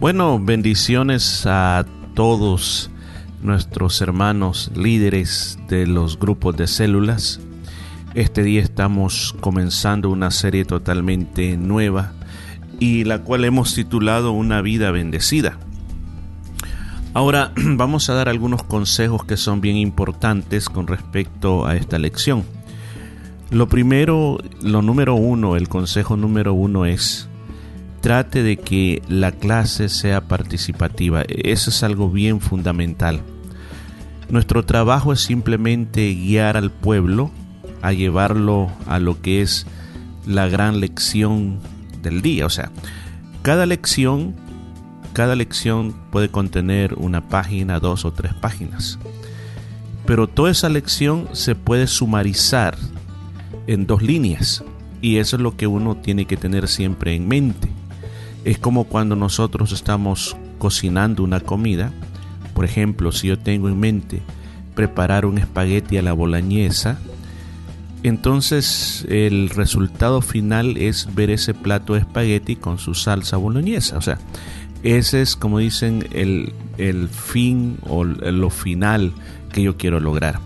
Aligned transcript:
Bueno, 0.00 0.38
bendiciones 0.38 1.44
a 1.44 1.84
todos 2.14 2.88
nuestros 3.42 4.00
hermanos 4.00 4.70
líderes 4.76 5.58
de 5.68 5.88
los 5.88 6.20
grupos 6.20 6.56
de 6.56 6.68
células. 6.68 7.40
Este 8.14 8.44
día 8.44 8.62
estamos 8.62 9.34
comenzando 9.40 10.08
una 10.10 10.30
serie 10.30 10.64
totalmente 10.64 11.56
nueva 11.56 12.12
y 12.78 13.02
la 13.02 13.24
cual 13.24 13.44
hemos 13.44 13.74
titulado 13.74 14.30
Una 14.30 14.62
vida 14.62 14.92
bendecida. 14.92 15.58
Ahora 17.12 17.50
vamos 17.56 18.08
a 18.08 18.14
dar 18.14 18.28
algunos 18.28 18.62
consejos 18.62 19.24
que 19.24 19.36
son 19.36 19.60
bien 19.60 19.76
importantes 19.76 20.68
con 20.68 20.86
respecto 20.86 21.66
a 21.66 21.74
esta 21.74 21.98
lección. 21.98 22.44
Lo 23.50 23.68
primero, 23.68 24.38
lo 24.62 24.80
número 24.80 25.16
uno, 25.16 25.56
el 25.56 25.68
consejo 25.68 26.16
número 26.16 26.54
uno 26.54 26.86
es 26.86 27.28
trate 28.00 28.42
de 28.42 28.56
que 28.56 29.02
la 29.08 29.32
clase 29.32 29.88
sea 29.88 30.22
participativa. 30.22 31.22
Eso 31.28 31.70
es 31.70 31.82
algo 31.82 32.10
bien 32.10 32.40
fundamental. 32.40 33.22
Nuestro 34.28 34.64
trabajo 34.64 35.12
es 35.12 35.20
simplemente 35.20 36.12
guiar 36.14 36.56
al 36.56 36.70
pueblo 36.70 37.30
a 37.82 37.92
llevarlo 37.92 38.70
a 38.86 38.98
lo 38.98 39.20
que 39.22 39.40
es 39.40 39.66
la 40.26 40.48
gran 40.48 40.80
lección 40.80 41.58
del 42.02 42.20
día. 42.20 42.44
O 42.46 42.50
sea, 42.50 42.70
cada 43.42 43.64
lección, 43.66 44.34
cada 45.12 45.34
lección 45.34 45.94
puede 46.10 46.28
contener 46.28 46.94
una 46.94 47.28
página, 47.28 47.80
dos 47.80 48.04
o 48.04 48.12
tres 48.12 48.34
páginas. 48.34 48.98
Pero 50.04 50.26
toda 50.26 50.50
esa 50.50 50.68
lección 50.68 51.28
se 51.32 51.54
puede 51.54 51.86
sumarizar 51.86 52.76
en 53.66 53.86
dos 53.86 54.02
líneas. 54.02 54.64
Y 55.00 55.18
eso 55.18 55.36
es 55.36 55.42
lo 55.42 55.56
que 55.56 55.66
uno 55.66 55.96
tiene 55.96 56.26
que 56.26 56.36
tener 56.36 56.68
siempre 56.68 57.14
en 57.14 57.28
mente. 57.28 57.68
Es 58.44 58.58
como 58.58 58.84
cuando 58.84 59.16
nosotros 59.16 59.72
estamos 59.72 60.36
cocinando 60.58 61.22
una 61.22 61.40
comida. 61.40 61.92
Por 62.54 62.64
ejemplo, 62.64 63.12
si 63.12 63.28
yo 63.28 63.38
tengo 63.38 63.68
en 63.68 63.78
mente 63.78 64.22
preparar 64.74 65.26
un 65.26 65.38
espagueti 65.38 65.96
a 65.96 66.02
la 66.02 66.12
boloñesa, 66.12 66.98
entonces 68.02 69.04
el 69.08 69.50
resultado 69.50 70.22
final 70.22 70.76
es 70.76 71.14
ver 71.14 71.30
ese 71.30 71.52
plato 71.54 71.94
de 71.94 72.00
espagueti 72.00 72.56
con 72.56 72.78
su 72.78 72.94
salsa 72.94 73.36
boloñesa. 73.36 73.98
O 73.98 74.02
sea, 74.02 74.18
ese 74.82 75.20
es 75.20 75.34
como 75.34 75.58
dicen 75.58 76.06
el, 76.12 76.52
el 76.76 77.08
fin 77.08 77.78
o 77.88 78.04
lo 78.04 78.50
final 78.50 79.12
que 79.52 79.62
yo 79.62 79.76
quiero 79.76 80.00
lograr. 80.00 80.38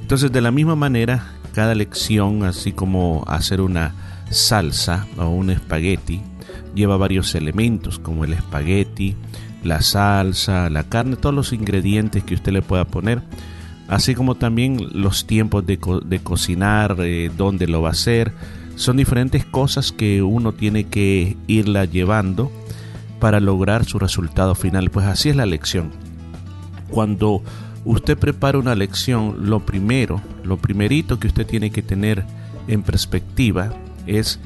Entonces 0.00 0.30
de 0.30 0.40
la 0.40 0.50
misma 0.50 0.76
manera, 0.76 1.26
cada 1.52 1.74
lección, 1.74 2.44
así 2.44 2.72
como 2.72 3.24
hacer 3.26 3.60
una 3.60 3.94
salsa 4.30 5.06
o 5.16 5.28
un 5.28 5.50
espagueti, 5.50 6.22
lleva 6.74 6.96
varios 6.96 7.34
elementos 7.34 7.98
como 7.98 8.24
el 8.24 8.32
espagueti, 8.32 9.16
la 9.64 9.80
salsa, 9.82 10.70
la 10.70 10.84
carne, 10.84 11.16
todos 11.16 11.34
los 11.34 11.52
ingredientes 11.52 12.24
que 12.24 12.34
usted 12.34 12.52
le 12.52 12.62
pueda 12.62 12.84
poner, 12.84 13.22
así 13.88 14.14
como 14.14 14.34
también 14.34 14.88
los 14.92 15.26
tiempos 15.26 15.64
de, 15.66 15.78
cocinar, 16.22 16.96
eh, 17.00 17.30
dónde 17.36 17.66
lo 17.66 17.82
va 17.82 17.88
a 17.88 17.92
hacer. 17.92 18.32
Son 18.74 18.96
diferentes 18.96 19.44
cosas 19.44 19.92
que 19.92 20.22
uno 20.22 20.52
tiene 20.52 20.84
que 20.84 21.36
irla 21.46 21.84
llevando 21.84 22.50
para 23.20 23.38
lograr 23.38 23.84
su 23.84 23.98
resultado 23.98 24.54
final. 24.54 24.90
Pues 24.90 25.06
así 25.06 25.28
es 25.28 25.36
la 25.36 25.46
lección. 25.46 25.90
Cuando 26.90 27.42
usted 27.84 28.18
prepara 28.18 28.58
una 28.58 28.74
lección, 28.74 29.48
lo 29.48 29.60
primero, 29.60 30.20
lo 30.42 30.56
primerito 30.56 31.20
que 31.20 31.28
usted 31.28 31.46
tiene 31.46 31.70
que 31.70 31.82
tener 31.82 32.24
en 32.66 32.82
perspectiva 32.82 33.72
es 34.06 34.40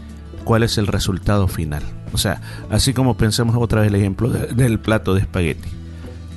cuál 0.44 0.62
es 0.62 0.77
el 0.77 0.89
resultado 0.89 1.48
final. 1.48 1.83
O 2.12 2.19
sea, 2.19 2.41
así 2.71 2.93
como 2.93 3.17
pensemos 3.17 3.57
otra 3.59 3.81
vez 3.81 3.89
el 3.89 3.97
ejemplo 3.97 4.29
del 4.31 4.79
plato 4.79 5.15
de 5.15 5.21
espagueti. 5.21 5.69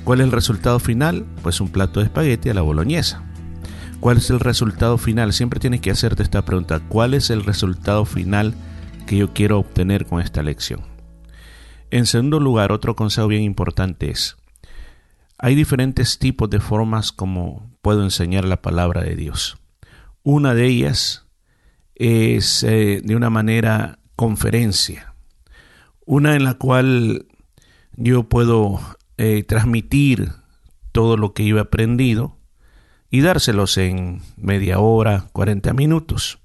¿Cuál 0.04 0.20
es 0.20 0.26
el 0.26 0.32
resultado 0.32 0.78
final? 0.78 1.26
Pues 1.42 1.60
un 1.60 1.68
plato 1.68 2.00
de 2.00 2.06
espagueti 2.06 2.48
a 2.48 2.54
la 2.54 2.62
boloñesa. 2.62 3.22
¿Cuál 4.00 4.16
es 4.16 4.30
el 4.30 4.40
resultado 4.40 4.96
final? 4.96 5.32
Siempre 5.32 5.60
tienes 5.60 5.80
que 5.80 5.90
hacerte 5.90 6.22
esta 6.22 6.44
pregunta. 6.44 6.80
¿Cuál 6.80 7.14
es 7.14 7.30
el 7.30 7.44
resultado 7.44 8.06
final 8.06 8.54
que 9.06 9.18
yo 9.18 9.32
quiero 9.34 9.58
obtener 9.58 10.06
con 10.06 10.20
esta 10.20 10.42
lección? 10.42 10.80
En 11.90 12.06
segundo 12.06 12.40
lugar, 12.40 12.72
otro 12.72 12.96
consejo 12.96 13.28
bien 13.28 13.42
importante 13.42 14.10
es, 14.10 14.36
hay 15.38 15.54
diferentes 15.54 16.18
tipos 16.18 16.48
de 16.48 16.60
formas 16.60 17.12
como 17.12 17.70
puedo 17.82 18.02
enseñar 18.02 18.44
la 18.44 18.62
palabra 18.62 19.02
de 19.02 19.16
Dios. 19.16 19.58
Una 20.22 20.54
de 20.54 20.66
ellas 20.66 21.26
es 21.94 22.62
eh, 22.62 23.00
de 23.02 23.16
una 23.16 23.28
manera 23.28 23.98
conferencia, 24.16 25.09
una 26.06 26.34
en 26.36 26.44
la 26.44 26.54
cual 26.54 27.26
yo 27.96 28.28
puedo 28.28 28.80
eh, 29.18 29.42
transmitir 29.44 30.32
todo 30.92 31.16
lo 31.16 31.34
que 31.34 31.48
he 31.48 31.58
aprendido 31.58 32.38
y 33.10 33.20
dárselos 33.20 33.76
en 33.78 34.22
media 34.36 34.78
hora, 34.78 35.26
40 35.32 35.72
minutos. 35.74 36.38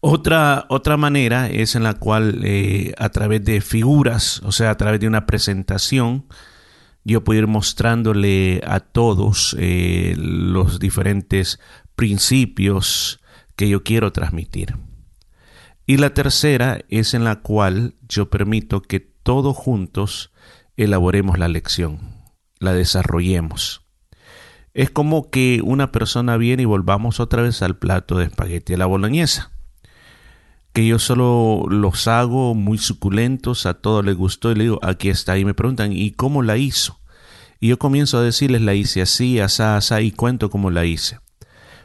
Otra, 0.00 0.66
otra 0.68 0.96
manera 0.96 1.48
es 1.48 1.74
en 1.74 1.82
la 1.82 1.94
cual 1.94 2.40
eh, 2.44 2.94
a 2.96 3.10
través 3.10 3.44
de 3.44 3.60
figuras, 3.60 4.40
o 4.44 4.52
sea, 4.52 4.70
a 4.70 4.76
través 4.76 5.00
de 5.00 5.08
una 5.08 5.26
presentación, 5.26 6.26
yo 7.04 7.22
puedo 7.24 7.40
ir 7.40 7.46
mostrándole 7.46 8.62
a 8.66 8.80
todos 8.80 9.56
eh, 9.58 10.14
los 10.16 10.78
diferentes 10.78 11.60
principios 11.96 13.20
que 13.56 13.68
yo 13.68 13.82
quiero 13.82 14.10
transmitir. 14.12 14.76
Y 15.86 15.96
la 15.96 16.14
tercera 16.14 16.80
es 16.88 17.14
en 17.14 17.24
la 17.24 17.40
cual 17.40 17.94
yo 18.08 18.30
permito 18.30 18.82
que 18.82 19.00
todos 19.00 19.56
juntos 19.56 20.32
elaboremos 20.76 21.38
la 21.38 21.48
lección, 21.48 22.14
la 22.58 22.72
desarrollemos. 22.72 23.82
Es 24.72 24.90
como 24.90 25.30
que 25.30 25.60
una 25.64 25.90
persona 25.90 26.36
viene 26.36 26.62
y 26.62 26.66
volvamos 26.66 27.18
otra 27.18 27.42
vez 27.42 27.60
al 27.62 27.76
plato 27.76 28.16
de 28.16 28.26
espagueti 28.26 28.74
a 28.74 28.78
la 28.78 28.86
boloñesa. 28.86 29.52
Que 30.72 30.86
yo 30.86 31.00
solo 31.00 31.64
los 31.68 32.06
hago 32.06 32.54
muy 32.54 32.78
suculentos, 32.78 33.66
a 33.66 33.74
todos 33.74 34.04
les 34.04 34.16
gustó 34.16 34.52
y 34.52 34.54
le 34.54 34.64
digo, 34.64 34.78
aquí 34.82 35.08
está. 35.08 35.36
Y 35.36 35.44
me 35.44 35.54
preguntan, 35.54 35.92
¿y 35.92 36.12
cómo 36.12 36.42
la 36.42 36.56
hizo? 36.56 37.00
Y 37.58 37.68
yo 37.68 37.78
comienzo 37.78 38.18
a 38.18 38.22
decirles, 38.22 38.62
la 38.62 38.74
hice 38.74 39.02
así, 39.02 39.40
asá, 39.40 39.76
asá, 39.76 40.00
y 40.00 40.12
cuento 40.12 40.48
cómo 40.48 40.70
la 40.70 40.86
hice. 40.86 41.18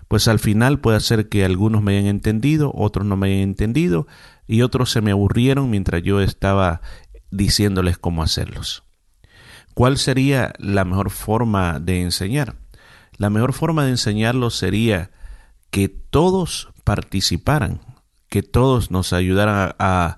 Pues 0.07 0.27
al 0.27 0.39
final 0.39 0.79
puede 0.79 0.99
ser 0.99 1.29
que 1.29 1.45
algunos 1.45 1.81
me 1.81 1.97
hayan 1.97 2.07
entendido, 2.07 2.71
otros 2.75 3.05
no 3.05 3.17
me 3.17 3.27
hayan 3.27 3.49
entendido, 3.49 4.07
y 4.47 4.61
otros 4.61 4.91
se 4.91 5.01
me 5.01 5.11
aburrieron 5.11 5.69
mientras 5.69 6.03
yo 6.03 6.21
estaba 6.21 6.81
diciéndoles 7.31 7.97
cómo 7.97 8.23
hacerlos. 8.23 8.83
¿Cuál 9.73 9.97
sería 9.97 10.53
la 10.57 10.85
mejor 10.85 11.09
forma 11.09 11.79
de 11.79 12.01
enseñar? 12.01 12.55
La 13.17 13.29
mejor 13.29 13.53
forma 13.53 13.85
de 13.85 13.91
enseñarlo 13.91 14.49
sería 14.49 15.11
que 15.69 15.89
todos 15.89 16.69
participaran, 16.83 17.81
que 18.29 18.43
todos 18.43 18.91
nos 18.91 19.11
ayudaran 19.11 19.75
a, 19.79 20.17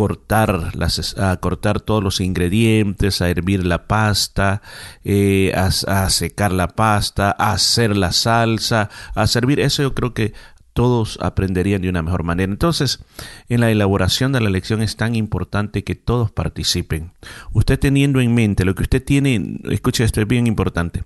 cortar, 0.00 0.74
las, 0.76 1.14
a 1.18 1.36
cortar 1.40 1.78
todos 1.82 2.02
los 2.02 2.22
ingredientes, 2.22 3.20
a 3.20 3.28
hervir 3.28 3.66
la 3.66 3.86
pasta, 3.86 4.62
eh, 5.04 5.52
a, 5.54 5.66
a, 5.66 6.08
secar 6.08 6.52
la 6.52 6.68
pasta, 6.68 7.36
a 7.38 7.52
hacer 7.52 7.94
la 7.94 8.10
salsa, 8.10 8.88
a 9.14 9.26
servir. 9.26 9.60
Eso 9.60 9.82
yo 9.82 9.94
creo 9.94 10.14
que 10.14 10.32
todos 10.72 11.18
aprenderían 11.20 11.82
de 11.82 11.90
una 11.90 12.00
mejor 12.00 12.22
manera. 12.22 12.50
Entonces, 12.50 13.04
en 13.50 13.60
la 13.60 13.70
elaboración 13.70 14.32
de 14.32 14.40
la 14.40 14.48
lección 14.48 14.80
es 14.80 14.96
tan 14.96 15.14
importante 15.14 15.84
que 15.84 15.96
todos 15.96 16.30
participen. 16.30 17.12
Usted 17.52 17.78
teniendo 17.78 18.22
en 18.22 18.32
mente 18.32 18.64
lo 18.64 18.74
que 18.74 18.84
usted 18.84 19.04
tiene, 19.04 19.58
escuche 19.64 20.02
esto, 20.02 20.22
es 20.22 20.26
bien 20.26 20.46
importante. 20.46 21.04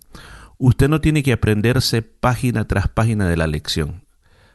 Usted 0.56 0.88
no 0.88 1.00
tiene 1.00 1.25
que 1.25 1.33
aprenderse 1.33 2.03
página 2.03 2.69
tras 2.69 2.87
página 2.87 3.28
de 3.28 3.37
la 3.38 3.49
lección, 3.49 4.04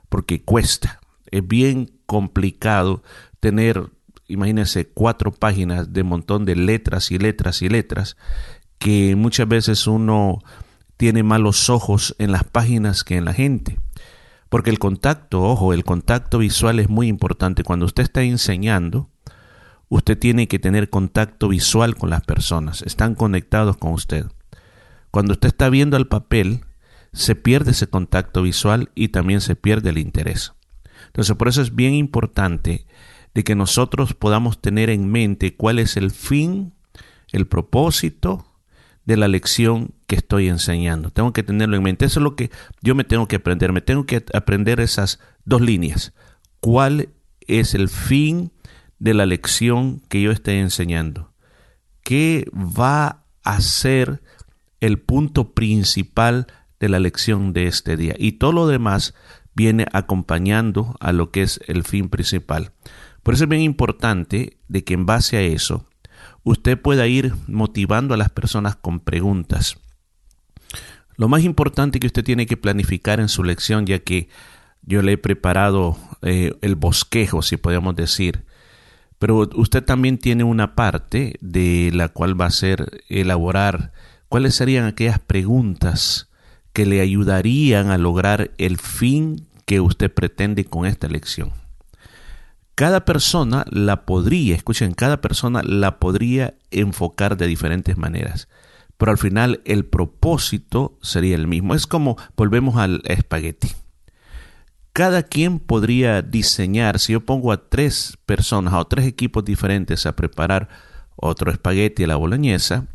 porque 0.07 0.43
cuesta. 0.43 1.01
Es 1.29 1.45
bien 1.45 1.91
complicado 2.05 3.03
tener, 3.41 3.89
imagínense, 4.29 4.87
cuatro 4.87 5.31
páginas 5.31 5.91
de 5.91 6.03
montón 6.03 6.45
de 6.45 6.55
letras 6.55 7.11
y 7.11 7.17
letras 7.17 7.61
y 7.61 7.69
letras, 7.69 8.15
que 8.77 9.15
muchas 9.15 9.47
veces 9.47 9.87
uno 9.87 10.39
tiene 10.95 11.23
malos 11.23 11.69
ojos 11.69 12.15
en 12.19 12.31
las 12.31 12.43
páginas 12.43 13.03
que 13.03 13.17
en 13.17 13.25
la 13.25 13.33
gente. 13.33 13.79
Porque 14.49 14.69
el 14.69 14.79
contacto, 14.79 15.43
ojo, 15.43 15.73
el 15.73 15.83
contacto 15.83 16.39
visual 16.39 16.79
es 16.79 16.89
muy 16.89 17.07
importante. 17.07 17.63
Cuando 17.63 17.85
usted 17.85 18.03
está 18.03 18.23
enseñando, 18.23 19.09
usted 19.89 20.17
tiene 20.17 20.47
que 20.47 20.59
tener 20.59 20.89
contacto 20.89 21.49
visual 21.49 21.95
con 21.95 22.09
las 22.09 22.23
personas. 22.23 22.81
Están 22.81 23.15
conectados 23.15 23.77
con 23.77 23.93
usted. 23.93 24.25
Cuando 25.11 25.33
usted 25.33 25.49
está 25.49 25.69
viendo 25.69 25.97
el 25.97 26.07
papel, 26.07 26.65
se 27.13 27.35
pierde 27.35 27.71
ese 27.71 27.87
contacto 27.87 28.41
visual 28.41 28.91
y 28.95 29.09
también 29.09 29.41
se 29.41 29.55
pierde 29.55 29.89
el 29.89 29.97
interés. 29.97 30.53
Entonces, 31.07 31.35
por 31.35 31.47
eso 31.47 31.61
es 31.61 31.75
bien 31.75 31.93
importante 31.93 32.85
de 33.33 33.43
que 33.43 33.55
nosotros 33.55 34.13
podamos 34.13 34.61
tener 34.61 34.89
en 34.89 35.11
mente 35.11 35.55
cuál 35.55 35.79
es 35.79 35.97
el 35.97 36.11
fin, 36.11 36.73
el 37.31 37.47
propósito 37.47 38.45
de 39.05 39.17
la 39.17 39.27
lección 39.27 39.93
que 40.07 40.15
estoy 40.15 40.47
enseñando. 40.47 41.09
Tengo 41.09 41.33
que 41.33 41.43
tenerlo 41.43 41.77
en 41.77 41.83
mente. 41.83 42.05
Eso 42.05 42.19
es 42.19 42.23
lo 42.23 42.35
que 42.35 42.51
yo 42.81 42.95
me 42.95 43.03
tengo 43.03 43.27
que 43.27 43.37
aprender. 43.37 43.71
Me 43.71 43.81
tengo 43.81 44.05
que 44.05 44.23
aprender 44.33 44.79
esas 44.79 45.19
dos 45.45 45.61
líneas. 45.61 46.13
¿Cuál 46.59 47.09
es 47.41 47.73
el 47.73 47.89
fin 47.89 48.51
de 48.99 49.13
la 49.13 49.25
lección 49.25 50.01
que 50.09 50.21
yo 50.21 50.31
estoy 50.31 50.55
enseñando? 50.55 51.29
qué 52.09 52.49
va 52.51 53.23
a 53.43 53.61
ser 53.61 54.23
el 54.79 54.97
punto 54.97 55.53
principal 55.53 56.47
de 56.79 56.89
la 56.89 56.99
lección 56.99 57.53
de 57.53 57.67
este 57.67 57.97
día. 57.97 58.15
Y 58.17 58.31
todo 58.33 58.51
lo 58.51 58.67
demás 58.67 59.13
viene 59.53 59.85
acompañando 59.93 60.95
a 60.99 61.11
lo 61.11 61.29
que 61.29 61.43
es 61.43 61.59
el 61.67 61.83
fin 61.83 62.09
principal. 62.09 62.71
Por 63.23 63.33
eso 63.33 63.43
es 63.43 63.49
bien 63.49 63.61
importante 63.61 64.57
de 64.67 64.83
que 64.83 64.93
en 64.93 65.05
base 65.05 65.37
a 65.37 65.41
eso 65.41 65.85
usted 66.43 66.79
pueda 66.79 67.07
ir 67.07 67.33
motivando 67.47 68.13
a 68.13 68.17
las 68.17 68.29
personas 68.29 68.75
con 68.75 68.99
preguntas. 68.99 69.77
Lo 71.15 71.27
más 71.27 71.43
importante 71.43 71.99
que 71.99 72.07
usted 72.07 72.23
tiene 72.23 72.45
que 72.45 72.57
planificar 72.57 73.19
en 73.19 73.27
su 73.27 73.43
lección, 73.43 73.85
ya 73.85 73.99
que 73.99 74.29
yo 74.81 75.01
le 75.01 75.13
he 75.13 75.17
preparado 75.17 75.97
eh, 76.21 76.53
el 76.61 76.75
bosquejo, 76.75 77.41
si 77.41 77.57
podemos 77.57 77.95
decir, 77.95 78.45
pero 79.19 79.49
usted 79.55 79.83
también 79.83 80.17
tiene 80.17 80.45
una 80.45 80.75
parte 80.75 81.35
de 81.41 81.91
la 81.93 82.07
cual 82.07 82.39
va 82.39 82.45
a 82.45 82.51
ser 82.51 83.03
elaborar 83.09 83.91
cuáles 84.29 84.55
serían 84.55 84.85
aquellas 84.85 85.19
preguntas 85.19 86.29
que 86.71 86.85
le 86.85 87.01
ayudarían 87.01 87.91
a 87.91 87.97
lograr 87.97 88.51
el 88.57 88.77
fin 88.77 89.45
que 89.65 89.81
usted 89.81 90.11
pretende 90.11 90.63
con 90.63 90.85
esta 90.85 91.09
lección. 91.09 91.51
Cada 92.79 93.03
persona 93.03 93.65
la 93.69 94.05
podría, 94.05 94.55
escuchen, 94.55 94.93
cada 94.93 95.19
persona 95.19 95.61
la 95.63 95.99
podría 95.99 96.53
enfocar 96.71 97.35
de 97.35 97.45
diferentes 97.45 97.97
maneras, 97.97 98.47
pero 98.97 99.11
al 99.11 99.17
final 99.17 99.59
el 99.65 99.83
propósito 99.83 100.97
sería 101.01 101.35
el 101.35 101.45
mismo. 101.45 101.75
Es 101.75 101.87
como 101.87 102.15
volvemos 102.37 102.77
al 102.77 103.01
espagueti 103.03 103.75
cada 104.93 105.23
quien 105.23 105.59
podría 105.59 106.21
diseñar, 106.21 106.99
si 106.99 107.11
yo 107.11 107.25
pongo 107.25 107.51
a 107.51 107.69
tres 107.69 108.17
personas 108.25 108.73
o 108.73 108.85
tres 108.85 109.05
equipos 109.05 109.43
diferentes 109.43 110.05
a 110.05 110.15
preparar 110.15 110.69
otro 111.17 111.51
espagueti 111.51 112.05
a 112.05 112.07
la 112.07 112.15
boloñesa, 112.15 112.87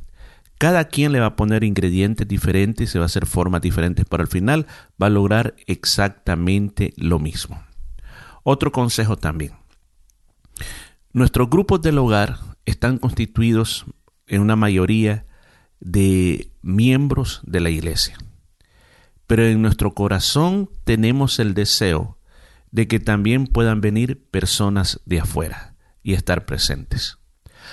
cada 0.57 0.85
quien 0.85 1.13
le 1.13 1.21
va 1.21 1.27
a 1.27 1.37
poner 1.37 1.63
ingredientes 1.63 2.27
diferentes 2.27 2.89
y 2.89 2.93
se 2.93 2.99
va 2.99 3.05
a 3.05 3.07
hacer 3.07 3.27
formas 3.27 3.61
diferentes, 3.61 4.07
pero 4.09 4.23
al 4.23 4.29
final 4.29 4.67
va 5.03 5.09
a 5.09 5.11
lograr 5.11 5.57
exactamente 5.67 6.95
lo 6.97 7.19
mismo. 7.19 7.63
Otro 8.43 8.73
consejo 8.73 9.17
también. 9.17 9.64
Nuestros 11.15 11.49
grupos 11.49 11.81
del 11.81 11.97
hogar 11.97 12.41
están 12.67 12.99
constituidos 12.99 13.87
en 14.27 14.43
una 14.43 14.57
mayoría 14.57 15.25
de 15.81 16.51
miembros 16.61 17.41
de 17.45 17.61
la 17.61 17.71
iglesia 17.71 18.19
pero 19.27 19.47
en 19.47 19.63
nuestro 19.63 19.95
corazón 19.95 20.71
tenemos 20.85 21.39
el 21.39 21.55
deseo 21.55 22.19
de 22.71 22.89
que 22.89 23.01
también 23.01 23.47
puedan 23.47 23.81
venir 23.81 24.23
personas 24.31 25.01
de 25.07 25.21
afuera 25.21 25.75
y 26.03 26.15
estar 26.15 26.45
presentes. 26.45 27.19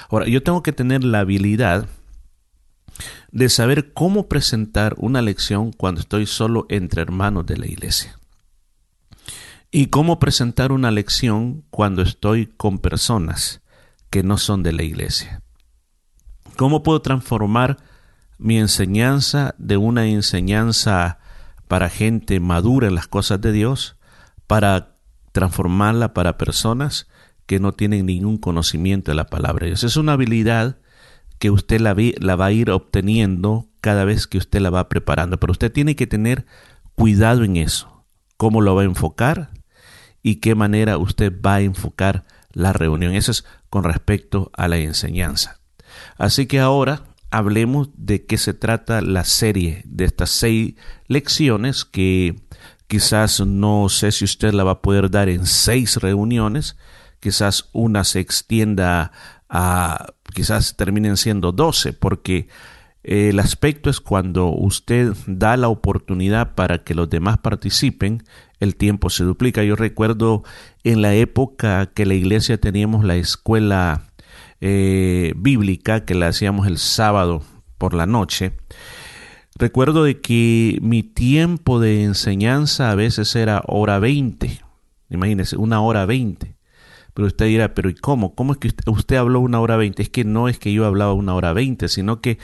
Ahora, 0.09 0.27
yo 0.27 0.43
tengo 0.43 0.63
que 0.63 0.71
tener 0.71 1.03
la 1.03 1.19
habilidad 1.19 1.87
de 3.31 3.49
saber 3.49 3.93
cómo 3.93 4.27
presentar 4.27 4.95
una 4.97 5.21
lección 5.21 5.71
cuando 5.71 6.01
estoy 6.01 6.25
solo 6.25 6.65
entre 6.69 7.01
hermanos 7.01 7.45
de 7.45 7.57
la 7.57 7.65
iglesia. 7.65 8.17
Y 9.71 9.87
cómo 9.87 10.19
presentar 10.19 10.73
una 10.73 10.91
lección 10.91 11.63
cuando 11.69 12.01
estoy 12.01 12.47
con 12.47 12.79
personas 12.79 13.61
que 14.09 14.21
no 14.21 14.37
son 14.37 14.63
de 14.63 14.73
la 14.73 14.83
iglesia. 14.83 15.41
¿Cómo 16.57 16.83
puedo 16.83 17.01
transformar 17.01 17.77
mi 18.37 18.57
enseñanza 18.57 19.55
de 19.57 19.77
una 19.77 20.07
enseñanza 20.07 21.19
para 21.69 21.89
gente 21.89 22.41
madura 22.41 22.89
en 22.89 22.95
las 22.95 23.07
cosas 23.07 23.39
de 23.39 23.53
Dios, 23.53 23.95
para 24.45 24.97
transformarla 25.31 26.13
para 26.13 26.37
personas 26.37 27.07
que 27.45 27.61
no 27.61 27.71
tienen 27.71 28.07
ningún 28.07 28.37
conocimiento 28.37 29.11
de 29.11 29.15
la 29.15 29.27
palabra 29.27 29.61
de 29.61 29.67
Dios. 29.67 29.85
Es 29.85 29.95
una 29.95 30.13
habilidad 30.13 30.79
que 31.39 31.49
usted 31.49 31.79
la, 31.79 31.93
va 32.35 32.45
a 32.45 32.51
ir 32.51 32.71
obteniendo 32.71 33.69
cada 33.79 34.03
vez 34.03 34.27
que 34.27 34.37
usted 34.37 34.59
la 34.59 34.69
va 34.69 34.89
preparando, 34.89 35.39
pero 35.39 35.51
usted 35.51 35.71
tiene 35.71 35.95
que 35.95 36.07
tener 36.07 36.45
cuidado 36.95 37.45
en 37.45 37.55
eso, 37.55 38.03
cómo 38.35 38.59
lo 38.59 38.75
va 38.75 38.81
a 38.81 38.85
enfocar 38.85 39.50
y 40.23 40.35
qué 40.35 40.55
manera 40.55 40.97
usted 40.97 41.33
va 41.41 41.55
a 41.55 41.61
enfocar 41.61 42.25
la 42.53 42.73
reunión. 42.73 43.13
Eso 43.13 43.31
es 43.31 43.45
con 43.69 43.83
respecto 43.83 44.51
a 44.55 44.67
la 44.67 44.77
enseñanza. 44.77 45.59
Así 46.17 46.45
que 46.45 46.59
ahora 46.59 47.03
hablemos 47.31 47.89
de 47.95 48.25
qué 48.25 48.37
se 48.37 48.53
trata 48.53 49.01
la 49.01 49.23
serie 49.23 49.81
de 49.85 50.05
estas 50.05 50.29
seis 50.29 50.75
lecciones 51.07 51.85
que 51.85 52.35
quizás 52.87 53.39
no 53.39 53.87
sé 53.89 54.11
si 54.11 54.25
usted 54.25 54.53
la 54.53 54.65
va 54.65 54.71
a 54.71 54.81
poder 54.81 55.09
dar 55.09 55.29
en 55.29 55.45
seis 55.45 55.95
reuniones, 55.97 56.75
quizás 57.21 57.69
una 57.71 58.03
se 58.03 58.19
extienda 58.19 59.13
a, 59.49 60.07
quizás 60.33 60.75
terminen 60.75 61.15
siendo 61.15 61.53
doce, 61.53 61.93
porque 61.93 62.49
el 63.03 63.39
aspecto 63.39 63.89
es 63.89 64.01
cuando 64.01 64.47
usted 64.47 65.13
da 65.25 65.57
la 65.57 65.69
oportunidad 65.69 66.53
para 66.53 66.83
que 66.83 66.93
los 66.93 67.09
demás 67.09 67.37
participen, 67.37 68.23
el 68.61 68.77
tiempo 68.77 69.09
se 69.09 69.25
duplica. 69.25 69.63
Yo 69.63 69.75
recuerdo 69.75 70.43
en 70.85 71.01
la 71.01 71.13
época 71.13 71.87
que 71.87 72.05
la 72.05 72.13
iglesia 72.13 72.57
teníamos 72.57 73.03
la 73.03 73.17
escuela 73.17 74.07
eh, 74.61 75.33
bíblica 75.35 76.05
que 76.05 76.13
la 76.13 76.27
hacíamos 76.27 76.67
el 76.67 76.77
sábado 76.77 77.41
por 77.79 77.95
la 77.95 78.05
noche, 78.05 78.53
recuerdo 79.55 80.03
de 80.03 80.21
que 80.21 80.77
mi 80.83 81.01
tiempo 81.01 81.79
de 81.79 82.03
enseñanza 82.03 82.91
a 82.91 82.95
veces 82.95 83.35
era 83.35 83.63
hora 83.65 83.97
20, 83.97 84.61
imagínese, 85.09 85.57
una 85.57 85.81
hora 85.81 86.05
20. 86.05 86.55
Pero 87.13 87.27
usted 87.27 87.45
dirá, 87.47 87.73
pero 87.73 87.89
¿y 87.89 87.95
cómo? 87.95 88.35
¿Cómo 88.35 88.53
es 88.53 88.59
que 88.59 88.71
usted, 88.87 89.15
habló 89.15 89.39
una 89.41 89.59
hora 89.59 89.77
veinte? 89.77 90.01
Es 90.01 90.09
que 90.09 90.23
no 90.23 90.47
es 90.47 90.59
que 90.59 90.71
yo 90.71 90.85
hablaba 90.85 91.13
una 91.13 91.35
hora 91.35 91.53
veinte, 91.53 91.89
sino 91.89 92.21
que 92.21 92.37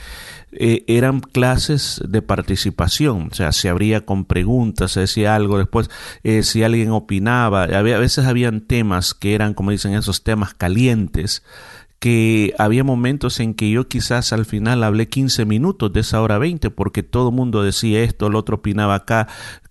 eh, 0.52 0.84
eran 0.86 1.20
clases 1.20 2.02
de 2.06 2.20
participación. 2.22 3.28
O 3.32 3.34
sea, 3.34 3.52
se 3.52 3.68
abría 3.68 4.04
con 4.04 4.24
preguntas, 4.24 4.92
se 4.92 5.00
decía 5.00 5.34
algo, 5.34 5.58
después 5.58 5.90
eh, 6.22 6.42
si 6.42 6.62
alguien 6.62 6.90
opinaba, 6.90 7.64
había, 7.64 7.96
a 7.96 8.00
veces 8.00 8.26
habían 8.26 8.60
temas 8.60 9.14
que 9.14 9.34
eran, 9.34 9.54
como 9.54 9.70
dicen, 9.70 9.94
esos 9.94 10.22
temas 10.22 10.54
calientes 10.54 11.42
que 11.98 12.54
había 12.58 12.84
momentos 12.84 13.40
en 13.40 13.54
que 13.54 13.70
yo 13.70 13.88
quizás 13.88 14.32
al 14.32 14.44
final 14.44 14.84
hablé 14.84 15.08
15 15.08 15.44
minutos 15.44 15.92
de 15.92 16.00
esa 16.00 16.22
hora 16.22 16.38
20 16.38 16.70
porque 16.70 17.02
todo 17.02 17.30
el 17.30 17.34
mundo 17.34 17.62
decía 17.62 18.02
esto, 18.02 18.28
el 18.28 18.36
otro 18.36 18.56
opinaba 18.56 18.94
acá, 18.94 19.26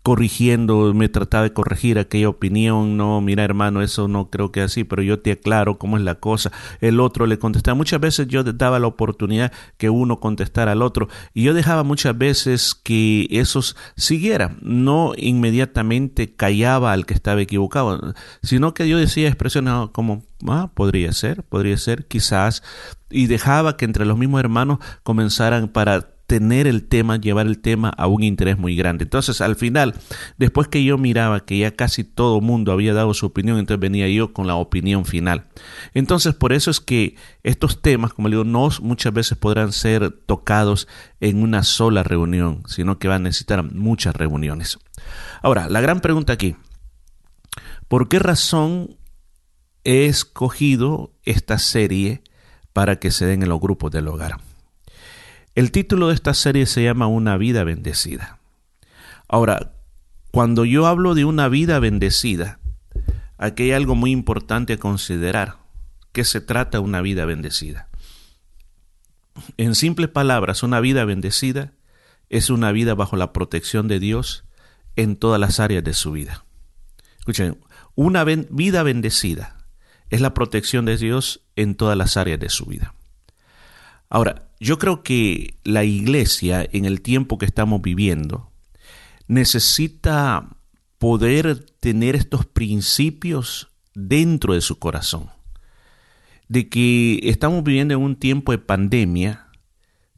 corrigiendo, 0.08 0.94
me 0.94 1.10
trataba 1.10 1.44
de 1.44 1.52
corregir 1.52 2.00
aquella 2.00 2.30
opinión, 2.30 2.96
no, 2.96 3.20
mira 3.20 3.44
hermano, 3.44 3.82
eso 3.82 4.08
no 4.08 4.30
creo 4.30 4.54
que 4.54 4.62
así, 4.62 4.86
pero 4.86 5.02
yo 5.02 5.20
te 5.20 5.34
aclaro 5.34 5.78
cómo 5.78 5.98
es 5.98 6.04
la 6.04 6.16
cosa. 6.16 6.50
El 6.80 7.02
otro 7.02 7.26
le 7.26 7.38
contestaba. 7.38 7.76
Muchas 7.76 8.00
veces 8.00 8.26
yo 8.30 8.46
daba 8.46 8.80
la 8.80 8.88
oportunidad 8.88 9.52
que 9.76 9.90
uno 9.90 10.22
contestara 10.22 10.72
al 10.72 10.82
otro 10.82 11.10
y 11.34 11.44
yo 11.44 11.54
dejaba 11.54 11.84
muchas 11.84 12.18
veces 12.18 12.74
que 12.74 13.28
esos 13.32 13.76
siguieran, 13.98 14.60
no 14.62 15.12
inmediatamente 15.18 16.34
callaba 16.34 16.94
al 16.94 17.06
que 17.06 17.14
estaba 17.14 17.42
equivocado, 17.42 18.14
sino 18.42 18.74
que 18.74 18.88
yo 18.88 18.98
decía 18.98 19.28
expresiones 19.28 19.90
como, 19.92 20.24
ah, 20.48 20.72
podría 20.74 21.12
ser, 21.12 21.44
podría 21.44 21.76
ser, 21.76 22.08
quizás, 22.08 22.64
y 23.10 23.28
dejaba 23.28 23.76
que 23.76 23.84
entre 23.84 24.06
los 24.06 24.18
mismos 24.18 24.40
hermanos 24.40 24.80
comenzaran 25.04 25.68
para 25.68 26.17
tener 26.28 26.68
el 26.68 26.88
tema, 26.88 27.16
llevar 27.16 27.48
el 27.48 27.60
tema 27.60 27.90
a 27.90 28.08
un 28.08 28.22
interés 28.22 28.58
muy 28.58 28.76
grande. 28.76 29.06
Entonces, 29.06 29.40
al 29.40 29.56
final, 29.56 29.96
después 30.38 30.68
que 30.68 30.84
yo 30.84 30.98
miraba 30.98 31.46
que 31.46 31.58
ya 31.58 31.72
casi 31.72 32.04
todo 32.04 32.42
mundo 32.42 32.74
había 32.74 32.94
dado 32.94 33.14
su 33.14 33.26
opinión, 33.26 33.58
entonces 33.58 33.80
venía 33.80 34.10
yo 34.10 34.34
con 34.34 34.46
la 34.46 34.56
opinión 34.56 35.06
final. 35.06 35.48
Entonces, 35.94 36.36
por 36.36 36.52
eso 36.52 36.70
es 36.70 36.82
que 36.82 37.16
estos 37.44 37.82
temas, 37.82 38.14
como 38.14 38.28
le 38.28 38.36
digo, 38.36 38.44
no 38.44 38.68
muchas 38.82 39.14
veces 39.14 39.38
podrán 39.38 39.72
ser 39.72 40.12
tocados 40.12 40.90
en 41.22 41.42
una 41.42 41.64
sola 41.64 42.04
reunión, 42.04 42.64
sino 42.68 43.00
que 43.00 43.08
van 43.08 43.22
a 43.22 43.30
necesitar 43.30 43.64
muchas 43.64 44.14
reuniones. 44.14 44.78
Ahora, 45.42 45.70
la 45.70 45.80
gran 45.80 46.02
pregunta 46.02 46.34
aquí, 46.34 46.58
¿por 47.88 48.10
qué 48.10 48.20
razón 48.20 48.98
he 49.86 50.08
escogido 50.08 51.14
esta 51.24 51.58
serie 51.58 52.22
para 52.74 52.98
que 52.98 53.12
se 53.12 53.26
den 53.26 53.44
en 53.44 53.50
los 53.50 53.62
grupos 53.62 53.92
del 53.92 54.10
hogar? 54.10 54.47
El 55.58 55.72
título 55.72 56.10
de 56.10 56.14
esta 56.14 56.36
serie 56.36 56.68
se 56.68 56.84
llama 56.84 57.08
Una 57.08 57.36
vida 57.36 57.64
bendecida. 57.64 58.38
Ahora, 59.28 59.74
cuando 60.30 60.66
yo 60.66 60.86
hablo 60.86 61.16
de 61.16 61.26
una 61.26 61.50
vida 61.50 61.80
bendecida, 61.80 62.60
aquí 63.40 63.64
hay 63.64 63.72
algo 63.72 63.96
muy 63.96 64.12
importante 64.12 64.74
a 64.74 64.78
considerar. 64.78 65.58
¿Qué 66.12 66.26
se 66.26 66.42
trata 66.42 66.80
una 66.80 67.02
vida 67.02 67.26
bendecida? 67.26 67.90
En 69.58 69.74
simples 69.74 70.10
palabras, 70.10 70.62
una 70.62 70.80
vida 70.80 71.06
bendecida 71.06 71.74
es 72.30 72.52
una 72.52 72.72
vida 72.72 72.94
bajo 72.94 73.18
la 73.18 73.34
protección 73.34 73.88
de 73.88 74.00
Dios 74.00 74.46
en 74.96 75.16
todas 75.16 75.40
las 75.42 75.60
áreas 75.60 75.84
de 75.84 75.96
su 75.96 76.12
vida. 76.12 76.46
Escuchen, 77.18 77.58
una 77.96 78.24
vida 78.26 78.84
bendecida 78.84 79.66
es 80.12 80.22
la 80.22 80.36
protección 80.36 80.86
de 80.86 80.98
Dios 80.98 81.42
en 81.56 81.74
todas 81.74 81.98
las 81.98 82.16
áreas 82.16 82.40
de 82.40 82.50
su 82.50 82.68
vida. 82.68 82.94
Ahora, 84.10 84.50
yo 84.60 84.80
creo 84.80 85.04
que 85.04 85.60
la 85.64 85.84
iglesia 85.84 86.68
en 86.72 86.86
el 86.86 87.02
tiempo 87.02 87.38
que 87.38 87.46
estamos 87.46 87.82
viviendo 87.82 88.52
necesita 89.28 90.58
poder 90.98 91.66
tener 91.80 92.16
estos 92.16 92.46
principios 92.46 93.70
dentro 93.94 94.54
de 94.54 94.62
su 94.62 94.80
corazón. 94.80 95.30
de 96.50 96.70
que 96.70 97.20
estamos 97.24 97.62
viviendo 97.62 97.94
en 97.94 98.00
un 98.00 98.16
tiempo 98.16 98.54
de 98.54 98.58
pandemia, 98.58 99.48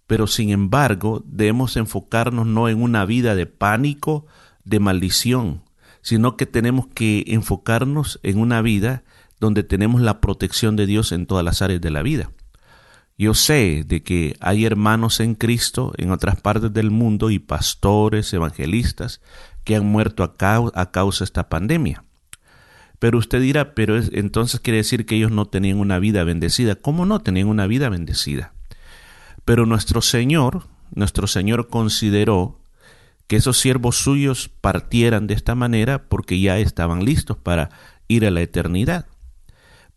pero 0.06 0.28
sin 0.28 0.52
embargo 0.52 1.24
debemos 1.26 1.76
enfocarnos 1.76 2.46
no 2.46 2.70
en 2.70 2.84
una 2.84 3.04
vida 3.04 3.34
de 3.34 3.48
pánico, 3.48 4.28
de 4.64 4.80
maldición, 4.80 5.64
sino 6.04 6.38
que 6.38 6.46
tenemos 6.46 6.86
que 6.86 7.24
enfocarnos 7.28 8.20
en 8.22 8.38
una 8.38 8.62
vida 8.62 9.04
donde 9.40 9.64
tenemos 9.64 10.02
la 10.02 10.22
protección 10.22 10.76
de 10.76 10.86
Dios 10.86 11.12
en 11.12 11.26
todas 11.26 11.44
las 11.44 11.64
áreas 11.64 11.82
de 11.82 11.90
la 11.90 12.04
vida. 12.04 12.30
Yo 13.20 13.34
sé 13.34 13.84
de 13.86 14.02
que 14.02 14.38
hay 14.40 14.64
hermanos 14.64 15.20
en 15.20 15.36
Cristo 15.36 15.92
en 15.98 16.12
otras 16.12 16.40
partes 16.40 16.72
del 16.72 16.90
mundo 16.90 17.32
y 17.32 17.38
pastores, 17.38 18.32
evangelistas, 18.32 19.20
que 19.66 19.76
han 19.76 19.86
muerto 19.86 20.24
a, 20.24 20.92
causa 20.92 21.20
de 21.20 21.26
esta 21.26 21.50
pandemia. 21.50 22.06
Pero 22.98 23.18
usted 23.18 23.42
dirá, 23.42 23.76
pero 23.76 23.98
entonces 23.98 24.62
quiere 24.62 24.78
decir 24.78 25.06
que 25.06 25.18
ellos 25.18 25.32
no 25.32 25.48
tenían 25.48 25.80
una 25.80 26.00
vida 26.00 26.24
bendecida. 26.24 26.76
¿Cómo 26.76 27.06
no 27.06 27.20
tenían 27.20 27.50
una 27.50 27.68
vida 27.68 27.90
bendecida? 27.90 28.54
Pero 29.44 29.66
nuestro 29.66 30.02
Señor, 30.02 30.68
nuestro 30.96 31.28
Señor 31.28 31.68
consideró 31.68 32.62
que 33.28 33.36
esos 33.36 33.60
siervos 33.60 33.98
suyos 33.98 34.50
partieran 34.62 35.28
de 35.28 35.34
esta 35.34 35.56
manera 35.56 36.08
porque 36.08 36.40
ya 36.40 36.58
estaban 36.58 37.04
listos 37.04 37.36
para 37.36 37.70
ir 38.08 38.26
a 38.26 38.32
la 38.32 38.40
eternidad. 38.40 39.08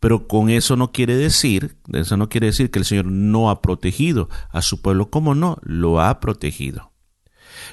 Pero 0.03 0.27
con 0.27 0.49
eso 0.49 0.75
no 0.75 0.91
quiere 0.91 1.15
decir, 1.15 1.77
eso 1.93 2.17
no 2.17 2.27
quiere 2.27 2.47
decir 2.47 2.69
que 2.69 2.79
el 2.79 2.83
Señor 2.83 3.05
no 3.05 3.49
ha 3.49 3.61
protegido 3.61 4.27
a 4.49 4.61
su 4.61 4.81
pueblo. 4.81 5.09
¿Cómo 5.09 5.33
no? 5.33 5.59
Lo 5.61 6.01
ha 6.01 6.19
protegido. 6.19 6.91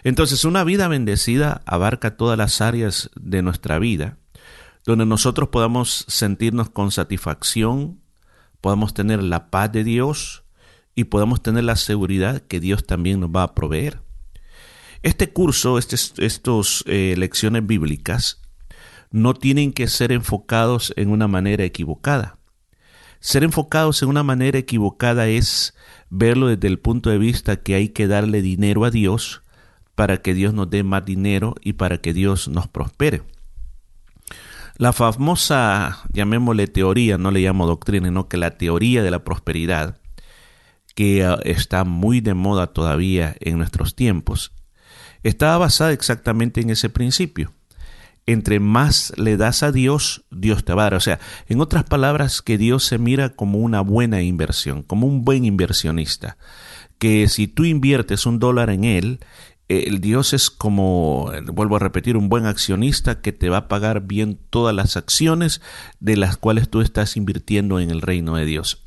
Entonces, 0.04 0.44
una 0.44 0.62
vida 0.62 0.86
bendecida 0.86 1.60
abarca 1.66 2.16
todas 2.16 2.38
las 2.38 2.60
áreas 2.60 3.10
de 3.16 3.42
nuestra 3.42 3.80
vida 3.80 4.16
donde 4.86 5.06
nosotros 5.06 5.48
podamos 5.48 6.04
sentirnos 6.06 6.70
con 6.70 6.92
satisfacción, 6.92 8.00
podamos 8.60 8.94
tener 8.94 9.24
la 9.24 9.50
paz 9.50 9.72
de 9.72 9.82
Dios 9.82 10.44
y 10.94 11.06
podamos 11.06 11.42
tener 11.42 11.64
la 11.64 11.74
seguridad 11.74 12.42
que 12.42 12.60
Dios 12.60 12.86
también 12.86 13.18
nos 13.18 13.30
va 13.30 13.42
a 13.42 13.54
proveer. 13.56 14.02
Este 15.02 15.32
curso, 15.32 15.78
estas 15.78 16.14
estos, 16.18 16.84
eh, 16.86 17.16
lecciones 17.18 17.66
bíblicas, 17.66 18.40
no 19.10 19.34
tienen 19.34 19.72
que 19.72 19.88
ser 19.88 20.12
enfocados 20.12 20.92
en 20.96 21.10
una 21.10 21.28
manera 21.28 21.64
equivocada. 21.64 22.38
Ser 23.20 23.44
enfocados 23.44 24.02
en 24.02 24.08
una 24.08 24.22
manera 24.22 24.58
equivocada 24.58 25.28
es 25.28 25.74
verlo 26.08 26.46
desde 26.46 26.68
el 26.68 26.78
punto 26.78 27.10
de 27.10 27.18
vista 27.18 27.56
que 27.56 27.74
hay 27.74 27.90
que 27.90 28.06
darle 28.06 28.40
dinero 28.40 28.84
a 28.84 28.90
Dios 28.90 29.42
para 29.94 30.22
que 30.22 30.32
Dios 30.32 30.54
nos 30.54 30.70
dé 30.70 30.82
más 30.82 31.04
dinero 31.04 31.54
y 31.60 31.74
para 31.74 31.98
que 31.98 32.14
Dios 32.14 32.48
nos 32.48 32.68
prospere. 32.68 33.22
La 34.78 34.94
famosa, 34.94 35.98
llamémosle 36.10 36.66
teoría, 36.66 37.18
no 37.18 37.30
le 37.30 37.40
llamo 37.40 37.66
doctrina, 37.66 38.08
sino 38.08 38.28
que 38.28 38.38
la 38.38 38.52
teoría 38.56 39.02
de 39.02 39.10
la 39.10 39.24
prosperidad, 39.24 39.98
que 40.94 41.22
ah, 41.22 41.38
está 41.44 41.84
muy 41.84 42.22
de 42.22 42.32
moda 42.32 42.68
todavía 42.68 43.36
en 43.40 43.58
nuestros 43.58 43.94
tiempos, 43.94 44.52
estaba 45.22 45.58
basada 45.58 45.92
exactamente 45.92 46.62
en 46.62 46.70
ese 46.70 46.88
principio. 46.88 47.52
Entre 48.30 48.60
más 48.60 49.12
le 49.16 49.36
das 49.36 49.64
a 49.64 49.72
Dios, 49.72 50.24
Dios 50.30 50.64
te 50.64 50.72
va 50.72 50.82
a 50.82 50.84
dar. 50.84 50.94
O 50.94 51.00
sea, 51.00 51.18
en 51.48 51.60
otras 51.60 51.82
palabras, 51.82 52.42
que 52.42 52.58
Dios 52.58 52.84
se 52.84 52.96
mira 52.96 53.30
como 53.30 53.58
una 53.58 53.80
buena 53.80 54.22
inversión, 54.22 54.84
como 54.84 55.08
un 55.08 55.24
buen 55.24 55.44
inversionista. 55.44 56.36
Que 56.98 57.26
si 57.26 57.48
tú 57.48 57.64
inviertes 57.64 58.26
un 58.26 58.38
dólar 58.38 58.70
en 58.70 58.84
Él, 58.84 59.18
el 59.66 60.00
Dios 60.00 60.32
es 60.32 60.48
como, 60.48 61.32
vuelvo 61.52 61.74
a 61.74 61.80
repetir, 61.80 62.16
un 62.16 62.28
buen 62.28 62.46
accionista 62.46 63.20
que 63.20 63.32
te 63.32 63.48
va 63.48 63.56
a 63.56 63.68
pagar 63.68 64.02
bien 64.06 64.38
todas 64.50 64.76
las 64.76 64.96
acciones 64.96 65.60
de 65.98 66.16
las 66.16 66.36
cuales 66.36 66.68
tú 66.68 66.82
estás 66.82 67.16
invirtiendo 67.16 67.80
en 67.80 67.90
el 67.90 68.00
reino 68.00 68.36
de 68.36 68.44
Dios. 68.44 68.84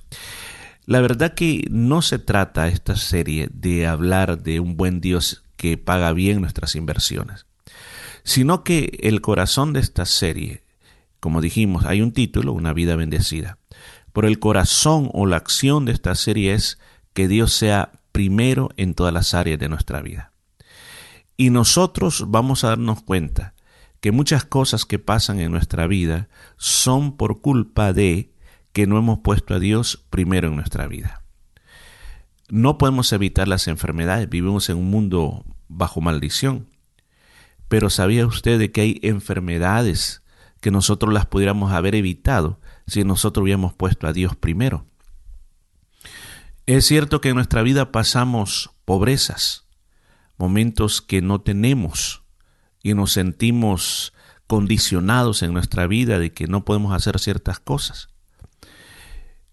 La 0.85 1.01
verdad 1.01 1.33
que 1.33 1.67
no 1.69 2.01
se 2.01 2.17
trata 2.17 2.69
esta 2.69 2.95
serie 2.95 3.49
de 3.53 3.87
hablar 3.87 4.41
de 4.41 4.61
un 4.61 4.77
buen 4.77 5.01
Dios 5.01 5.43
que 5.57 5.77
paga 5.77 6.13
bien 6.13 6.39
nuestras 6.39 6.75
inversiones, 6.75 7.45
sino 8.23 8.63
que 8.63 8.97
el 9.01 9.21
corazón 9.21 9.73
de 9.73 9.79
esta 9.79 10.05
serie, 10.05 10.63
como 11.19 11.41
dijimos, 11.41 11.85
hay 11.85 12.01
un 12.01 12.11
título, 12.11 12.53
una 12.53 12.73
vida 12.73 12.95
bendecida, 12.95 13.57
por 14.11 14.25
el 14.25 14.39
corazón 14.39 15.09
o 15.13 15.25
la 15.25 15.37
acción 15.37 15.85
de 15.85 15.91
esta 15.91 16.15
serie 16.15 16.53
es 16.53 16.79
que 17.13 17.27
Dios 17.27 17.53
sea 17.53 17.91
primero 18.11 18.69
en 18.77 18.93
todas 18.93 19.13
las 19.13 19.33
áreas 19.33 19.59
de 19.59 19.69
nuestra 19.69 20.01
vida. 20.01 20.31
Y 21.35 21.49
nosotros 21.49 22.25
vamos 22.27 22.63
a 22.63 22.69
darnos 22.69 23.01
cuenta 23.01 23.53
que 23.99 24.11
muchas 24.11 24.45
cosas 24.45 24.85
que 24.85 24.99
pasan 24.99 25.39
en 25.39 25.51
nuestra 25.51 25.87
vida 25.87 26.29
son 26.57 27.17
por 27.17 27.41
culpa 27.41 27.93
de 27.93 28.31
que 28.71 28.85
no 28.85 28.97
hemos 28.97 29.19
puesto 29.19 29.55
a 29.55 29.59
Dios 29.59 30.05
primero 30.09 30.49
en 30.49 30.55
nuestra 30.55 30.87
vida. 30.87 31.23
No 32.49 32.77
podemos 32.77 33.11
evitar 33.13 33.47
las 33.47 33.67
enfermedades, 33.67 34.29
vivimos 34.29 34.69
en 34.69 34.77
un 34.77 34.91
mundo 34.91 35.45
bajo 35.69 36.01
maldición. 36.01 36.67
Pero 37.73 37.89
¿sabía 37.89 38.27
usted 38.27 38.59
de 38.59 38.71
que 38.71 38.81
hay 38.81 38.99
enfermedades 39.01 40.21
que 40.61 40.69
nosotros 40.69 41.11
las 41.11 41.25
pudiéramos 41.25 41.71
haber 41.71 41.95
evitado 41.95 42.59
si 42.85 43.03
nosotros 43.03 43.41
hubiéramos 43.41 43.73
puesto 43.73 44.05
a 44.05 44.13
Dios 44.13 44.35
primero? 44.35 44.85
Es 46.67 46.85
cierto 46.85 47.19
que 47.19 47.29
en 47.29 47.35
nuestra 47.35 47.63
vida 47.63 47.91
pasamos 47.91 48.69
pobrezas, 48.85 49.65
momentos 50.37 51.01
que 51.01 51.23
no 51.23 51.41
tenemos 51.41 52.21
y 52.83 52.93
nos 52.93 53.11
sentimos 53.11 54.13
condicionados 54.45 55.41
en 55.41 55.51
nuestra 55.51 55.87
vida 55.87 56.19
de 56.19 56.31
que 56.31 56.45
no 56.45 56.65
podemos 56.65 56.93
hacer 56.93 57.17
ciertas 57.17 57.59
cosas. 57.59 58.09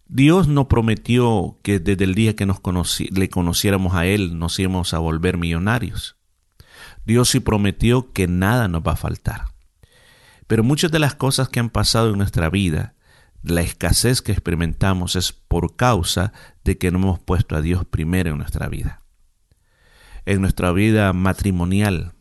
Dios 0.09 0.47
no 0.47 0.69
prometió 0.69 1.59
que 1.63 1.79
desde 1.79 2.05
el 2.05 2.15
día 2.15 2.37
que 2.37 2.45
nos 2.45 2.61
le 3.01 3.31
conociéramos 3.31 3.95
a 3.95 4.05
Él 4.05 4.39
nos 4.39 4.59
íbamos 4.59 4.93
a 4.93 4.99
volver 4.99 5.39
millonarios. 5.39 6.20
Dios 7.11 7.29
sí 7.29 7.41
prometió 7.41 8.13
que 8.13 8.27
nada 8.27 8.69
nos 8.69 8.83
va 8.83 8.93
a 8.93 8.97
faltar. 8.97 9.47
Pero 10.47 10.65
muchas 10.65 10.91
de 10.91 10.99
las 10.99 11.15
cosas 11.15 11.49
que 11.49 11.61
han 11.61 11.71
pasado 11.71 12.11
en 12.11 12.19
nuestra 12.19 12.49
vida, 12.51 12.95
la 13.43 13.61
escasez 13.61 14.23
que 14.23 14.33
experimentamos 14.33 15.17
es 15.17 15.33
por 15.33 15.77
causa 15.77 16.33
de 16.65 16.79
que 16.79 16.91
no 16.91 16.99
hemos 16.99 17.19
puesto 17.21 17.57
a 17.57 17.61
Dios 17.61 17.85
primero 17.85 18.31
en 18.31 18.39
nuestra 18.39 18.69
vida 18.69 19.01
en 20.27 20.41
nuestra 20.41 20.73
vida 20.73 21.13
matrimonial, 21.13 22.13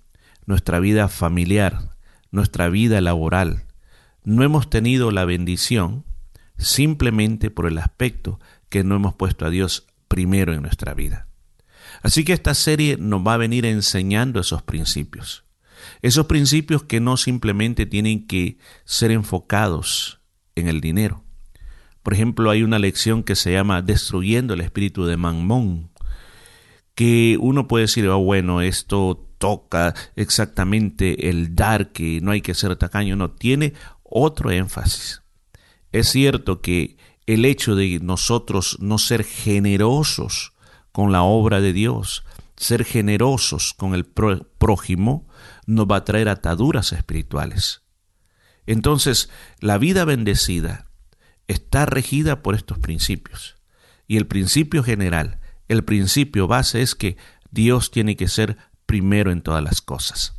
nuestra 0.45 0.79
vida 0.79 1.07
familiar, 1.07 1.95
nuestra 2.31 2.69
vida 2.69 3.01
laboral. 3.01 3.65
No 4.23 4.43
hemos 4.43 4.69
tenido 4.69 5.11
la 5.11 5.25
bendición 5.25 6.05
simplemente 6.57 7.51
por 7.51 7.67
el 7.67 7.77
aspecto 7.77 8.39
que 8.69 8.83
no 8.83 8.95
hemos 8.95 9.13
puesto 9.13 9.45
a 9.45 9.49
Dios 9.49 9.87
primero 10.07 10.53
en 10.53 10.61
nuestra 10.61 10.93
vida. 10.93 11.28
Así 12.01 12.23
que 12.23 12.33
esta 12.33 12.53
serie 12.53 12.97
nos 12.97 13.25
va 13.25 13.33
a 13.33 13.37
venir 13.37 13.65
enseñando 13.65 14.39
esos 14.39 14.61
principios. 14.61 15.43
Esos 16.01 16.25
principios 16.27 16.83
que 16.83 16.99
no 16.99 17.17
simplemente 17.17 17.85
tienen 17.85 18.27
que 18.27 18.57
ser 18.85 19.11
enfocados 19.11 20.19
en 20.55 20.67
el 20.67 20.81
dinero. 20.81 21.23
Por 22.03 22.13
ejemplo, 22.13 22.49
hay 22.49 22.63
una 22.63 22.79
lección 22.79 23.23
que 23.23 23.35
se 23.35 23.51
llama 23.51 23.81
Destruyendo 23.81 24.53
el 24.53 24.61
espíritu 24.61 25.05
de 25.05 25.17
Mamón, 25.17 25.91
que 26.95 27.37
uno 27.39 27.67
puede 27.67 27.83
decir, 27.85 28.07
oh, 28.07 28.19
bueno, 28.19 28.61
esto 28.61 29.25
toca 29.37 29.93
exactamente 30.15 31.29
el 31.29 31.55
dar, 31.55 31.91
que 31.91 32.19
no 32.21 32.31
hay 32.31 32.41
que 32.41 32.53
ser 32.53 32.75
tacaño, 32.75 33.15
no, 33.15 33.31
tiene 33.31 33.73
otro 34.03 34.51
énfasis. 34.51 35.21
Es 35.91 36.09
cierto 36.09 36.61
que 36.61 36.97
el 37.25 37.45
hecho 37.45 37.75
de 37.75 37.99
nosotros 38.01 38.77
no 38.79 38.97
ser 38.97 39.23
generosos 39.23 40.53
con 40.99 41.13
la 41.13 41.23
obra 41.23 41.61
de 41.61 41.71
Dios, 41.71 42.25
ser 42.57 42.83
generosos 42.83 43.73
con 43.73 43.95
el 43.95 44.03
prójimo, 44.03 45.25
nos 45.65 45.87
va 45.87 45.95
a 45.95 46.03
traer 46.03 46.27
ataduras 46.27 46.91
espirituales. 46.91 47.83
Entonces, 48.67 49.29
la 49.61 49.77
vida 49.77 50.03
bendecida 50.03 50.87
está 51.47 51.85
regida 51.85 52.43
por 52.43 52.53
estos 52.53 52.79
principios. 52.79 53.55
Y 54.07 54.17
el 54.17 54.27
principio 54.27 54.83
general 54.83 55.39
el 55.69 55.85
principio 55.85 56.47
base 56.47 56.81
es 56.81 56.95
que 56.95 57.15
Dios 57.49 57.91
tiene 57.91 58.17
que 58.17 58.27
ser 58.27 58.57
primero 58.85 59.31
en 59.31 59.41
todas 59.41 59.63
las 59.63 59.79
cosas. 59.79 60.35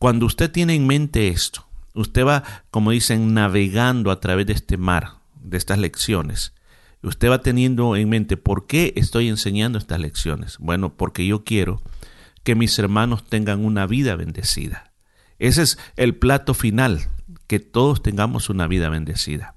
Cuando 0.00 0.26
usted 0.26 0.50
tiene 0.50 0.74
en 0.74 0.88
mente 0.88 1.28
esto, 1.28 1.64
usted 1.94 2.26
va, 2.26 2.42
como 2.72 2.90
dicen, 2.90 3.34
navegando 3.34 4.10
a 4.10 4.18
través 4.18 4.48
de 4.48 4.54
este 4.54 4.78
mar, 4.78 5.18
de 5.36 5.58
estas 5.58 5.78
lecciones. 5.78 6.54
Usted 7.02 7.30
va 7.30 7.40
teniendo 7.40 7.96
en 7.96 8.08
mente, 8.08 8.36
¿por 8.36 8.66
qué 8.66 8.92
estoy 8.96 9.28
enseñando 9.28 9.78
estas 9.78 10.00
lecciones? 10.00 10.58
Bueno, 10.58 10.96
porque 10.96 11.26
yo 11.26 11.44
quiero 11.44 11.80
que 12.42 12.54
mis 12.54 12.78
hermanos 12.78 13.24
tengan 13.24 13.64
una 13.64 13.86
vida 13.86 14.16
bendecida. 14.16 14.92
Ese 15.38 15.62
es 15.62 15.78
el 15.96 16.16
plato 16.16 16.52
final, 16.52 17.08
que 17.46 17.60
todos 17.60 18.02
tengamos 18.02 18.50
una 18.50 18.66
vida 18.66 18.90
bendecida. 18.90 19.56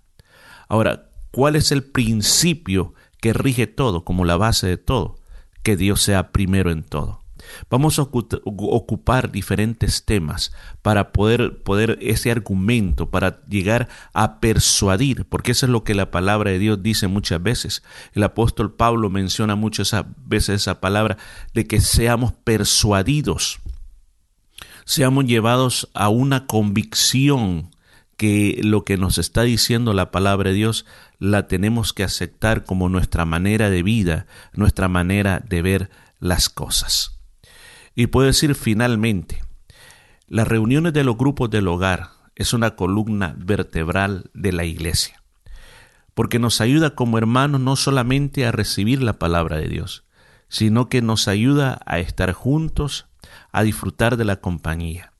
Ahora, 0.69 1.09
¿cuál 1.31 1.55
es 1.55 1.71
el 1.71 1.83
principio 1.83 2.93
que 3.23 3.31
rige 3.31 3.67
todo, 3.67 4.03
como 4.03 4.25
la 4.25 4.35
base 4.35 4.67
de 4.67 4.75
todo, 4.75 5.15
que 5.63 5.77
Dios 5.77 6.01
sea 6.01 6.33
primero 6.33 6.71
en 6.71 6.83
todo. 6.83 7.22
Vamos 7.69 7.99
a 7.99 8.03
ocupar 8.03 9.31
diferentes 9.31 10.05
temas 10.05 10.53
para 10.81 11.11
poder, 11.11 11.61
poder 11.63 11.97
ese 12.01 12.31
argumento, 12.31 13.09
para 13.09 13.43
llegar 13.45 13.89
a 14.13 14.39
persuadir, 14.39 15.25
porque 15.25 15.51
eso 15.51 15.65
es 15.65 15.71
lo 15.71 15.83
que 15.83 15.95
la 15.95 16.11
palabra 16.11 16.51
de 16.51 16.59
Dios 16.59 16.83
dice 16.83 17.07
muchas 17.07 17.41
veces. 17.41 17.83
El 18.13 18.23
apóstol 18.23 18.73
Pablo 18.73 19.09
menciona 19.09 19.55
muchas 19.55 19.93
veces 20.25 20.61
esa 20.61 20.81
palabra 20.81 21.17
de 21.53 21.67
que 21.67 21.81
seamos 21.81 22.33
persuadidos, 22.33 23.59
seamos 24.85 25.25
llevados 25.25 25.89
a 25.93 26.09
una 26.09 26.45
convicción 26.45 27.71
que 28.17 28.59
lo 28.63 28.85
que 28.85 28.97
nos 28.97 29.17
está 29.17 29.41
diciendo 29.41 29.93
la 29.93 30.11
palabra 30.11 30.51
de 30.51 30.55
Dios 30.55 30.85
la 31.19 31.47
tenemos 31.47 31.93
que 31.93 32.03
aceptar 32.03 32.63
como 32.63 32.89
nuestra 32.89 33.25
manera 33.25 33.69
de 33.69 33.83
vida, 33.83 34.27
nuestra 34.53 34.87
manera 34.87 35.41
de 35.47 35.61
ver 35.61 35.89
las 36.19 36.49
cosas. 36.49 37.12
Y 37.95 38.07
puedo 38.07 38.27
decir 38.27 38.55
finalmente, 38.55 39.43
las 40.27 40.47
reuniones 40.47 40.93
de 40.93 41.03
los 41.03 41.15
grupos 41.15 41.49
del 41.51 41.67
hogar 41.67 42.09
es 42.35 42.53
una 42.53 42.75
columna 42.75 43.35
vertebral 43.37 44.31
de 44.33 44.51
la 44.51 44.65
iglesia, 44.65 45.21
porque 46.15 46.39
nos 46.39 46.59
ayuda 46.59 46.95
como 46.95 47.19
hermanos 47.19 47.61
no 47.61 47.75
solamente 47.75 48.45
a 48.45 48.51
recibir 48.51 49.03
la 49.03 49.13
palabra 49.13 49.57
de 49.57 49.67
Dios, 49.67 50.03
sino 50.47 50.89
que 50.89 51.01
nos 51.01 51.27
ayuda 51.27 51.81
a 51.85 51.99
estar 51.99 52.33
juntos, 52.33 53.05
a 53.51 53.61
disfrutar 53.61 54.17
de 54.17 54.25
la 54.25 54.37
compañía. 54.37 55.13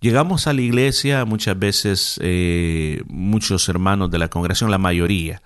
Llegamos 0.00 0.46
a 0.46 0.52
la 0.52 0.62
iglesia 0.62 1.24
muchas 1.24 1.58
veces, 1.58 2.20
eh, 2.22 3.02
muchos 3.08 3.68
hermanos 3.68 4.10
de 4.10 4.18
la 4.18 4.30
congregación, 4.30 4.70
la 4.70 4.78
mayoría, 4.78 5.42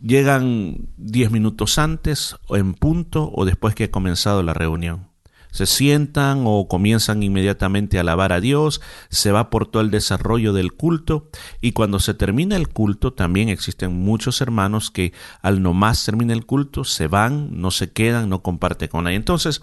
llegan 0.00 0.88
diez 0.96 1.30
minutos 1.30 1.78
antes 1.78 2.36
o 2.48 2.56
en 2.56 2.74
punto 2.74 3.30
o 3.32 3.44
después 3.44 3.76
que 3.76 3.84
ha 3.84 3.90
comenzado 3.90 4.42
la 4.42 4.52
reunión 4.52 5.15
se 5.56 5.64
sientan 5.64 6.42
o 6.44 6.68
comienzan 6.68 7.22
inmediatamente 7.22 7.96
a 7.96 8.02
alabar 8.02 8.34
a 8.34 8.40
Dios, 8.40 8.82
se 9.08 9.32
va 9.32 9.48
por 9.48 9.66
todo 9.66 9.82
el 9.82 9.90
desarrollo 9.90 10.52
del 10.52 10.74
culto 10.74 11.30
y 11.62 11.72
cuando 11.72 11.98
se 11.98 12.12
termina 12.12 12.56
el 12.56 12.68
culto 12.68 13.14
también 13.14 13.48
existen 13.48 13.94
muchos 13.94 14.42
hermanos 14.42 14.90
que 14.90 15.14
al 15.40 15.62
nomás 15.62 16.04
termina 16.04 16.34
el 16.34 16.44
culto 16.44 16.84
se 16.84 17.08
van, 17.08 17.48
no 17.58 17.70
se 17.70 17.90
quedan, 17.90 18.28
no 18.28 18.42
comparten 18.42 18.88
con 18.88 19.04
nadie. 19.04 19.16
Entonces, 19.16 19.62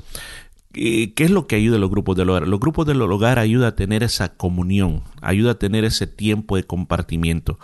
¿Qué 0.74 1.14
es 1.16 1.30
lo 1.30 1.46
que 1.46 1.56
ayuda 1.56 1.76
a 1.76 1.80
los 1.80 1.92
grupos 1.92 2.18
del 2.18 2.32
hogar? 2.32 2.48
Los 2.48 2.60
grupos 2.60 2.88
del 2.88 3.00
hogar 3.00 3.38
ayuda 3.38 3.68
a 3.68 3.76
tener 3.76 4.02
esa 4.02 4.30
comunión, 4.30 5.04
ayuda 5.22 5.52
a 5.52 5.60
tener 5.60 5.86
ese 5.86 6.08
tiempo 6.08 6.56
de 6.56 6.64
compartimiento. 6.64 7.60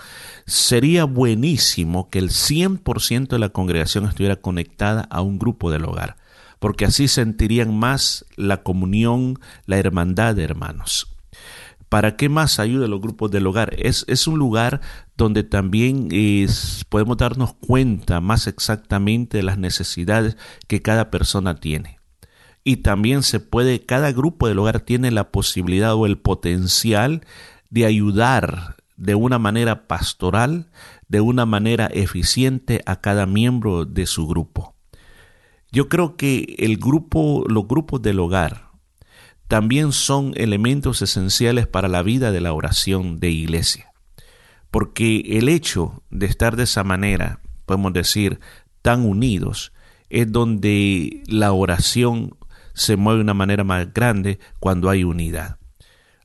Sería 0.45 1.05
buenísimo 1.05 2.11
que 2.11 2.19
el 2.19 2.29
100% 2.29 3.29
de 3.29 3.39
la 3.39 3.49
congregación 3.49 4.05
estuviera 4.05 4.35
conectada 4.35 5.07
a 5.09 5.21
un 5.21 5.39
grupo 5.39 5.71
del 5.71 5.85
hogar 5.85 6.17
porque 6.59 6.85
así 6.85 7.07
sentirían 7.07 7.77
más 7.77 8.25
la 8.35 8.63
comunión, 8.63 9.39
la 9.65 9.77
hermandad 9.77 10.35
de 10.35 10.43
hermanos. 10.43 11.15
¿Para 11.89 12.15
qué 12.17 12.29
más 12.29 12.59
ayuda 12.59 12.87
los 12.87 13.01
grupos 13.01 13.31
del 13.31 13.47
hogar? 13.47 13.73
Es, 13.79 14.05
es 14.07 14.27
un 14.27 14.37
lugar 14.37 14.79
donde 15.17 15.43
también 15.43 16.09
podemos 16.87 17.17
darnos 17.17 17.55
cuenta 17.55 18.21
más 18.21 18.45
exactamente 18.45 19.37
de 19.37 19.43
las 19.43 19.57
necesidades 19.57 20.37
que 20.67 20.83
cada 20.83 21.09
persona 21.09 21.55
tiene. 21.55 21.99
Y 22.63 22.77
también 22.77 23.23
se 23.23 23.39
puede, 23.39 23.85
cada 23.85 24.11
grupo 24.11 24.47
del 24.47 24.59
hogar 24.59 24.81
tiene 24.81 25.09
la 25.09 25.31
posibilidad 25.31 25.95
o 25.95 26.05
el 26.05 26.19
potencial 26.19 27.25
de 27.71 27.85
ayudar 27.85 28.75
de 28.95 29.15
una 29.15 29.39
manera 29.39 29.87
pastoral, 29.87 30.69
de 31.07 31.21
una 31.21 31.47
manera 31.47 31.87
eficiente 31.87 32.83
a 32.85 32.97
cada 32.97 33.25
miembro 33.25 33.85
de 33.85 34.05
su 34.05 34.27
grupo. 34.27 34.75
Yo 35.71 35.87
creo 35.89 36.15
que 36.15 36.55
el 36.59 36.77
grupo, 36.77 37.45
los 37.47 37.67
grupos 37.67 38.01
del 38.01 38.19
hogar 38.19 38.69
también 39.47 39.91
son 39.91 40.33
elementos 40.35 41.01
esenciales 41.01 41.67
para 41.67 41.87
la 41.87 42.03
vida 42.03 42.31
de 42.31 42.41
la 42.41 42.53
oración 42.53 43.19
de 43.19 43.31
iglesia. 43.31 43.91
Porque 44.71 45.23
el 45.37 45.49
hecho 45.49 46.03
de 46.11 46.27
estar 46.27 46.55
de 46.55 46.63
esa 46.63 46.83
manera, 46.83 47.41
podemos 47.65 47.93
decir, 47.93 48.39
tan 48.81 49.05
unidos, 49.05 49.73
es 50.09 50.31
donde 50.31 51.23
la 51.27 51.51
oración 51.51 52.37
se 52.73 52.95
mueve 52.95 53.17
de 53.17 53.23
una 53.23 53.33
manera 53.33 53.63
más 53.63 53.91
grande 53.93 54.39
cuando 54.59 54.89
hay 54.89 55.03
unidad. 55.03 55.57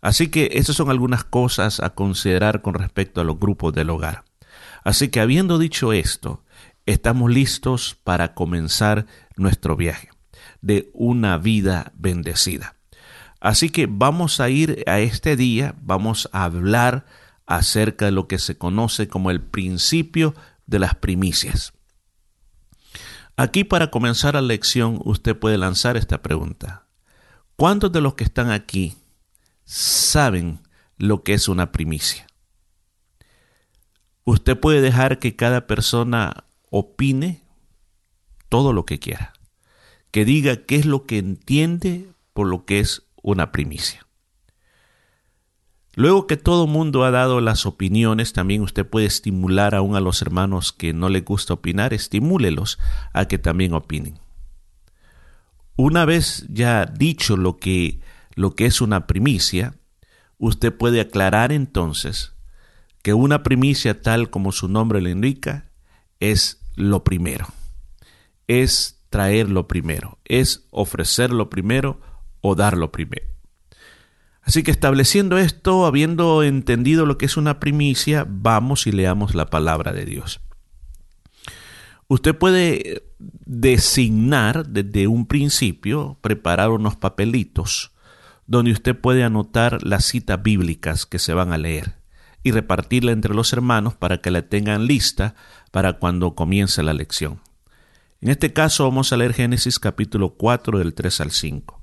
Así 0.00 0.28
que 0.28 0.50
esas 0.52 0.76
son 0.76 0.90
algunas 0.90 1.24
cosas 1.24 1.80
a 1.80 1.90
considerar 1.90 2.60
con 2.60 2.74
respecto 2.74 3.22
a 3.22 3.24
los 3.24 3.38
grupos 3.38 3.72
del 3.72 3.88
hogar. 3.88 4.24
Así 4.84 5.08
que 5.08 5.20
habiendo 5.20 5.58
dicho 5.58 5.94
esto, 5.94 6.44
estamos 6.84 7.30
listos 7.30 7.98
para 8.04 8.34
comenzar 8.34 9.06
nuestro 9.36 9.76
viaje 9.76 10.10
de 10.60 10.90
una 10.94 11.38
vida 11.38 11.92
bendecida. 11.96 12.76
Así 13.40 13.68
que 13.68 13.86
vamos 13.86 14.40
a 14.40 14.48
ir 14.48 14.82
a 14.86 15.00
este 15.00 15.36
día, 15.36 15.74
vamos 15.82 16.28
a 16.32 16.44
hablar 16.44 17.04
acerca 17.46 18.06
de 18.06 18.12
lo 18.12 18.26
que 18.26 18.38
se 18.38 18.56
conoce 18.56 19.08
como 19.08 19.30
el 19.30 19.42
principio 19.42 20.34
de 20.66 20.78
las 20.78 20.94
primicias. 20.94 21.74
Aquí 23.36 23.64
para 23.64 23.90
comenzar 23.90 24.34
la 24.34 24.40
lección 24.40 25.00
usted 25.04 25.36
puede 25.36 25.58
lanzar 25.58 25.96
esta 25.96 26.22
pregunta. 26.22 26.86
¿Cuántos 27.56 27.92
de 27.92 28.00
los 28.00 28.14
que 28.14 28.24
están 28.24 28.50
aquí 28.50 28.96
saben 29.64 30.60
lo 30.96 31.22
que 31.22 31.34
es 31.34 31.48
una 31.48 31.70
primicia? 31.72 32.26
Usted 34.24 34.58
puede 34.58 34.80
dejar 34.80 35.18
que 35.18 35.36
cada 35.36 35.66
persona 35.66 36.44
opine 36.70 37.43
todo 38.54 38.72
lo 38.72 38.86
que 38.86 39.00
quiera, 39.00 39.32
que 40.12 40.24
diga 40.24 40.58
qué 40.64 40.76
es 40.76 40.86
lo 40.86 41.06
que 41.06 41.18
entiende 41.18 42.06
por 42.34 42.46
lo 42.46 42.64
que 42.64 42.78
es 42.78 43.02
una 43.20 43.50
primicia. 43.50 44.06
Luego 45.96 46.28
que 46.28 46.36
todo 46.36 46.68
mundo 46.68 47.02
ha 47.02 47.10
dado 47.10 47.40
las 47.40 47.66
opiniones, 47.66 48.32
también 48.32 48.62
usted 48.62 48.86
puede 48.86 49.06
estimular 49.06 49.74
aún 49.74 49.96
a 49.96 50.00
los 50.00 50.22
hermanos 50.22 50.72
que 50.72 50.92
no 50.92 51.08
les 51.08 51.24
gusta 51.24 51.54
opinar, 51.54 51.92
estimúlelos 51.92 52.78
a 53.12 53.26
que 53.26 53.38
también 53.38 53.74
opinen. 53.74 54.20
Una 55.74 56.04
vez 56.04 56.46
ya 56.48 56.86
dicho 56.86 57.36
lo 57.36 57.56
que, 57.56 57.98
lo 58.36 58.54
que 58.54 58.66
es 58.66 58.80
una 58.80 59.08
primicia, 59.08 59.74
usted 60.38 60.72
puede 60.72 61.00
aclarar 61.00 61.50
entonces 61.50 62.34
que 63.02 63.14
una 63.14 63.42
primicia 63.42 64.00
tal 64.00 64.30
como 64.30 64.52
su 64.52 64.68
nombre 64.68 65.02
le 65.02 65.10
indica 65.10 65.72
es 66.20 66.60
lo 66.76 67.02
primero. 67.02 67.48
Es 68.46 69.04
traer 69.10 69.48
lo 69.48 69.68
primero, 69.68 70.18
es 70.24 70.66
ofrecer 70.70 71.32
lo 71.32 71.50
primero 71.50 72.00
o 72.40 72.54
dar 72.54 72.76
lo 72.76 72.92
primero. 72.92 73.26
Así 74.42 74.62
que 74.62 74.70
estableciendo 74.70 75.38
esto, 75.38 75.86
habiendo 75.86 76.42
entendido 76.42 77.06
lo 77.06 77.16
que 77.16 77.26
es 77.26 77.36
una 77.36 77.60
primicia, 77.60 78.26
vamos 78.28 78.86
y 78.86 78.92
leamos 78.92 79.34
la 79.34 79.46
palabra 79.46 79.92
de 79.92 80.04
Dios. 80.04 80.40
Usted 82.08 82.36
puede 82.36 83.04
designar 83.18 84.66
desde 84.66 85.06
un 85.06 85.26
principio, 85.26 86.18
preparar 86.20 86.70
unos 86.70 86.96
papelitos 86.96 87.92
donde 88.46 88.72
usted 88.72 88.98
puede 88.98 89.24
anotar 89.24 89.82
las 89.82 90.04
citas 90.04 90.42
bíblicas 90.42 91.06
que 91.06 91.18
se 91.18 91.32
van 91.32 91.52
a 91.52 91.58
leer 91.58 91.94
y 92.42 92.50
repartirla 92.50 93.12
entre 93.12 93.34
los 93.34 93.54
hermanos 93.54 93.94
para 93.94 94.18
que 94.18 94.30
la 94.30 94.42
tengan 94.42 94.86
lista 94.86 95.34
para 95.70 95.94
cuando 95.94 96.34
comience 96.34 96.82
la 96.82 96.92
lección. 96.92 97.40
En 98.20 98.30
este 98.30 98.52
caso 98.52 98.84
vamos 98.84 99.12
a 99.12 99.16
leer 99.16 99.34
Génesis 99.34 99.78
capítulo 99.78 100.34
4 100.34 100.78
del 100.78 100.94
3 100.94 101.20
al 101.20 101.30
5. 101.30 101.82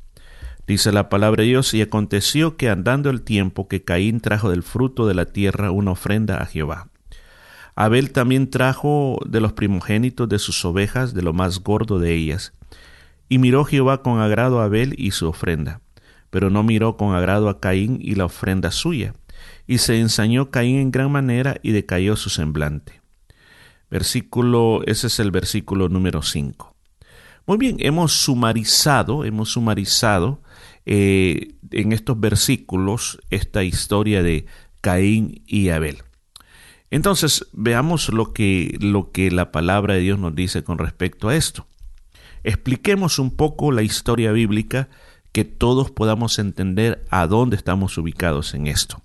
Dice 0.66 0.92
la 0.92 1.10
palabra 1.10 1.44
de 1.44 1.50
Dios, 1.50 1.74
y 1.74 1.82
aconteció 1.82 2.56
que 2.56 2.70
andando 2.70 3.10
el 3.10 3.22
tiempo 3.22 3.68
que 3.68 3.84
Caín 3.84 4.22
trajo 4.22 4.50
del 4.50 4.64
fruto 4.64 5.08
de 5.08 5.14
la 5.14 5.26
tierra 5.26 5.72
una 5.72 5.92
ofrenda 5.92 6.38
a 6.38 6.46
Jehová. 6.46 6.90
Abel 7.76 8.12
también 8.12 8.50
trajo 8.50 9.20
de 9.26 9.42
los 9.42 9.54
primogénitos 9.54 10.30
de 10.30 10.40
sus 10.40 10.64
ovejas, 10.66 11.14
de 11.14 11.22
lo 11.22 11.34
más 11.34 11.60
gordo 11.60 12.00
de 12.00 12.14
ellas. 12.14 12.54
Y 13.28 13.38
miró 13.38 13.66
Jehová 13.66 14.02
con 14.02 14.20
agrado 14.20 14.62
a 14.62 14.66
Abel 14.66 14.96
y 14.98 15.12
su 15.12 15.28
ofrenda, 15.28 15.82
pero 16.30 16.50
no 16.50 16.64
miró 16.64 16.98
con 16.98 17.16
agrado 17.16 17.50
a 17.50 17.60
Caín 17.60 17.98
y 18.02 18.16
la 18.16 18.26
ofrenda 18.26 18.72
suya. 18.72 19.14
Y 19.68 19.80
se 19.80 20.00
ensañó 20.00 20.52
Caín 20.52 20.78
en 20.78 20.92
gran 20.92 21.12
manera 21.12 21.58
y 21.64 21.72
decayó 21.72 22.16
su 22.16 22.30
semblante. 22.30 23.01
Versículo, 23.92 24.82
ese 24.86 25.08
es 25.08 25.20
el 25.20 25.32
versículo 25.32 25.90
número 25.90 26.22
5. 26.22 26.74
Muy 27.46 27.58
bien, 27.58 27.76
hemos 27.80 28.14
sumarizado, 28.14 29.26
hemos 29.26 29.50
sumarizado 29.50 30.42
eh, 30.86 31.56
en 31.72 31.92
estos 31.92 32.18
versículos 32.18 33.20
esta 33.30 33.64
historia 33.64 34.24
de 34.24 34.46
Caín 34.80 35.44
y 35.46 35.70
Abel. 35.70 36.04
Entonces, 36.90 37.48
veamos 37.52 38.10
lo 38.10 38.32
que, 38.32 38.78
lo 38.80 39.12
que 39.12 39.30
la 39.30 39.52
palabra 39.52 39.96
de 39.96 40.02
Dios 40.02 40.20
nos 40.20 40.36
dice 40.36 40.64
con 40.64 40.78
respecto 40.78 41.28
a 41.28 41.36
esto. 41.36 41.68
Expliquemos 42.44 43.20
un 43.20 43.36
poco 43.36 43.72
la 43.72 43.82
historia 43.82 44.32
bíblica 44.32 44.90
que 45.32 45.46
todos 45.46 45.92
podamos 45.92 46.40
entender 46.40 47.06
a 47.10 47.28
dónde 47.28 47.56
estamos 47.58 47.98
ubicados 47.98 48.54
en 48.54 48.68
esto. 48.68 49.02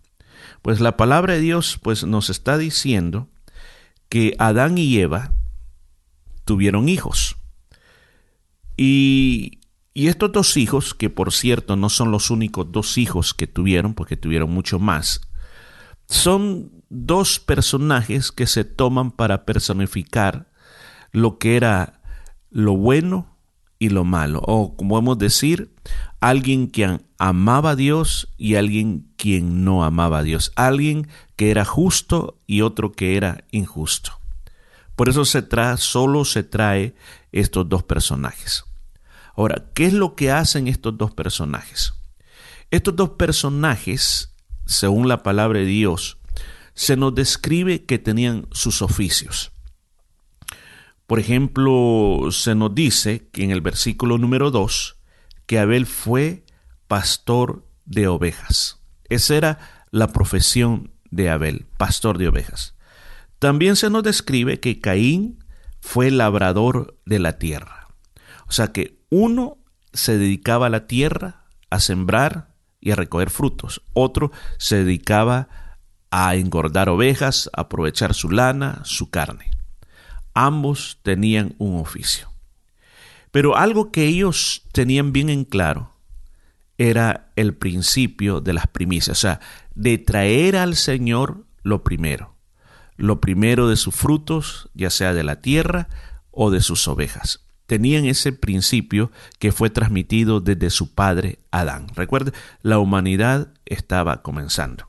Pues 0.62 0.81
la 0.81 0.96
palabra 0.96 1.35
de 1.35 1.40
Dios 1.40 1.79
pues 1.83 2.05
nos 2.05 2.31
está 2.31 2.59
diciendo 2.59 3.29
que 4.09 4.35
Adán 4.38 4.79
y 4.79 4.99
Eva 4.99 5.33
tuvieron 6.45 6.88
hijos. 6.88 7.37
Y, 8.77 9.61
Y 9.95 10.09
estos 10.09 10.31
dos 10.31 10.59
hijos, 10.59 10.92
que 10.92 11.09
por 11.09 11.33
cierto 11.33 11.75
no 11.75 11.88
son 11.88 12.11
los 12.11 12.31
únicos 12.31 12.71
dos 12.71 12.99
hijos 12.99 13.33
que 13.33 13.47
tuvieron, 13.47 13.95
porque 13.95 14.19
tuvieron 14.19 14.51
mucho 14.51 14.79
más, 14.79 15.23
son 16.07 16.71
dos 16.90 17.40
personajes 17.40 18.31
que 18.31 18.47
se 18.47 18.64
toman 18.64 19.11
para 19.11 19.47
personificar 19.47 20.51
lo 21.12 21.38
que 21.38 21.57
era 21.57 22.03
lo 22.51 22.77
bueno 22.77 23.36
y 23.79 23.91
lo 23.91 24.05
malo, 24.05 24.41
o 24.45 24.77
como 24.77 24.91
podemos 24.91 25.19
decir, 25.19 25.71
alguien 26.21 26.71
que 26.71 27.01
amaba 27.19 27.71
a 27.71 27.77
Dios 27.77 28.29
y 28.37 28.55
alguien 28.55 29.07
quien 29.17 29.65
no 29.65 29.85
amaba 29.85 30.19
a 30.19 30.23
Dios, 30.23 30.53
alguien 30.57 31.09
que 31.37 31.51
era 31.51 31.65
justo 31.65 32.39
y 32.47 32.62
otro 32.62 32.93
que 32.93 33.17
era 33.17 33.45
injusto. 33.51 34.19
Por 34.97 35.09
eso 35.09 35.25
se 35.25 35.43
trae, 35.43 35.77
solo 35.77 36.25
se 36.25 36.43
trae 36.43 36.95
estos 37.33 37.69
dos 37.69 37.83
personajes. 37.83 38.65
Ahora, 39.37 39.67
¿qué 39.75 39.85
es 39.87 39.93
lo 39.93 40.15
que 40.15 40.31
hacen 40.31 40.69
estos 40.69 40.97
dos 40.97 41.12
personajes? 41.12 41.93
Estos 42.71 42.97
dos 42.97 43.11
personajes, 43.11 44.33
según 44.65 45.09
la 45.09 45.23
palabra 45.23 45.59
de 45.59 45.67
Dios, 45.67 46.17
se 46.75 46.97
nos 46.97 47.15
describe 47.15 47.85
que 47.85 47.99
tenían 47.99 48.47
sus 48.53 48.81
oficios. 48.81 49.53
Por 51.07 51.21
ejemplo, 51.21 52.29
se 52.31 52.55
nos 52.55 52.75
dice 52.75 53.29
que 53.33 53.45
en 53.45 53.51
el 53.51 53.61
versículo 53.61 54.19
número 54.19 54.51
2 54.51 54.97
que 55.47 55.61
Abel 55.61 55.87
fue 55.87 56.45
pastor 56.88 57.64
de 57.85 58.09
ovejas. 58.09 58.83
Esa 59.09 59.37
era 59.37 59.59
la 59.90 60.09
profesión 60.09 60.92
de 61.11 61.31
Abel, 61.31 61.66
pastor 61.79 62.19
de 62.19 62.29
ovejas. 62.29 62.75
También 63.38 63.77
se 63.77 63.90
nos 63.90 64.03
describe 64.03 64.59
que 64.61 64.81
Caín 64.81 65.45
fue 65.81 66.11
labrador 66.11 66.99
de 67.07 67.21
la 67.21 67.38
tierra. 67.38 67.88
O 68.49 68.53
sea 68.53 68.73
que 68.73 69.01
uno 69.09 69.59
se 69.92 70.19
dedicaba 70.19 70.66
a 70.66 70.71
la 70.71 70.87
tierra, 70.87 71.45
a 71.71 71.79
sembrar 71.79 72.55
y 72.81 72.90
a 72.90 72.97
recoger 72.97 73.31
frutos. 73.31 73.83
Otro 73.92 74.33
se 74.59 74.85
dedicaba 74.85 75.49
a 76.11 76.35
engordar 76.35 76.88
ovejas, 76.88 77.51
a 77.53 77.62
aprovechar 77.62 78.14
su 78.14 78.31
lana, 78.31 78.81
su 78.85 79.11
carne. 79.11 79.56
Ambos 80.37 81.01
tenían 81.03 81.55
un 81.59 81.81
oficio. 81.81 82.31
Pero 83.33 83.57
algo 83.57 83.90
que 83.90 84.05
ellos 84.05 84.62
tenían 84.72 85.12
bien 85.12 85.31
en 85.31 85.44
claro 85.44 85.92
era 86.79 87.33
el 87.37 87.55
principio 87.55 88.40
de 88.40 88.53
las 88.53 88.66
primicias, 88.66 89.18
o 89.18 89.20
sea, 89.20 89.40
de 89.75 89.99
traer 89.99 90.57
al 90.57 90.77
Señor 90.77 91.44
lo 91.62 91.83
primero, 91.83 92.37
lo 92.96 93.20
primero 93.20 93.68
de 93.68 93.77
sus 93.77 93.94
frutos, 93.94 94.68
ya 94.75 94.90
sea 94.90 95.14
de 95.14 95.25
la 95.25 95.40
tierra 95.40 95.88
o 96.31 96.51
de 96.51 96.61
sus 96.61 96.87
ovejas 96.87 97.46
tenían 97.66 98.07
ese 98.07 98.33
principio 98.33 99.11
que 99.38 99.53
fue 99.53 99.70
transmitido 99.70 100.40
desde 100.40 100.70
su 100.70 100.94
padre 100.94 101.40
Adán. 101.51 101.88
Recuerde, 101.94 102.33
la 102.62 102.79
humanidad 102.79 103.49
estaba 103.66 104.22
comenzando. 104.22 104.87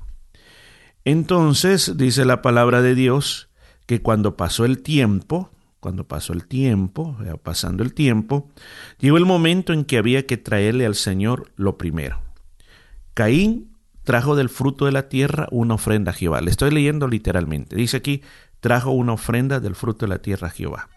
Entonces, 1.03 1.97
dice 1.97 2.25
la 2.25 2.41
palabra 2.41 2.81
de 2.81 2.95
Dios, 2.95 3.46
que 3.87 4.01
cuando 4.01 4.37
pasó 4.37 4.65
el 4.65 4.83
tiempo, 4.83 5.49
cuando 5.79 6.07
pasó 6.07 6.33
el 6.33 6.45
tiempo, 6.45 7.17
pasando 7.41 7.81
el 7.81 7.93
tiempo, 7.93 8.49
llegó 8.99 9.17
el 9.17 9.25
momento 9.25 9.73
en 9.73 9.85
que 9.85 9.97
había 9.97 10.27
que 10.27 10.37
traerle 10.37 10.85
al 10.85 10.95
Señor 10.95 11.51
lo 11.55 11.77
primero. 11.77 12.21
Caín 13.13 13.71
trajo 14.03 14.35
del 14.35 14.49
fruto 14.49 14.85
de 14.85 14.91
la 14.91 15.09
tierra 15.09 15.47
una 15.51 15.75
ofrenda 15.75 16.11
a 16.11 16.13
Jehová. 16.13 16.41
Le 16.41 16.51
estoy 16.51 16.71
leyendo 16.71 17.07
literalmente. 17.07 17.75
Dice 17.75 17.97
aquí, 17.97 18.21
trajo 18.59 18.91
una 18.91 19.13
ofrenda 19.13 19.59
del 19.59 19.75
fruto 19.75 20.05
de 20.05 20.09
la 20.09 20.21
tierra 20.21 20.47
a 20.47 20.51
Jehová. 20.51 20.89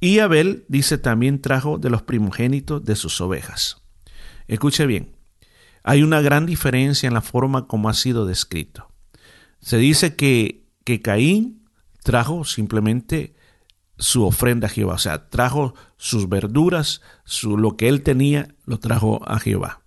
Y 0.00 0.18
Abel, 0.18 0.64
dice, 0.68 0.98
también 0.98 1.40
trajo 1.40 1.78
de 1.78 1.90
los 1.90 2.02
primogénitos 2.02 2.84
de 2.84 2.96
sus 2.96 3.20
ovejas. 3.20 3.82
Escuche 4.46 4.86
bien, 4.86 5.16
hay 5.82 6.02
una 6.02 6.20
gran 6.20 6.46
diferencia 6.46 7.06
en 7.06 7.14
la 7.14 7.22
forma 7.22 7.66
como 7.66 7.88
ha 7.88 7.94
sido 7.94 8.26
descrito. 8.26 8.92
Se 9.60 9.78
dice 9.78 10.16
que, 10.16 10.66
que 10.84 11.00
Caín 11.00 11.55
trajo 12.06 12.44
simplemente 12.44 13.34
su 13.98 14.24
ofrenda 14.24 14.68
a 14.68 14.70
Jehová, 14.70 14.94
o 14.94 14.98
sea, 14.98 15.28
trajo 15.28 15.74
sus 15.96 16.28
verduras, 16.28 17.02
su, 17.24 17.58
lo 17.58 17.76
que 17.76 17.88
él 17.88 18.02
tenía, 18.02 18.54
lo 18.64 18.78
trajo 18.78 19.28
a 19.28 19.40
Jehová. 19.40 19.82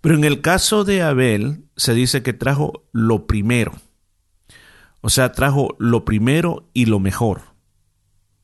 Pero 0.00 0.14
en 0.14 0.22
el 0.22 0.42
caso 0.42 0.84
de 0.84 1.02
Abel 1.02 1.64
se 1.76 1.92
dice 1.94 2.22
que 2.22 2.34
trajo 2.34 2.88
lo 2.92 3.26
primero, 3.26 3.72
o 5.00 5.10
sea, 5.10 5.32
trajo 5.32 5.74
lo 5.80 6.04
primero 6.04 6.70
y 6.72 6.86
lo 6.86 7.00
mejor. 7.00 7.42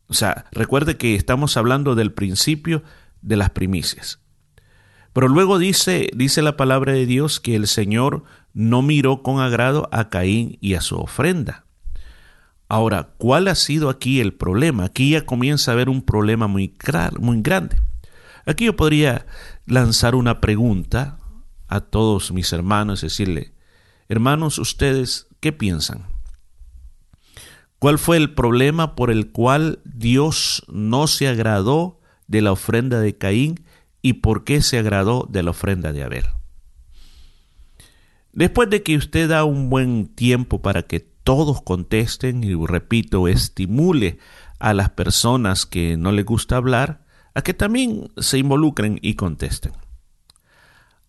O 0.09 0.15
sea, 0.15 0.47
recuerde 0.51 0.97
que 0.97 1.15
estamos 1.15 1.57
hablando 1.57 1.95
del 1.95 2.13
principio 2.13 2.83
de 3.23 3.37
las 3.37 3.51
primicias. 3.51 4.19
Pero 5.13 5.29
luego 5.29 5.61
dice, 5.61 6.11
dice 6.13 6.43
la 6.43 6.57
palabra 6.57 6.93
de 6.93 7.07
Dios 7.07 7.39
que 7.39 7.55
el 7.55 7.69
Señor 7.69 8.25
no 8.53 8.83
miró 8.83 9.23
con 9.23 9.39
agrado 9.41 9.89
a 9.93 10.09
Caín 10.09 10.59
y 10.61 10.75
a 10.75 10.81
su 10.81 10.97
ofrenda. 10.97 11.67
Ahora, 12.75 13.11
¿cuál 13.19 13.47
ha 13.47 13.55
sido 13.55 13.89
aquí 13.89 14.19
el 14.19 14.35
problema? 14.35 14.87
Aquí 14.87 15.11
ya 15.11 15.25
comienza 15.25 15.71
a 15.71 15.75
haber 15.75 15.89
un 15.89 16.03
problema 16.03 16.49
muy, 16.49 16.75
muy 17.21 17.41
grande. 17.41 17.77
Aquí 18.47 18.65
yo 18.65 18.75
podría 18.75 19.27
lanzar 19.65 20.17
una 20.17 20.41
pregunta 20.41 21.21
a 21.69 21.83
todos 21.83 22.33
mis 22.33 22.53
hermanos, 22.53 23.03
decirle, 23.03 23.55
hermanos, 24.09 24.59
ustedes, 24.59 25.29
¿qué 25.39 25.53
piensan? 25.53 26.09
¿Cuál 27.79 28.01
fue 28.01 28.17
el 28.17 28.35
problema 28.35 28.97
por 28.97 29.13
el 29.13 29.31
cual 29.31 29.79
Dios 29.85 30.65
no 30.67 31.07
se 31.07 31.29
agradó 31.29 32.01
de 32.27 32.43
la 32.43 32.51
ofrenda 32.51 32.99
de 32.99 33.17
Caín 33.17 33.65
y 34.03 34.15
por 34.15 34.43
qué 34.43 34.63
se 34.63 34.81
agradó 34.81 35.29
de 35.31 35.45
la 35.45 35.51
ofrenda 35.53 35.93
de 35.93 36.03
Abel? 36.03 36.25
Después 38.33 38.69
de 38.69 38.83
que 38.83 38.97
usted 38.97 39.29
da 39.29 39.45
un 39.45 39.71
buen 39.71 40.09
tiempo 40.09 40.61
para 40.61 40.83
que 40.83 41.14
todos 41.25 41.63
contesten 41.63 42.45
y 42.45 42.55
repito, 42.55 43.27
estimule 43.29 44.19
a 44.59 44.75
las 44.75 44.91
personas 44.91 45.67
que 45.67 45.97
no 45.97 46.13
les 46.13 46.25
gusta 46.25 46.57
hablar 46.57 47.05
a 47.35 47.43
que 47.43 47.55
también 47.55 48.13
se 48.19 48.39
involucren 48.39 48.99
y 49.03 49.15
contesten. 49.15 49.73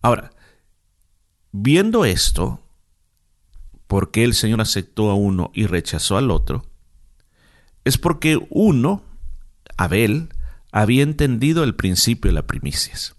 Ahora, 0.02 0.32
viendo 1.52 2.04
esto, 2.04 2.60
por 3.86 4.10
qué 4.10 4.24
el 4.24 4.34
Señor 4.34 4.60
aceptó 4.60 5.10
a 5.10 5.14
uno 5.14 5.50
y 5.54 5.66
rechazó 5.66 6.16
al 6.16 6.30
otro, 6.30 6.64
es 7.84 7.98
porque 7.98 8.44
uno, 8.50 9.02
Abel, 9.76 10.30
había 10.72 11.02
entendido 11.02 11.62
el 11.62 11.76
principio 11.76 12.30
de 12.30 12.34
las 12.34 12.44
primicias. 12.44 13.14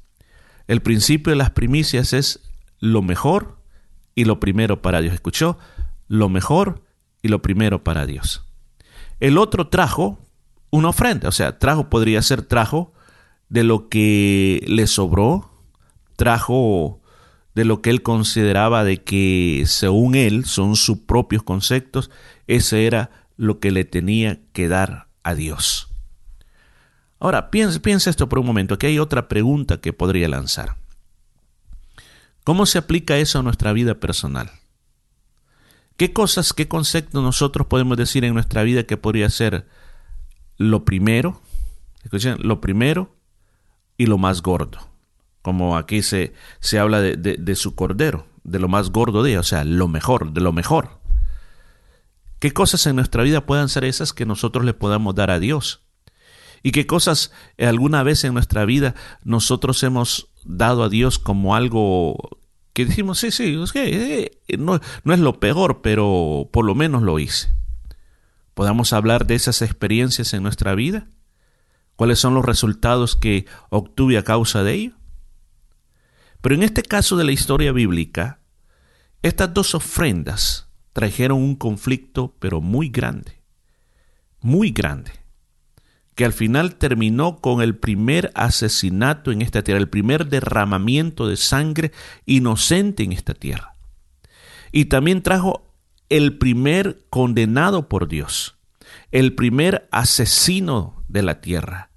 El 0.67 0.81
principio 0.81 1.31
de 1.31 1.37
las 1.37 1.51
primicias 1.51 2.11
es 2.11 2.41
lo 2.79 3.01
mejor 3.01 3.61
y 4.13 4.25
lo 4.25 4.39
primero 4.39 4.81
para 4.81 4.99
Dios. 4.99 5.13
¿Escuchó? 5.13 5.57
Lo 6.07 6.27
mejor 6.27 6.86
lo 7.27 7.41
primero 7.41 7.83
para 7.83 8.05
Dios. 8.05 8.45
El 9.19 9.37
otro 9.37 9.67
trajo 9.67 10.19
una 10.69 10.89
ofrenda, 10.89 11.29
o 11.29 11.31
sea, 11.31 11.59
trajo, 11.59 11.89
podría 11.89 12.21
ser 12.21 12.41
trajo 12.41 12.93
de 13.49 13.63
lo 13.63 13.89
que 13.89 14.63
le 14.67 14.87
sobró, 14.87 15.51
trajo 16.15 17.01
de 17.55 17.65
lo 17.65 17.81
que 17.81 17.89
él 17.89 18.03
consideraba 18.03 18.83
de 18.83 19.03
que 19.03 19.63
según 19.65 20.15
él 20.15 20.45
son 20.45 20.75
sus 20.75 20.99
propios 20.99 21.43
conceptos, 21.43 22.11
ese 22.47 22.85
era 22.85 23.09
lo 23.35 23.59
que 23.59 23.71
le 23.71 23.85
tenía 23.85 24.39
que 24.53 24.67
dar 24.67 25.07
a 25.23 25.33
Dios. 25.33 25.89
Ahora, 27.19 27.49
piensa, 27.49 27.81
piensa 27.81 28.09
esto 28.09 28.29
por 28.29 28.39
un 28.39 28.45
momento, 28.45 28.75
aquí 28.75 28.87
hay 28.87 28.99
otra 28.99 29.27
pregunta 29.27 29.81
que 29.81 29.93
podría 29.93 30.27
lanzar. 30.27 30.75
¿Cómo 32.43 32.65
se 32.65 32.77
aplica 32.77 33.17
eso 33.17 33.39
a 33.39 33.43
nuestra 33.43 33.73
vida 33.73 33.95
personal? 33.95 34.51
¿Qué 35.97 36.13
cosas, 36.13 36.53
qué 36.53 36.67
conceptos 36.67 37.21
nosotros 37.21 37.67
podemos 37.67 37.97
decir 37.97 38.23
en 38.23 38.33
nuestra 38.33 38.63
vida 38.63 38.83
que 38.83 38.97
podría 38.97 39.29
ser 39.29 39.67
lo 40.57 40.85
primero, 40.85 41.41
escuchen, 42.03 42.37
lo 42.39 42.61
primero 42.61 43.15
y 43.97 44.05
lo 44.05 44.17
más 44.17 44.41
gordo? 44.41 44.79
como 45.47 45.77
aquí 45.77 46.01
se, 46.01 46.33
se 46.59 46.77
habla 46.77 46.99
de, 46.99 47.15
de, 47.15 47.55
su 47.55 47.73
cordero, 47.73 48.27
de 48.43 48.59
lo 48.59 48.67
más 48.67 48.89
gordo 48.91 49.23
de 49.23 49.31
ella, 49.31 49.39
o 49.39 49.43
sea, 49.43 49.63
lo 49.63 49.87
mejor, 49.87 50.33
de 50.33 50.41
lo 50.41 50.51
mejor. 50.51 50.99
¿Qué 52.39 52.51
cosas 52.51 52.85
en 52.85 52.97
nuestra 52.97 53.23
vida 53.23 53.45
puedan 53.45 53.69
ser 53.69 53.85
esas 53.85 54.11
que 54.11 54.25
nosotros 54.25 54.65
le 54.65 54.73
podamos 54.73 55.15
dar 55.15 55.31
a 55.31 55.39
Dios? 55.39 55.85
¿Y 56.63 56.73
qué 56.73 56.85
cosas 56.85 57.31
alguna 57.57 58.03
vez 58.03 58.25
en 58.25 58.33
nuestra 58.33 58.65
vida 58.65 58.93
nosotros 59.23 59.81
hemos 59.83 60.27
dado 60.43 60.83
a 60.83 60.89
Dios 60.89 61.17
como 61.17 61.55
algo 61.55 62.37
que 62.77 62.85
decimos, 62.85 63.17
sí, 63.17 63.31
sí, 63.31 63.57
eh, 63.73 64.31
no, 64.59 64.79
no 65.03 65.13
es 65.15 65.19
lo 65.19 65.39
peor, 65.39 65.81
pero 65.81 66.47
por 66.53 66.63
lo 66.63 66.75
menos 66.75 67.01
lo 67.01 67.17
hice? 67.17 67.51
¿Podamos 68.53 68.93
hablar 68.93 69.25
de 69.25 69.33
esas 69.33 69.63
experiencias 69.63 70.31
en 70.35 70.43
nuestra 70.43 70.75
vida? 70.75 71.07
¿Cuáles 71.95 72.19
son 72.19 72.35
los 72.35 72.45
resultados 72.45 73.15
que 73.15 73.47
obtuve 73.71 74.19
a 74.19 74.23
causa 74.23 74.61
de 74.61 74.73
ello? 74.75 74.91
Pero 76.41 76.53
en 76.53 76.61
este 76.61 76.83
caso 76.83 77.17
de 77.17 77.23
la 77.23 77.31
historia 77.31 77.71
bíblica, 77.71 78.41
estas 79.23 79.51
dos 79.55 79.73
ofrendas 79.73 80.69
trajeron 80.93 81.39
un 81.39 81.55
conflicto, 81.55 82.35
pero 82.37 82.61
muy 82.61 82.89
grande, 82.89 83.41
muy 84.39 84.69
grande. 84.69 85.13
Que 86.17 86.25
al 86.25 86.33
final 86.33 86.77
terminó 86.77 87.37
con 87.37 87.61
el 87.61 87.75
primer 87.75 88.31
asesinato 88.33 89.31
en 89.31 89.43
esta 89.43 89.61
tierra, 89.61 89.79
el 89.79 89.87
primer 89.87 90.27
derramamiento 90.27 91.27
de 91.27 91.37
sangre 91.37 91.91
inocente 92.25 93.03
en 93.03 93.11
esta 93.11 93.35
tierra. 93.35 93.75
Y 94.71 94.85
también 94.85 95.21
trajo 95.21 95.75
el 96.09 96.39
primer 96.39 97.05
condenado 97.11 97.87
por 97.87 98.07
Dios, 98.07 98.57
el 99.11 99.35
primer 99.35 99.87
asesino 99.91 101.03
de 101.07 101.21
la 101.21 101.39
tierra, 101.39 101.91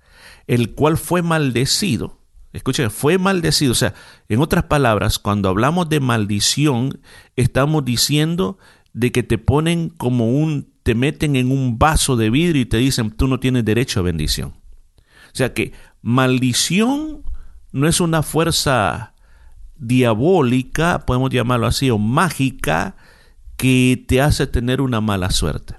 el 0.47 0.75
cual 0.75 0.99
fue 0.99 1.23
maldecido. 1.23 2.21
Escuchen, 2.53 2.91
fue 2.91 3.17
maldecido. 3.17 3.73
O 3.73 3.75
sea, 3.75 3.95
en 4.29 4.41
otras 4.41 4.65
palabras, 4.65 5.19
cuando 5.19 5.49
hablamos 5.49 5.89
de 5.89 6.01
maldición, 6.01 7.01
estamos 7.37 7.87
diciendo 7.87 8.59
de 8.93 9.13
que 9.13 9.23
te 9.23 9.39
ponen 9.39 9.89
como 9.89 10.29
un 10.31 10.70
te 10.83 10.95
meten 10.95 11.37
en 11.37 11.51
un 11.51 11.79
vaso 11.79 12.17
de 12.17 12.31
vidrio 12.31 12.63
y 12.63 12.67
te 12.67 12.79
dicen 12.79 13.11
tú 13.11 13.29
no 13.29 13.41
tienes 13.41 13.65
derecho 13.65 14.01
a 14.01 14.05
bendición. 14.05 14.55
O 15.33 15.35
sea 15.35 15.53
que 15.55 15.73
maldición 16.03 17.23
no 17.73 17.87
es 17.87 18.01
una 18.01 18.23
fuerza 18.23 19.15
diabólica, 19.77 21.07
podemos 21.07 21.31
llamarlo 21.31 21.67
así, 21.67 21.91
o 21.91 21.99
mágica, 21.99 22.97
que 23.57 24.05
te 24.07 24.21
hace 24.21 24.47
tener 24.47 24.81
una 24.81 25.01
mala 25.01 25.31
suerte. 25.31 25.77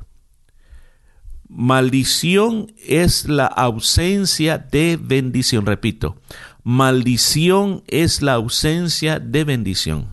Maldición 1.47 2.73
es 2.77 3.27
la 3.27 3.45
ausencia 3.45 4.57
de 4.57 4.97
bendición, 5.01 5.65
repito, 5.65 6.21
maldición 6.63 7.83
es 7.87 8.21
la 8.21 8.33
ausencia 8.33 9.19
de 9.19 9.43
bendición. 9.43 10.07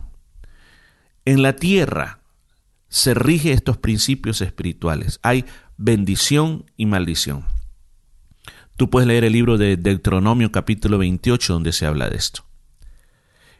En 1.25 1.41
la 1.41 1.55
tierra, 1.55 2.18
se 2.89 3.13
rige 3.13 3.53
estos 3.53 3.77
principios 3.77 4.41
espirituales. 4.41 5.19
Hay 5.23 5.45
bendición 5.77 6.65
y 6.75 6.85
maldición. 6.85 7.45
Tú 8.75 8.89
puedes 8.89 9.07
leer 9.07 9.23
el 9.23 9.33
libro 9.33 9.57
de 9.57 9.77
Deuteronomio 9.77 10.51
capítulo 10.51 10.97
28 10.97 11.53
donde 11.53 11.71
se 11.71 11.85
habla 11.85 12.09
de 12.09 12.17
esto. 12.17 12.43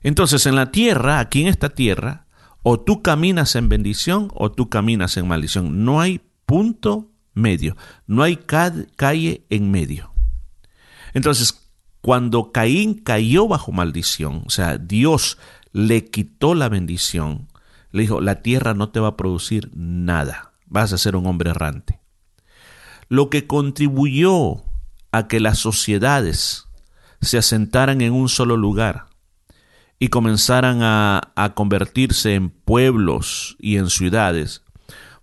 Entonces 0.02 0.46
en 0.46 0.56
la 0.56 0.72
tierra, 0.72 1.20
aquí 1.20 1.42
en 1.42 1.48
esta 1.48 1.70
tierra, 1.70 2.26
o 2.64 2.80
tú 2.80 3.02
caminas 3.02 3.56
en 3.56 3.70
bendición 3.70 4.30
o 4.34 4.52
tú 4.52 4.70
caminas 4.70 5.18
en 5.18 5.28
maldición. 5.28 5.86
No 5.86 6.02
hay 6.02 6.22
punto 6.46 7.12
medio, 7.34 7.76
no 8.08 8.24
hay 8.24 8.38
calle 8.38 9.46
en 9.50 9.72
medio. 9.72 10.12
Entonces, 11.14 11.70
cuando 12.02 12.52
Caín 12.52 12.96
cayó 12.96 13.48
bajo 13.48 13.72
maldición, 13.72 14.44
o 14.46 14.50
sea, 14.50 14.78
Dios 14.78 15.38
le 15.72 16.06
quitó 16.06 16.56
la 16.56 16.70
bendición, 16.70 17.49
le 17.92 18.02
dijo, 18.02 18.22
la 18.22 18.42
tierra 18.42 18.74
no 18.74 18.90
te 18.90 19.00
va 19.00 19.10
a 19.10 19.18
producir 19.18 19.72
nada, 19.74 20.54
vas 20.66 20.94
a 20.94 20.98
ser 20.98 21.16
un 21.16 21.26
hombre 21.26 21.50
errante. 21.50 22.00
Lo 23.08 23.30
que 23.30 23.48
contribuyó 23.48 24.64
a 25.12 25.28
que 25.28 25.40
las 25.40 25.58
sociedades 25.58 26.68
se 27.22 27.38
asentaran 27.38 28.02
en 28.02 28.14
un 28.14 28.30
solo 28.30 28.58
lugar 28.58 29.08
y 29.98 30.10
comenzaran 30.10 30.84
a, 30.84 31.34
a 31.36 31.54
convertirse 31.54 32.36
en 32.36 32.50
pueblos 32.50 33.58
y 33.60 33.78
en 33.78 33.90
ciudades, 33.90 34.64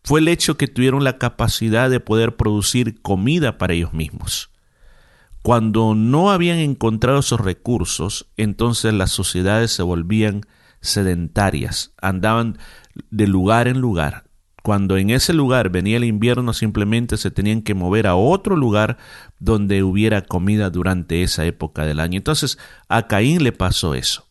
fue 0.02 0.20
el 0.20 0.29
hecho 0.29 0.57
que 0.57 0.68
tuvieron 0.68 1.02
la 1.02 1.18
capacidad 1.18 1.90
de 1.90 2.00
poder 2.00 2.37
producir 2.37 3.00
comida 3.00 3.59
para 3.59 3.74
ellos 3.74 3.92
mismos. 3.92 4.50
Cuando 5.42 5.94
no 5.94 6.31
habían 6.31 6.59
encontrado 6.59 7.20
esos 7.20 7.40
recursos, 7.40 8.26
entonces 8.37 8.92
las 8.92 9.12
sociedades 9.12 9.70
se 9.70 9.83
volvían 9.83 10.42
sedentarias, 10.88 11.94
andaban 12.01 12.59
de 13.11 13.27
lugar 13.27 13.68
en 13.68 13.81
lugar. 13.81 14.25
Cuando 14.62 14.96
en 14.96 15.11
ese 15.11 15.33
lugar 15.33 15.70
venía 15.70 15.96
el 15.96 16.05
invierno 16.05 16.53
simplemente 16.53 17.16
se 17.16 17.31
tenían 17.31 17.62
que 17.62 17.75
mover 17.75 18.09
a 18.09 18.16
otro 18.16 18.57
lugar 18.57 18.99
donde 19.38 19.85
hubiera 19.85 20.22
comida 20.22 20.70
durante 20.70 21.22
esa 21.22 21.44
época 21.44 21.85
del 21.87 22.01
año. 22.01 22.16
Entonces 22.16 22.59
a 22.88 23.07
Caín 23.07 23.44
le 23.44 23.53
pasó 23.53 23.94
eso. 23.94 24.27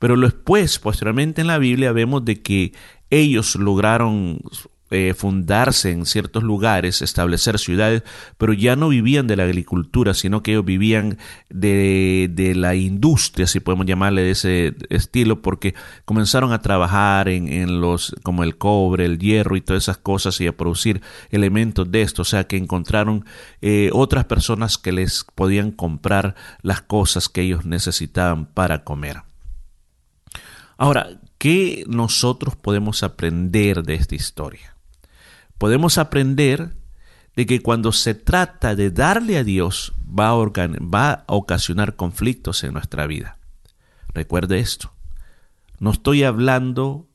Pero 0.00 0.16
después, 0.16 0.78
posteriormente 0.78 1.40
en 1.40 1.46
la 1.46 1.58
Biblia, 1.58 1.92
vemos 1.92 2.24
de 2.24 2.42
que 2.42 2.72
ellos 3.10 3.54
lograron 3.56 4.40
eh, 4.90 5.14
fundarse 5.14 5.90
en 5.90 6.06
ciertos 6.06 6.42
lugares, 6.42 7.02
establecer 7.02 7.58
ciudades, 7.58 8.02
pero 8.38 8.52
ya 8.52 8.76
no 8.76 8.88
vivían 8.88 9.26
de 9.26 9.36
la 9.36 9.44
agricultura, 9.44 10.14
sino 10.14 10.42
que 10.42 10.52
ellos 10.52 10.64
vivían 10.64 11.18
de, 11.50 12.30
de, 12.32 12.54
la 12.54 12.74
industria, 12.74 13.46
si 13.46 13.60
podemos 13.60 13.86
llamarle 13.86 14.22
de 14.22 14.30
ese 14.30 14.74
estilo, 14.88 15.42
porque 15.42 15.74
comenzaron 16.04 16.52
a 16.52 16.60
trabajar 16.60 17.28
en, 17.28 17.48
en, 17.48 17.80
los, 17.80 18.14
como 18.22 18.44
el 18.44 18.56
cobre, 18.56 19.04
el 19.04 19.18
hierro 19.18 19.56
y 19.56 19.60
todas 19.60 19.84
esas 19.84 19.98
cosas 19.98 20.40
y 20.40 20.46
a 20.46 20.56
producir 20.56 21.02
elementos 21.30 21.90
de 21.90 22.02
esto, 22.02 22.22
o 22.22 22.24
sea 22.24 22.44
que 22.44 22.56
encontraron 22.56 23.24
eh, 23.60 23.90
otras 23.92 24.24
personas 24.24 24.78
que 24.78 24.92
les 24.92 25.24
podían 25.34 25.70
comprar 25.70 26.34
las 26.62 26.82
cosas 26.82 27.28
que 27.28 27.42
ellos 27.42 27.64
necesitaban 27.64 28.46
para 28.46 28.84
comer. 28.84 29.22
Ahora, 30.76 31.08
¿qué 31.38 31.84
nosotros 31.88 32.54
podemos 32.56 33.02
aprender 33.02 33.82
de 33.82 33.94
esta 33.94 34.14
historia? 34.14 34.77
Podemos 35.58 35.98
aprender 35.98 36.74
de 37.36 37.46
que 37.46 37.60
cuando 37.60 37.92
se 37.92 38.14
trata 38.14 38.74
de 38.74 38.90
darle 38.90 39.38
a 39.38 39.44
Dios 39.44 39.92
va 40.08 40.30
a, 40.30 40.34
va 40.34 41.12
a 41.12 41.24
ocasionar 41.26 41.94
conflictos 41.96 42.64
en 42.64 42.72
nuestra 42.72 43.06
vida. 43.06 43.38
Recuerde 44.12 44.58
esto, 44.58 44.92
no 45.78 45.90
estoy 45.90 46.24
hablando 46.24 47.06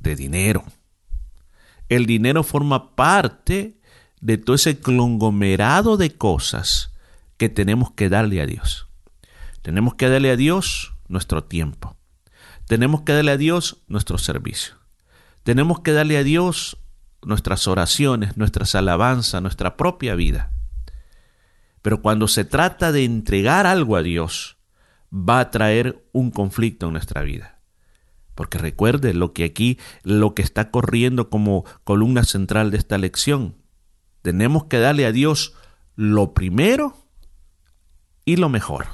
de 0.00 0.16
dinero. 0.16 0.64
El 1.88 2.06
dinero 2.06 2.42
forma 2.42 2.96
parte 2.96 3.78
de 4.20 4.36
todo 4.36 4.56
ese 4.56 4.80
conglomerado 4.80 5.96
de 5.96 6.16
cosas 6.16 6.92
que 7.36 7.48
tenemos 7.48 7.92
que 7.92 8.08
darle 8.08 8.40
a 8.40 8.46
Dios. 8.46 8.88
Tenemos 9.62 9.94
que 9.94 10.08
darle 10.08 10.30
a 10.30 10.36
Dios 10.36 10.94
nuestro 11.08 11.44
tiempo. 11.44 11.96
Tenemos 12.66 13.02
que 13.02 13.12
darle 13.12 13.30
a 13.30 13.36
Dios 13.36 13.78
nuestro 13.86 14.18
servicio. 14.18 14.74
Tenemos 15.44 15.80
que 15.80 15.92
darle 15.92 16.18
a 16.18 16.24
Dios 16.24 16.78
nuestras 17.28 17.68
oraciones, 17.68 18.38
nuestras 18.38 18.74
alabanzas, 18.74 19.42
nuestra 19.42 19.76
propia 19.76 20.14
vida. 20.14 20.50
Pero 21.82 22.00
cuando 22.00 22.26
se 22.26 22.46
trata 22.46 22.90
de 22.90 23.04
entregar 23.04 23.66
algo 23.66 23.96
a 23.96 24.02
Dios, 24.02 24.56
va 25.12 25.38
a 25.38 25.50
traer 25.50 26.08
un 26.12 26.30
conflicto 26.30 26.86
en 26.86 26.92
nuestra 26.92 27.22
vida. 27.22 27.60
Porque 28.34 28.56
recuerde 28.56 29.12
lo 29.12 29.34
que 29.34 29.44
aquí, 29.44 29.78
lo 30.04 30.34
que 30.34 30.40
está 30.40 30.70
corriendo 30.70 31.28
como 31.28 31.66
columna 31.84 32.24
central 32.24 32.70
de 32.70 32.78
esta 32.78 32.96
lección. 32.96 33.56
Tenemos 34.22 34.64
que 34.64 34.78
darle 34.78 35.04
a 35.04 35.12
Dios 35.12 35.54
lo 35.96 36.32
primero 36.32 36.96
y 38.24 38.36
lo 38.36 38.48
mejor. 38.48 38.86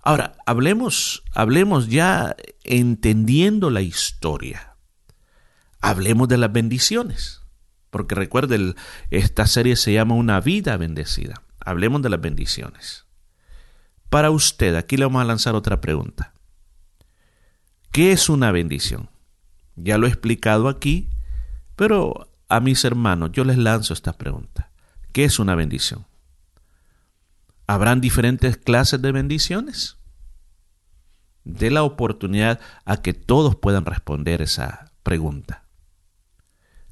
Ahora, 0.00 0.38
hablemos, 0.46 1.22
hablemos 1.34 1.88
ya 1.88 2.34
entendiendo 2.64 3.68
la 3.68 3.82
historia 3.82 4.67
hablemos 5.80 6.28
de 6.28 6.38
las 6.38 6.52
bendiciones. 6.52 7.42
Porque 7.90 8.14
recuerde, 8.14 8.74
esta 9.10 9.46
serie 9.46 9.76
se 9.76 9.92
llama 9.92 10.14
Una 10.14 10.40
vida 10.40 10.76
bendecida. 10.76 11.42
Hablemos 11.60 12.02
de 12.02 12.10
las 12.10 12.20
bendiciones. 12.20 13.06
Para 14.10 14.30
usted, 14.30 14.74
aquí 14.74 14.96
le 14.96 15.04
vamos 15.04 15.22
a 15.22 15.26
lanzar 15.26 15.54
otra 15.54 15.80
pregunta. 15.80 16.32
¿Qué 17.90 18.12
es 18.12 18.28
una 18.28 18.52
bendición? 18.52 19.08
Ya 19.76 19.96
lo 19.96 20.06
he 20.06 20.10
explicado 20.10 20.68
aquí, 20.68 21.08
pero 21.76 22.30
a 22.48 22.60
mis 22.60 22.84
hermanos 22.84 23.30
yo 23.32 23.44
les 23.44 23.58
lanzo 23.58 23.94
esta 23.94 24.14
pregunta. 24.14 24.70
¿Qué 25.12 25.24
es 25.24 25.38
una 25.38 25.54
bendición? 25.54 26.06
¿Habrán 27.66 28.00
diferentes 28.00 28.56
clases 28.56 29.00
de 29.00 29.12
bendiciones? 29.12 29.96
De 31.44 31.70
la 31.70 31.82
oportunidad 31.82 32.60
a 32.84 32.98
que 32.98 33.14
todos 33.14 33.56
puedan 33.56 33.84
responder 33.84 34.42
esa 34.42 34.92
pregunta 35.02 35.67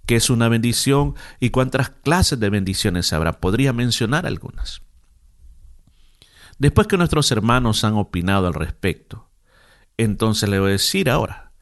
qué 0.07 0.16
es 0.16 0.31
una 0.31 0.49
bendición 0.49 1.14
y 1.40 1.51
cuántas 1.51 1.90
clases 1.90 2.40
de 2.40 2.51
bendiciones 2.51 3.12
habrá. 3.12 3.40
Podría 3.40 3.73
mencionar 3.73 4.27
algunas. 4.27 4.81
Después 6.59 6.87
que 6.87 6.97
nuestros 6.97 7.31
hermanos 7.31 7.85
han 7.85 7.95
opinado 7.95 8.47
al 8.47 8.55
respecto, 8.55 9.29
entonces 9.99 10.49
le 10.49 10.59
voy 10.59 10.71
a 10.71 10.73
decir 10.73 11.11
ahora, 11.11 11.53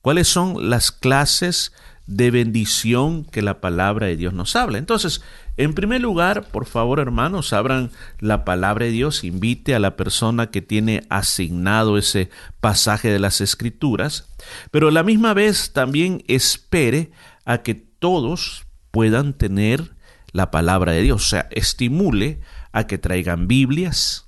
¿cuáles 0.00 0.28
son 0.28 0.70
las 0.70 0.92
clases 0.92 1.72
de 2.06 2.30
bendición 2.30 3.24
que 3.24 3.40
la 3.40 3.60
palabra 3.60 4.06
de 4.06 4.16
Dios 4.16 4.32
nos 4.32 4.54
habla? 4.54 4.78
Entonces, 4.78 5.22
en 5.56 5.74
primer 5.74 6.00
lugar, 6.00 6.48
por 6.48 6.66
favor, 6.66 7.00
hermanos, 7.00 7.52
abran 7.52 7.90
la 8.20 8.44
palabra 8.44 8.86
de 8.86 8.92
Dios, 8.92 9.24
invite 9.24 9.74
a 9.74 9.80
la 9.80 9.96
persona 9.96 10.50
que 10.50 10.62
tiene 10.62 11.04
asignado 11.08 11.98
ese 11.98 12.30
pasaje 12.60 13.08
de 13.10 13.18
las 13.18 13.40
Escrituras, 13.40 14.28
pero 14.70 14.88
a 14.88 14.92
la 14.92 15.02
misma 15.02 15.34
vez 15.34 15.72
también 15.72 16.22
espere 16.28 17.10
a 17.44 17.58
que 17.58 17.93
todos 18.04 18.66
puedan 18.90 19.32
tener 19.32 19.96
la 20.30 20.50
palabra 20.50 20.92
de 20.92 21.00
Dios, 21.00 21.24
o 21.24 21.26
sea, 21.26 21.48
estimule 21.50 22.42
a 22.70 22.86
que 22.86 22.98
traigan 22.98 23.48
Biblias 23.48 24.26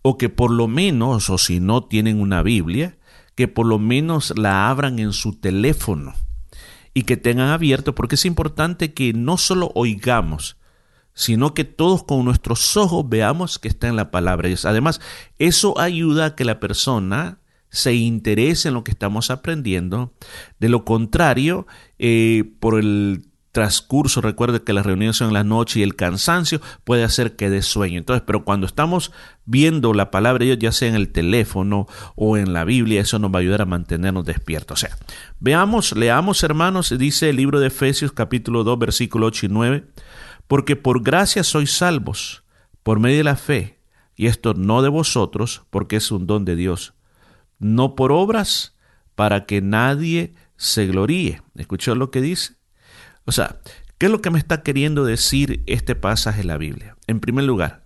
o 0.00 0.16
que 0.16 0.30
por 0.30 0.50
lo 0.50 0.66
menos, 0.66 1.28
o 1.28 1.36
si 1.36 1.60
no 1.60 1.84
tienen 1.84 2.18
una 2.22 2.40
Biblia, 2.40 2.96
que 3.34 3.48
por 3.48 3.66
lo 3.66 3.78
menos 3.78 4.32
la 4.38 4.70
abran 4.70 4.98
en 4.98 5.12
su 5.12 5.38
teléfono 5.38 6.14
y 6.94 7.02
que 7.02 7.18
tengan 7.18 7.50
abierto, 7.50 7.94
porque 7.94 8.14
es 8.14 8.24
importante 8.24 8.94
que 8.94 9.12
no 9.12 9.36
solo 9.36 9.72
oigamos, 9.74 10.56
sino 11.12 11.52
que 11.52 11.64
todos 11.64 12.02
con 12.02 12.24
nuestros 12.24 12.78
ojos 12.78 13.06
veamos 13.06 13.58
que 13.58 13.68
está 13.68 13.88
en 13.88 13.96
la 13.96 14.10
palabra. 14.10 14.48
Además, 14.64 15.02
eso 15.38 15.78
ayuda 15.78 16.24
a 16.24 16.34
que 16.34 16.46
la 16.46 16.60
persona 16.60 17.40
se 17.76 17.94
interese 17.94 18.68
en 18.68 18.74
lo 18.74 18.84
que 18.84 18.90
estamos 18.90 19.30
aprendiendo. 19.30 20.14
De 20.58 20.70
lo 20.70 20.84
contrario, 20.86 21.66
eh, 21.98 22.44
por 22.58 22.78
el 22.78 23.26
transcurso, 23.52 24.22
recuerde 24.22 24.62
que 24.62 24.72
las 24.72 24.86
reuniones 24.86 25.16
son 25.16 25.28
en 25.28 25.34
la 25.34 25.44
noche 25.44 25.80
y 25.80 25.82
el 25.82 25.94
cansancio 25.94 26.60
puede 26.84 27.04
hacer 27.04 27.36
que 27.36 27.50
dé 27.50 27.60
sueño. 27.60 27.98
Entonces, 27.98 28.22
pero 28.26 28.44
cuando 28.44 28.66
estamos 28.66 29.12
viendo 29.44 29.92
la 29.92 30.10
palabra 30.10 30.40
de 30.40 30.56
Dios, 30.56 30.58
ya 30.58 30.72
sea 30.72 30.88
en 30.88 30.94
el 30.94 31.10
teléfono 31.10 31.86
o 32.14 32.38
en 32.38 32.54
la 32.54 32.64
Biblia, 32.64 33.02
eso 33.02 33.18
nos 33.18 33.30
va 33.30 33.38
a 33.38 33.40
ayudar 33.40 33.60
a 33.62 33.66
mantenernos 33.66 34.24
despiertos. 34.24 34.82
O 34.82 34.86
sea, 34.86 34.96
veamos, 35.38 35.94
leamos 35.94 36.42
hermanos, 36.42 36.94
dice 36.98 37.28
el 37.28 37.36
libro 37.36 37.60
de 37.60 37.66
Efesios 37.66 38.12
capítulo 38.12 38.64
2, 38.64 38.78
versículo 38.78 39.26
8 39.26 39.46
y 39.46 39.48
9, 39.50 39.84
porque 40.46 40.76
por 40.76 41.02
gracia 41.02 41.44
sois 41.44 41.70
salvos, 41.72 42.42
por 42.82 43.00
medio 43.00 43.18
de 43.18 43.24
la 43.24 43.36
fe, 43.36 43.76
y 44.16 44.26
esto 44.26 44.54
no 44.54 44.80
de 44.80 44.88
vosotros, 44.88 45.62
porque 45.70 45.96
es 45.96 46.10
un 46.10 46.26
don 46.26 46.44
de 46.44 46.56
Dios, 46.56 46.94
no 47.58 47.94
por 47.94 48.12
obras, 48.12 48.74
para 49.14 49.46
que 49.46 49.60
nadie 49.60 50.34
se 50.56 50.86
gloríe. 50.86 51.42
¿Escuchó 51.56 51.94
lo 51.94 52.10
que 52.10 52.20
dice? 52.20 52.54
O 53.24 53.32
sea, 53.32 53.60
¿qué 53.98 54.06
es 54.06 54.12
lo 54.12 54.20
que 54.20 54.30
me 54.30 54.38
está 54.38 54.62
queriendo 54.62 55.04
decir 55.04 55.62
este 55.66 55.94
pasaje 55.94 56.38
de 56.38 56.44
la 56.44 56.58
Biblia? 56.58 56.96
En 57.06 57.20
primer 57.20 57.44
lugar, 57.44 57.84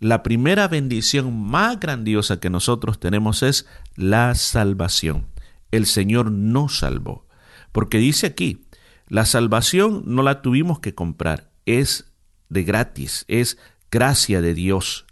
la 0.00 0.22
primera 0.22 0.68
bendición 0.68 1.40
más 1.40 1.80
grandiosa 1.80 2.40
que 2.40 2.50
nosotros 2.50 2.98
tenemos 3.00 3.42
es 3.42 3.66
la 3.96 4.34
salvación. 4.34 5.28
El 5.70 5.86
Señor 5.86 6.30
nos 6.30 6.78
salvó. 6.78 7.26
Porque 7.72 7.98
dice 7.98 8.26
aquí, 8.26 8.66
la 9.08 9.24
salvación 9.24 10.02
no 10.06 10.22
la 10.22 10.42
tuvimos 10.42 10.80
que 10.80 10.94
comprar, 10.94 11.50
es 11.66 12.12
de 12.48 12.64
gratis, 12.64 13.24
es 13.28 13.58
gracia 13.90 14.40
de 14.40 14.54
Dios. 14.54 15.06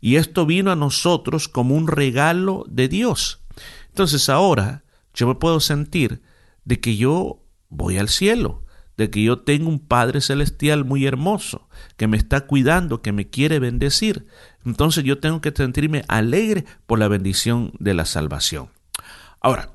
Y 0.00 0.16
esto 0.16 0.46
vino 0.46 0.72
a 0.72 0.76
nosotros 0.76 1.48
como 1.48 1.76
un 1.76 1.86
regalo 1.86 2.64
de 2.68 2.88
Dios. 2.88 3.41
Entonces 3.92 4.28
ahora 4.28 4.84
yo 5.14 5.26
me 5.26 5.34
puedo 5.36 5.60
sentir 5.60 6.22
de 6.64 6.80
que 6.80 6.96
yo 6.96 7.42
voy 7.68 7.98
al 7.98 8.08
cielo 8.08 8.62
de 8.96 9.10
que 9.10 9.22
yo 9.22 9.38
tengo 9.40 9.68
un 9.68 9.78
Padre 9.78 10.20
Celestial 10.20 10.84
muy 10.84 11.06
hermoso, 11.06 11.68
que 11.96 12.06
me 12.06 12.16
está 12.16 12.42
cuidando, 12.42 13.02
que 13.02 13.12
me 13.12 13.28
quiere 13.28 13.58
bendecir. 13.58 14.26
Entonces 14.64 15.04
yo 15.04 15.18
tengo 15.18 15.40
que 15.40 15.52
sentirme 15.52 16.04
alegre 16.08 16.64
por 16.86 16.98
la 16.98 17.08
bendición 17.08 17.72
de 17.78 17.94
la 17.94 18.04
salvación. 18.04 18.68
Ahora, 19.40 19.70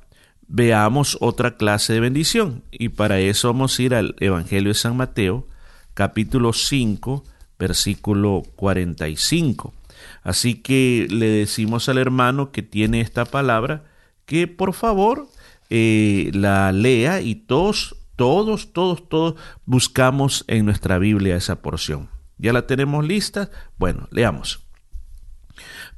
veamos 0.47 1.17
otra 1.19 1.57
clase 1.57 1.93
de 1.93 1.99
bendición. 1.99 2.63
Y 2.71 2.89
para 2.89 3.19
eso 3.19 3.51
vamos 3.51 3.77
a 3.77 3.81
ir 3.81 3.95
al 3.95 4.15
Evangelio 4.19 4.69
de 4.69 4.75
San 4.75 4.95
Mateo, 4.95 5.47
capítulo 5.93 6.53
5, 6.53 7.23
versículo 7.57 8.43
45. 8.55 9.73
Así 10.21 10.55
que 10.55 11.07
le 11.09 11.27
decimos 11.27 11.89
al 11.89 11.97
hermano 11.97 12.51
que 12.51 12.61
tiene 12.61 13.01
esta 13.01 13.25
palabra 13.25 13.83
que 14.27 14.47
por 14.47 14.73
favor 14.73 15.27
eh, 15.71 16.29
la 16.35 16.71
lea 16.71 17.21
y 17.21 17.33
todos 17.33 17.97
todos, 18.17 18.73
todos, 18.73 19.07
todos 19.07 19.35
buscamos 19.65 20.43
en 20.47 20.65
nuestra 20.65 20.97
Biblia 20.97 21.35
esa 21.35 21.61
porción. 21.61 22.09
¿Ya 22.39 22.51
la 22.51 22.65
tenemos 22.65 23.05
lista? 23.05 23.51
Bueno, 23.77 24.09
leamos. 24.11 24.65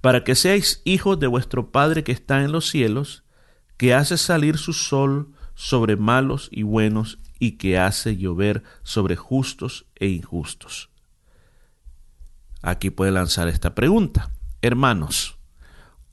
Para 0.01 0.25
que 0.25 0.35
seáis 0.35 0.81
hijos 0.83 1.19
de 1.19 1.27
vuestro 1.27 1.71
Padre 1.71 2.03
que 2.03 2.11
está 2.11 2.43
en 2.43 2.51
los 2.51 2.69
cielos, 2.69 3.23
que 3.77 3.93
hace 3.93 4.17
salir 4.17 4.57
su 4.57 4.73
sol 4.73 5.33
sobre 5.55 5.95
malos 5.95 6.49
y 6.51 6.63
buenos 6.63 7.19
y 7.39 7.53
que 7.53 7.79
hace 7.79 8.17
llover 8.17 8.63
sobre 8.83 9.15
justos 9.15 9.85
e 9.95 10.07
injustos. 10.07 10.89
Aquí 12.61 12.89
puede 12.89 13.11
lanzar 13.11 13.47
esta 13.47 13.75
pregunta. 13.75 14.29
Hermanos, 14.61 15.38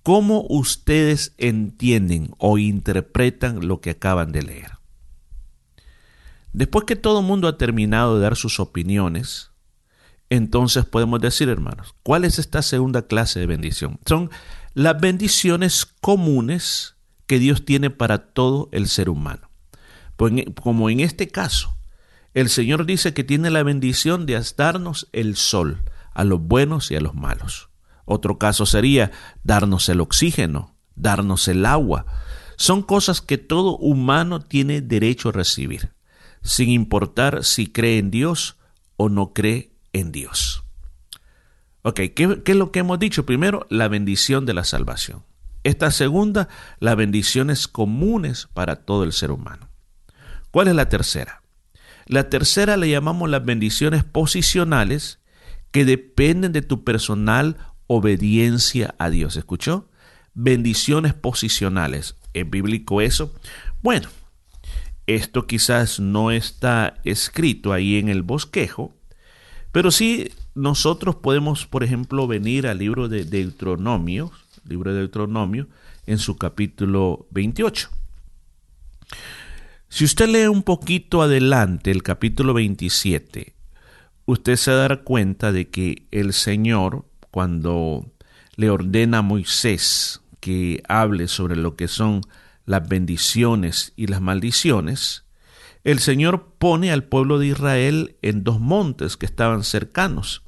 ¿cómo 0.06 0.46
ustedes 0.48 1.34
entienden 1.36 2.30
o 2.38 2.58
interpretan 2.58 3.66
lo 3.66 3.80
que 3.80 3.90
acaban 3.90 4.30
de 4.30 4.44
leer? 4.44 4.70
Después 6.52 6.84
que 6.84 6.94
todo 6.94 7.18
el 7.18 7.26
mundo 7.26 7.48
ha 7.48 7.58
terminado 7.58 8.14
de 8.14 8.22
dar 8.22 8.36
sus 8.36 8.60
opiniones, 8.60 9.50
entonces 10.30 10.84
podemos 10.84 11.20
decir, 11.20 11.48
hermanos, 11.48 11.96
¿cuál 12.04 12.24
es 12.24 12.38
esta 12.38 12.62
segunda 12.62 13.08
clase 13.08 13.40
de 13.40 13.46
bendición? 13.46 13.98
Son 14.06 14.30
las 14.74 15.00
bendiciones 15.00 15.86
comunes 16.00 16.94
que 17.26 17.40
Dios 17.40 17.64
tiene 17.64 17.90
para 17.90 18.28
todo 18.28 18.68
el 18.70 18.86
ser 18.86 19.08
humano. 19.08 19.50
Pues 20.16 20.32
como 20.62 20.88
en 20.88 21.00
este 21.00 21.26
caso, 21.26 21.76
el 22.32 22.48
Señor 22.48 22.86
dice 22.86 23.12
que 23.12 23.24
tiene 23.24 23.50
la 23.50 23.64
bendición 23.64 24.24
de 24.24 24.40
darnos 24.56 25.08
el 25.12 25.34
sol 25.34 25.82
a 26.14 26.22
los 26.22 26.40
buenos 26.40 26.92
y 26.92 26.94
a 26.94 27.00
los 27.00 27.16
malos. 27.16 27.65
Otro 28.06 28.38
caso 28.38 28.64
sería 28.64 29.12
darnos 29.44 29.90
el 29.90 30.00
oxígeno, 30.00 30.74
darnos 30.94 31.46
el 31.48 31.66
agua. 31.66 32.06
Son 32.56 32.82
cosas 32.82 33.20
que 33.20 33.36
todo 33.36 33.76
humano 33.76 34.40
tiene 34.40 34.80
derecho 34.80 35.28
a 35.28 35.32
recibir 35.32 35.94
sin 36.46 36.70
importar 36.70 37.44
si 37.44 37.66
cree 37.66 37.98
en 37.98 38.10
Dios 38.10 38.56
o 38.96 39.08
no 39.08 39.32
cree 39.32 39.72
en 39.92 40.12
Dios. 40.12 40.64
Ok, 41.82 42.00
¿qué, 42.14 42.42
es 42.44 42.56
lo 42.56 42.72
que 42.72 42.80
hemos 42.80 42.98
dicho? 42.98 43.26
Primero, 43.26 43.66
la 43.68 43.88
bendición 43.88 44.46
de 44.46 44.54
la 44.54 44.64
salvación. 44.64 45.24
Esta 45.64 45.90
segunda, 45.90 46.48
las 46.78 46.96
bendiciones 46.96 47.68
comunes 47.68 48.48
para 48.54 48.76
todo 48.76 49.04
el 49.04 49.12
ser 49.12 49.30
humano. 49.32 49.68
¿Cuál 50.50 50.68
es 50.68 50.74
la 50.74 50.88
tercera? 50.88 51.42
La 52.06 52.28
tercera 52.28 52.76
le 52.76 52.88
llamamos 52.88 53.28
las 53.28 53.44
bendiciones 53.44 54.04
posicionales 54.04 55.20
que 55.72 55.84
dependen 55.84 56.52
de 56.52 56.62
tu 56.62 56.84
personal 56.84 57.56
obediencia 57.86 58.94
a 58.98 59.10
Dios. 59.10 59.36
¿Escuchó? 59.36 59.88
Bendiciones 60.34 61.14
posicionales. 61.14 62.16
¿Es 62.34 62.48
bíblico 62.48 63.00
eso? 63.00 63.34
Bueno, 63.82 64.08
esto 65.06 65.46
quizás 65.46 66.00
no 66.00 66.30
está 66.30 67.00
escrito 67.04 67.72
ahí 67.72 67.96
en 67.96 68.08
el 68.08 68.22
bosquejo, 68.22 68.94
pero 69.72 69.90
sí 69.90 70.30
nosotros 70.54 71.16
podemos, 71.16 71.66
por 71.66 71.84
ejemplo, 71.84 72.26
venir 72.26 72.66
al 72.66 72.78
libro 72.78 73.08
de 73.08 73.24
Deuteronomio, 73.24 74.32
libro 74.64 74.92
de 74.92 75.00
Deuteronomio, 75.00 75.68
en 76.06 76.18
su 76.18 76.36
capítulo 76.36 77.26
28. 77.30 77.90
Si 79.88 80.04
usted 80.04 80.28
lee 80.28 80.46
un 80.46 80.62
poquito 80.62 81.22
adelante 81.22 81.90
el 81.90 82.02
capítulo 82.02 82.54
27, 82.54 83.54
usted 84.24 84.56
se 84.56 84.70
dará 84.72 85.02
cuenta 85.02 85.52
de 85.52 85.68
que 85.68 86.06
el 86.10 86.32
Señor, 86.32 87.04
cuando 87.36 88.14
le 88.56 88.70
ordena 88.70 89.18
a 89.18 89.22
Moisés 89.22 90.22
que 90.40 90.82
hable 90.88 91.28
sobre 91.28 91.54
lo 91.54 91.76
que 91.76 91.86
son 91.86 92.22
las 92.64 92.88
bendiciones 92.88 93.92
y 93.94 94.06
las 94.06 94.22
maldiciones, 94.22 95.26
el 95.84 95.98
Señor 95.98 96.54
pone 96.58 96.92
al 96.92 97.04
pueblo 97.04 97.38
de 97.38 97.48
Israel 97.48 98.16
en 98.22 98.42
dos 98.42 98.58
montes 98.58 99.18
que 99.18 99.26
estaban 99.26 99.64
cercanos. 99.64 100.44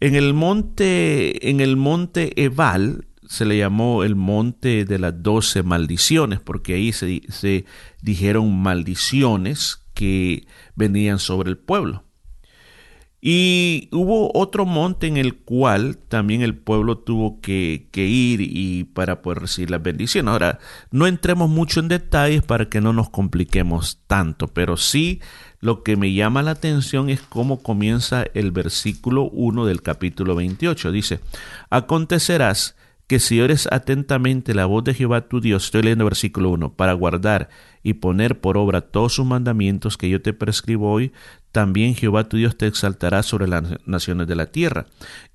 En 0.00 0.16
el 0.16 0.34
monte, 0.34 1.50
en 1.50 1.60
el 1.60 1.76
monte 1.76 2.32
Ebal 2.42 3.06
se 3.28 3.44
le 3.44 3.56
llamó 3.56 4.02
el 4.02 4.16
monte 4.16 4.84
de 4.84 4.98
las 4.98 5.22
doce 5.22 5.62
maldiciones, 5.62 6.40
porque 6.40 6.74
ahí 6.74 6.92
se, 6.92 7.22
se 7.28 7.64
dijeron 8.02 8.60
maldiciones 8.60 9.84
que 9.94 10.48
venían 10.74 11.20
sobre 11.20 11.48
el 11.48 11.58
pueblo. 11.58 12.09
Y 13.22 13.88
hubo 13.92 14.30
otro 14.34 14.64
monte 14.64 15.06
en 15.06 15.18
el 15.18 15.36
cual 15.36 15.98
también 15.98 16.40
el 16.40 16.54
pueblo 16.54 16.96
tuvo 16.96 17.40
que, 17.40 17.86
ir 17.94 18.40
y 18.40 18.84
para 18.84 19.20
poder 19.20 19.40
recibir 19.40 19.70
las 19.70 19.82
bendiciones. 19.82 20.32
Ahora, 20.32 20.58
no 20.90 21.06
entremos 21.06 21.50
mucho 21.50 21.80
en 21.80 21.88
detalles 21.88 22.42
para 22.42 22.70
que 22.70 22.80
no 22.80 22.94
nos 22.94 23.10
compliquemos 23.10 24.00
tanto, 24.06 24.48
pero 24.48 24.78
sí 24.78 25.20
lo 25.60 25.82
que 25.82 25.96
me 25.96 26.14
llama 26.14 26.42
la 26.42 26.52
atención 26.52 27.10
es 27.10 27.20
cómo 27.20 27.62
comienza 27.62 28.24
el 28.32 28.52
versículo 28.52 29.24
1 29.24 29.66
del 29.66 29.82
capítulo 29.82 30.34
28. 30.34 30.90
Dice, 30.90 31.20
acontecerás 31.68 32.74
que 33.10 33.18
si 33.18 33.40
oyes 33.40 33.66
atentamente 33.72 34.54
la 34.54 34.66
voz 34.66 34.84
de 34.84 34.94
Jehová 34.94 35.22
tu 35.22 35.40
Dios, 35.40 35.64
estoy 35.64 35.82
leyendo 35.82 36.04
versículo 36.04 36.48
1, 36.50 36.74
para 36.74 36.92
guardar 36.92 37.48
y 37.82 37.94
poner 37.94 38.40
por 38.40 38.56
obra 38.56 38.82
todos 38.82 39.14
sus 39.14 39.26
mandamientos 39.26 39.96
que 39.96 40.08
yo 40.08 40.22
te 40.22 40.32
prescribo 40.32 40.92
hoy, 40.92 41.10
también 41.50 41.96
Jehová 41.96 42.28
tu 42.28 42.36
Dios 42.36 42.56
te 42.56 42.68
exaltará 42.68 43.24
sobre 43.24 43.48
las 43.48 43.64
naciones 43.84 44.28
de 44.28 44.36
la 44.36 44.52
tierra, 44.52 44.86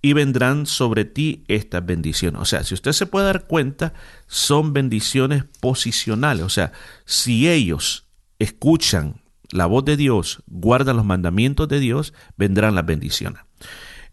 y 0.02 0.14
vendrán 0.14 0.68
sobre 0.68 1.04
ti 1.04 1.44
estas 1.50 1.86
bendiciones. 1.86 2.40
O 2.40 2.46
sea, 2.46 2.64
si 2.64 2.76
usted 2.76 2.94
se 2.94 3.08
puede 3.08 3.26
dar 3.26 3.46
cuenta, 3.46 3.94
son 4.26 4.72
bendiciones 4.72 5.44
posicionales. 5.60 6.46
O 6.46 6.50
sea, 6.50 6.72
si 7.04 7.50
ellos 7.50 8.08
escuchan 8.40 9.20
la 9.52 9.66
voz 9.66 9.84
de 9.84 9.98
Dios, 9.98 10.44
guardan 10.48 10.96
los 10.96 11.06
mandamientos 11.06 11.68
de 11.68 11.82
Dios, 11.82 12.14
vendrán 12.38 12.74
las 12.74 12.86
bendiciones. 12.86 13.42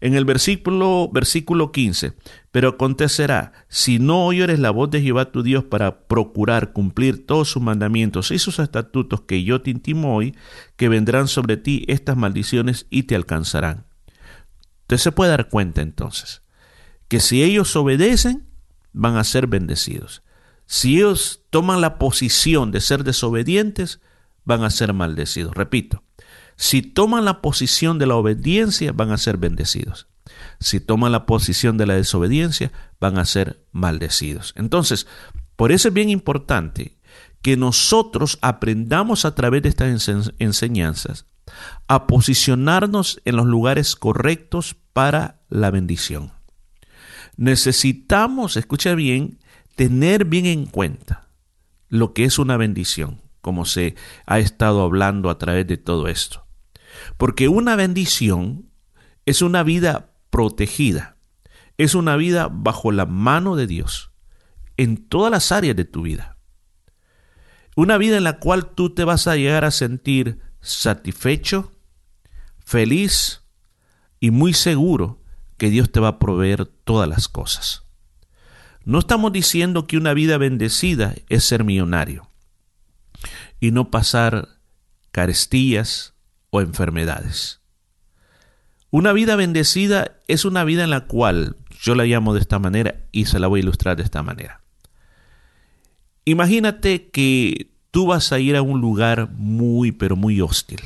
En 0.03 0.15
el 0.15 0.25
versículo, 0.25 1.09
versículo 1.13 1.71
15, 1.71 2.11
pero 2.51 2.67
acontecerá, 2.67 3.53
si 3.69 3.99
no 3.99 4.25
oyeres 4.25 4.59
la 4.59 4.69
voz 4.69 4.91
de 4.91 5.01
Jehová 5.01 5.31
tu 5.31 5.43
Dios 5.43 5.63
para 5.63 6.07
procurar 6.07 6.73
cumplir 6.73 7.25
todos 7.25 7.47
sus 7.47 7.63
mandamientos 7.63 8.29
y 8.31 8.37
sus 8.37 8.59
estatutos 8.59 9.21
que 9.21 9.45
yo 9.45 9.61
te 9.61 9.71
intimo 9.71 10.13
hoy, 10.13 10.35
que 10.75 10.89
vendrán 10.89 11.29
sobre 11.29 11.55
ti 11.55 11.85
estas 11.87 12.17
maldiciones 12.17 12.85
y 12.89 13.03
te 13.03 13.15
alcanzarán. 13.15 13.85
Usted 14.81 14.97
se 14.97 15.13
puede 15.13 15.31
dar 15.31 15.47
cuenta 15.47 15.81
entonces 15.81 16.41
que 17.07 17.21
si 17.21 17.41
ellos 17.41 17.73
obedecen, 17.77 18.45
van 18.91 19.15
a 19.15 19.23
ser 19.23 19.47
bendecidos. 19.47 20.21
Si 20.65 20.97
ellos 20.97 21.43
toman 21.49 21.79
la 21.79 21.97
posición 21.97 22.71
de 22.71 22.81
ser 22.81 23.05
desobedientes, 23.05 24.01
van 24.43 24.65
a 24.65 24.69
ser 24.69 24.91
maldecidos. 24.91 25.55
Repito, 25.55 26.03
si 26.55 26.81
toman 26.81 27.25
la 27.25 27.41
posición 27.41 27.99
de 27.99 28.07
la 28.07 28.15
obediencia, 28.15 28.91
van 28.91 29.11
a 29.11 29.17
ser 29.17 29.37
bendecidos. 29.37 30.07
Si 30.59 30.79
toman 30.79 31.11
la 31.11 31.25
posición 31.25 31.77
de 31.77 31.85
la 31.85 31.95
desobediencia, 31.95 32.71
van 32.99 33.17
a 33.17 33.25
ser 33.25 33.65
maldecidos. 33.71 34.53
Entonces, 34.55 35.07
por 35.55 35.71
eso 35.71 35.89
es 35.89 35.93
bien 35.93 36.09
importante 36.09 36.97
que 37.41 37.57
nosotros 37.57 38.39
aprendamos 38.41 39.25
a 39.25 39.35
través 39.35 39.61
de 39.63 39.69
estas 39.69 40.09
enseñanzas 40.39 41.25
a 41.87 42.07
posicionarnos 42.07 43.21
en 43.25 43.35
los 43.35 43.45
lugares 43.45 43.95
correctos 43.95 44.75
para 44.93 45.41
la 45.49 45.69
bendición. 45.69 46.31
Necesitamos, 47.35 48.55
escucha 48.57 48.95
bien, 48.95 49.39
tener 49.75 50.25
bien 50.25 50.45
en 50.45 50.65
cuenta 50.65 51.27
lo 51.89 52.13
que 52.13 52.25
es 52.25 52.39
una 52.39 52.57
bendición, 52.57 53.21
como 53.41 53.65
se 53.65 53.95
ha 54.25 54.39
estado 54.39 54.81
hablando 54.81 55.29
a 55.29 55.37
través 55.37 55.67
de 55.67 55.77
todo 55.77 56.07
esto. 56.07 56.42
Porque 57.17 57.47
una 57.47 57.75
bendición 57.75 58.69
es 59.25 59.41
una 59.41 59.63
vida 59.63 60.13
protegida, 60.29 61.17
es 61.77 61.95
una 61.95 62.15
vida 62.15 62.49
bajo 62.51 62.91
la 62.91 63.05
mano 63.05 63.55
de 63.55 63.67
Dios 63.67 64.11
en 64.77 64.97
todas 65.07 65.31
las 65.31 65.51
áreas 65.51 65.75
de 65.75 65.85
tu 65.85 66.01
vida. 66.01 66.37
Una 67.75 67.97
vida 67.97 68.17
en 68.17 68.23
la 68.23 68.39
cual 68.39 68.71
tú 68.73 68.93
te 68.93 69.03
vas 69.03 69.27
a 69.27 69.35
llegar 69.35 69.65
a 69.65 69.71
sentir 69.71 70.39
satisfecho, 70.61 71.71
feliz 72.59 73.41
y 74.19 74.31
muy 74.31 74.53
seguro 74.53 75.21
que 75.57 75.69
Dios 75.69 75.91
te 75.91 75.99
va 75.99 76.09
a 76.09 76.19
proveer 76.19 76.65
todas 76.65 77.09
las 77.09 77.27
cosas. 77.27 77.83
No 78.85 78.99
estamos 78.99 79.31
diciendo 79.31 79.87
que 79.87 79.97
una 79.97 80.13
vida 80.13 80.37
bendecida 80.37 81.15
es 81.29 81.45
ser 81.45 81.63
millonario 81.63 82.29
y 83.59 83.71
no 83.71 83.89
pasar 83.89 84.59
carestías 85.11 86.12
o 86.53 86.61
enfermedades. 86.61 87.61
Una 88.91 89.11
vida 89.11 89.35
bendecida 89.35 90.19
es 90.27 90.45
una 90.45 90.63
vida 90.63 90.83
en 90.83 90.91
la 90.91 91.07
cual 91.07 91.57
yo 91.81 91.95
la 91.95 92.05
llamo 92.05 92.35
de 92.35 92.41
esta 92.41 92.59
manera 92.59 93.01
y 93.11 93.25
se 93.25 93.39
la 93.39 93.47
voy 93.47 93.59
a 93.59 93.63
ilustrar 93.63 93.97
de 93.97 94.03
esta 94.03 94.21
manera. 94.21 94.61
Imagínate 96.25 97.09
que 97.09 97.71
tú 97.89 98.05
vas 98.05 98.31
a 98.31 98.37
ir 98.37 98.55
a 98.55 98.61
un 98.61 98.81
lugar 98.81 99.31
muy, 99.31 99.93
pero 99.93 100.15
muy 100.15 100.41
hostil, 100.41 100.81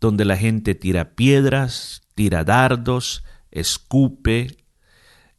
donde 0.00 0.24
la 0.24 0.36
gente 0.36 0.76
tira 0.76 1.16
piedras, 1.16 2.02
tira 2.14 2.44
dardos, 2.44 3.24
escupe 3.50 4.58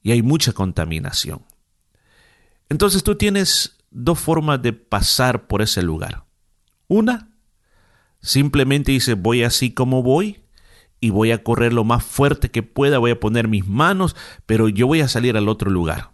y 0.01 0.11
hay 0.11 0.21
mucha 0.21 0.51
contaminación. 0.51 1.45
Entonces 2.67 3.03
tú 3.03 3.15
tienes 3.15 3.77
dos 3.89 4.19
formas 4.19 4.61
de 4.61 4.73
pasar 4.73 5.47
por 5.47 5.61
ese 5.61 5.81
lugar. 5.81 6.25
Una, 6.89 7.32
simplemente 8.23 8.91
dice 8.91 9.13
voy 9.13 9.43
así 9.43 9.71
como 9.71 10.01
voy 10.01 10.39
y 10.99 11.11
voy 11.11 11.31
a 11.31 11.43
correr 11.43 11.73
lo 11.73 11.83
más 11.83 12.03
fuerte 12.03 12.49
que 12.49 12.63
pueda, 12.63 12.97
voy 12.97 13.11
a 13.11 13.19
poner 13.19 13.47
mis 13.47 13.67
manos, 13.67 14.15
pero 14.47 14.67
yo 14.67 14.87
voy 14.87 15.01
a 15.01 15.07
salir 15.07 15.37
al 15.37 15.47
otro 15.47 15.69
lugar. 15.69 16.09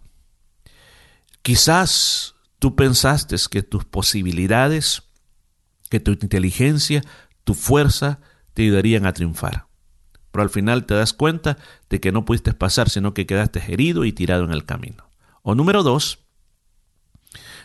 Quizás 1.40 2.34
tú 2.58 2.76
pensaste 2.76 3.36
que 3.50 3.62
tus 3.62 3.86
posibilidades, 3.86 5.04
que 5.88 6.00
tu 6.00 6.10
inteligencia, 6.10 7.02
tu 7.44 7.54
fuerza 7.54 8.20
te 8.52 8.64
ayudarían 8.64 9.06
a 9.06 9.14
triunfar 9.14 9.70
pero 10.30 10.42
al 10.42 10.50
final 10.50 10.86
te 10.86 10.94
das 10.94 11.12
cuenta 11.12 11.58
de 11.88 12.00
que 12.00 12.12
no 12.12 12.24
pudiste 12.24 12.52
pasar, 12.52 12.88
sino 12.88 13.14
que 13.14 13.26
quedaste 13.26 13.62
herido 13.72 14.04
y 14.04 14.12
tirado 14.12 14.44
en 14.44 14.52
el 14.52 14.64
camino. 14.64 15.10
O 15.42 15.54
número 15.54 15.82
dos, 15.82 16.20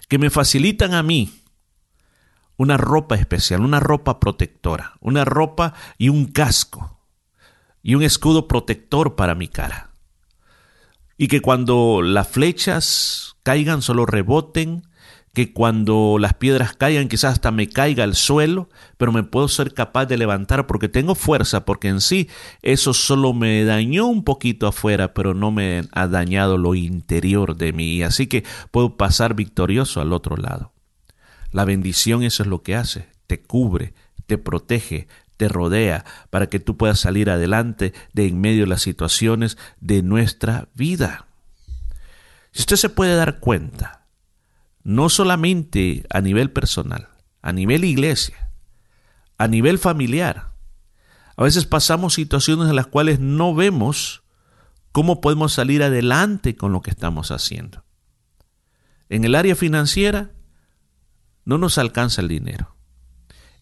que 0.07 0.17
me 0.17 0.29
facilitan 0.29 0.93
a 0.93 1.03
mí 1.03 1.31
una 2.57 2.77
ropa 2.77 3.15
especial, 3.15 3.61
una 3.61 3.79
ropa 3.79 4.19
protectora, 4.19 4.93
una 4.99 5.25
ropa 5.25 5.73
y 5.97 6.09
un 6.09 6.25
casco 6.25 6.99
y 7.81 7.95
un 7.95 8.03
escudo 8.03 8.47
protector 8.47 9.15
para 9.15 9.35
mi 9.35 9.47
cara. 9.47 9.91
Y 11.17 11.27
que 11.27 11.41
cuando 11.41 12.01
las 12.01 12.27
flechas 12.27 13.37
caigan 13.43 13.81
solo 13.81 14.05
reboten 14.05 14.83
que 15.35 15.51
cuando 15.51 16.15
las 16.17 16.33
piedras 16.33 16.75
caigan 16.75 17.09
quizás 17.09 17.33
hasta 17.33 17.51
me 17.51 17.67
caiga 17.67 18.05
al 18.05 18.15
suelo, 18.15 18.69
pero 18.97 19.11
me 19.11 19.21
puedo 19.21 19.49
ser 19.49 19.73
capaz 19.73 20.05
de 20.05 20.17
levantar 20.17 20.65
porque 20.65 20.87
tengo 20.87 21.13
fuerza, 21.13 21.65
porque 21.65 21.89
en 21.89 21.99
sí 21.99 22.29
eso 22.61 22.93
solo 22.93 23.33
me 23.33 23.65
dañó 23.65 24.07
un 24.07 24.23
poquito 24.23 24.65
afuera, 24.65 25.13
pero 25.13 25.33
no 25.33 25.51
me 25.51 25.83
ha 25.91 26.07
dañado 26.07 26.57
lo 26.57 26.73
interior 26.73 27.57
de 27.57 27.73
mí, 27.73 28.01
así 28.01 28.27
que 28.27 28.45
puedo 28.71 28.95
pasar 28.95 29.35
victorioso 29.35 29.99
al 29.99 30.13
otro 30.13 30.37
lado. 30.37 30.71
La 31.55 31.63
bendición 31.63 32.21
eso 32.21 32.43
es 32.43 32.49
lo 32.49 32.63
que 32.63 32.75
hace, 32.75 33.07
te 33.27 33.41
cubre, 33.41 33.93
te 34.25 34.37
protege, 34.37 35.07
te 35.37 35.47
rodea 35.47 36.03
para 36.29 36.47
que 36.49 36.59
tú 36.59 36.75
puedas 36.75 36.99
salir 36.99 37.29
adelante 37.29 37.93
de 38.11 38.27
en 38.27 38.41
medio 38.41 38.63
de 38.63 38.67
las 38.67 38.81
situaciones 38.81 39.57
de 39.79 40.03
nuestra 40.03 40.67
vida. 40.73 41.27
Si 42.51 42.59
usted 42.59 42.75
se 42.75 42.89
puede 42.89 43.15
dar 43.15 43.39
cuenta, 43.39 44.05
no 44.83 45.07
solamente 45.07 46.05
a 46.09 46.19
nivel 46.19 46.51
personal, 46.51 47.07
a 47.41 47.53
nivel 47.53 47.85
iglesia, 47.85 48.51
a 49.37 49.47
nivel 49.47 49.79
familiar. 49.79 50.51
A 51.37 51.43
veces 51.43 51.65
pasamos 51.65 52.15
situaciones 52.15 52.67
en 52.67 52.75
las 52.75 52.87
cuales 52.87 53.21
no 53.21 53.55
vemos 53.55 54.23
cómo 54.91 55.21
podemos 55.21 55.53
salir 55.53 55.83
adelante 55.83 56.57
con 56.57 56.73
lo 56.73 56.81
que 56.81 56.91
estamos 56.91 57.31
haciendo. 57.31 57.85
En 59.07 59.23
el 59.23 59.35
área 59.35 59.55
financiera 59.55 60.34
no 61.45 61.57
nos 61.57 61.77
alcanza 61.77 62.21
el 62.21 62.27
dinero. 62.27 62.75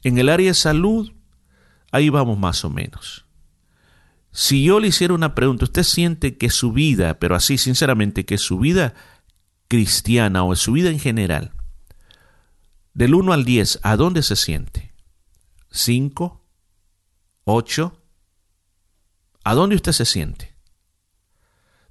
En 0.03 0.17
el 0.17 0.29
área 0.29 0.47
de 0.47 0.53
salud, 0.53 1.13
ahí 1.91 2.09
vamos 2.09 2.37
más 2.37 2.65
o 2.65 2.69
menos. 2.69 3.25
Si 4.31 4.63
yo 4.63 4.79
le 4.79 4.87
hiciera 4.87 5.13
una 5.13 5.35
pregunta, 5.35 5.65
¿usted 5.65 5.83
siente 5.83 6.37
que 6.37 6.49
su 6.49 6.73
vida, 6.73 7.19
pero 7.19 7.35
así 7.35 7.57
sinceramente, 7.57 8.25
que 8.25 8.39
su 8.39 8.57
vida 8.57 8.95
cristiana 9.67 10.43
o 10.43 10.55
su 10.55 10.71
vida 10.71 10.89
en 10.89 10.99
general, 10.99 11.51
del 12.93 13.13
1 13.13 13.33
al 13.33 13.45
10, 13.45 13.79
¿a 13.83 13.95
dónde 13.95 14.23
se 14.23 14.35
siente? 14.35 14.93
¿5? 15.71 16.39
¿8? 17.45 17.93
¿A 19.43 19.53
dónde 19.53 19.75
usted 19.75 19.91
se 19.91 20.05
siente? 20.05 20.52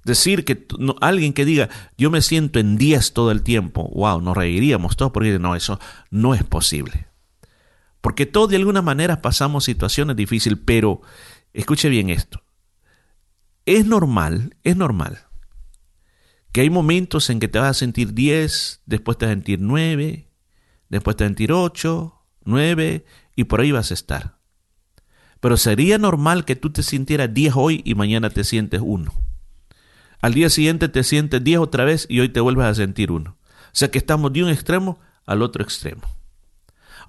Decir 0.03 0.43
que 0.43 0.67
alguien 0.99 1.33
que 1.33 1.45
diga, 1.45 1.69
yo 1.97 2.11
me 2.11 2.21
siento 2.21 2.59
en 2.59 2.77
10 2.77 3.13
todo 3.13 3.31
el 3.31 3.41
tiempo, 3.41 3.89
wow, 3.93 4.21
nos 4.21 4.35
reiríamos 4.35 4.97
todos 4.97 5.11
porque 5.11 5.39
no, 5.39 5.55
eso 5.55 5.79
no 6.09 6.35
es 6.35 6.43
posible. 6.43 7.07
Porque 8.01 8.25
todos 8.25 8.49
de 8.49 8.57
alguna 8.57 8.81
manera 8.81 9.21
pasamos 9.21 9.63
situaciones 9.63 10.17
difíciles, 10.17 10.59
pero 10.65 11.01
escuche 11.53 11.87
bien 11.87 12.09
esto. 12.09 12.43
Es 13.65 13.85
normal, 13.85 14.57
es 14.63 14.75
normal 14.75 15.27
que 16.53 16.61
hay 16.61 16.69
momentos 16.69 17.29
en 17.31 17.39
que 17.39 17.47
te 17.47 17.59
vas 17.59 17.71
a 17.71 17.73
sentir 17.73 18.13
10, 18.13 18.83
después 18.85 19.17
te 19.17 19.25
vas 19.25 19.31
a 19.31 19.35
sentir 19.35 19.59
9, 19.59 20.29
después 20.87 21.17
te 21.17 21.23
vas 21.23 21.27
a 21.27 21.31
sentir 21.31 21.51
8, 21.51 22.15
9 22.45 23.05
y 23.35 23.43
por 23.45 23.59
ahí 23.59 23.71
vas 23.71 23.89
a 23.89 23.95
estar. 23.95 24.37
Pero 25.39 25.57
sería 25.57 25.97
normal 25.97 26.45
que 26.45 26.55
tú 26.55 26.69
te 26.69 26.83
sintieras 26.83 27.33
10 27.33 27.53
hoy 27.55 27.81
y 27.83 27.95
mañana 27.95 28.29
te 28.29 28.43
sientes 28.43 28.81
1. 28.83 29.11
Al 30.23 30.33
día 30.33 30.49
siguiente 30.49 30.87
te 30.87 31.03
sientes 31.03 31.43
10 31.43 31.59
otra 31.59 31.83
vez 31.83 32.05
y 32.07 32.21
hoy 32.21 32.29
te 32.29 32.39
vuelves 32.39 32.65
a 32.65 32.73
sentir 32.73 33.11
1. 33.11 33.29
O 33.29 33.35
sea 33.73 33.91
que 33.91 33.97
estamos 33.97 34.31
de 34.31 34.41
un 34.41 34.49
extremo 34.49 34.97
al 35.25 35.41
otro 35.41 35.61
extremo. 35.61 36.03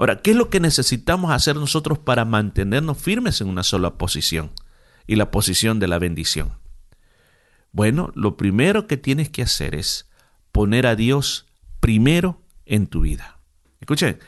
Ahora, 0.00 0.20
¿qué 0.20 0.32
es 0.32 0.36
lo 0.36 0.50
que 0.50 0.58
necesitamos 0.58 1.30
hacer 1.30 1.54
nosotros 1.54 2.00
para 2.00 2.24
mantenernos 2.24 2.98
firmes 2.98 3.40
en 3.40 3.46
una 3.46 3.62
sola 3.62 3.98
posición? 3.98 4.50
Y 5.06 5.14
la 5.14 5.30
posición 5.30 5.78
de 5.78 5.86
la 5.86 6.00
bendición. 6.00 6.54
Bueno, 7.70 8.10
lo 8.16 8.36
primero 8.36 8.88
que 8.88 8.96
tienes 8.96 9.28
que 9.28 9.42
hacer 9.42 9.76
es 9.76 10.10
poner 10.50 10.84
a 10.84 10.96
Dios 10.96 11.46
primero 11.78 12.42
en 12.66 12.88
tu 12.88 13.02
vida. 13.02 13.38
Escuchen, 13.78 14.18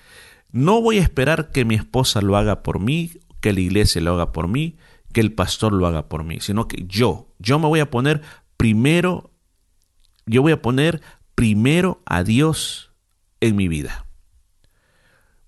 no 0.53 0.81
voy 0.81 0.99
a 0.99 1.03
esperar 1.03 1.51
que 1.51 1.65
mi 1.65 1.75
esposa 1.75 2.21
lo 2.21 2.37
haga 2.37 2.63
por 2.63 2.79
mí, 2.79 3.11
que 3.41 3.53
la 3.53 3.59
iglesia 3.59 4.01
lo 4.01 4.15
haga 4.15 4.31
por 4.31 4.47
mí, 4.47 4.77
que 5.13 5.23
el 5.23 5.33
pastor 5.33 5.73
lo 5.73 5.89
haga 5.89 6.09
por 6.09 6.23
mí, 6.23 6.39
sino 6.41 6.69
que 6.69 6.85
yo, 6.87 7.33
yo 7.41 7.59
me 7.59 7.67
voy 7.67 7.81
a 7.81 7.91
poner 7.91 8.23
primero, 8.57 9.33
yo 10.27 10.43
voy 10.43 10.53
a 10.53 10.63
poner 10.63 11.03
primero 11.35 12.03
a 12.07 12.23
Dios 12.23 12.93
en 13.41 13.57
mi 13.57 13.69
vida. 13.69 14.07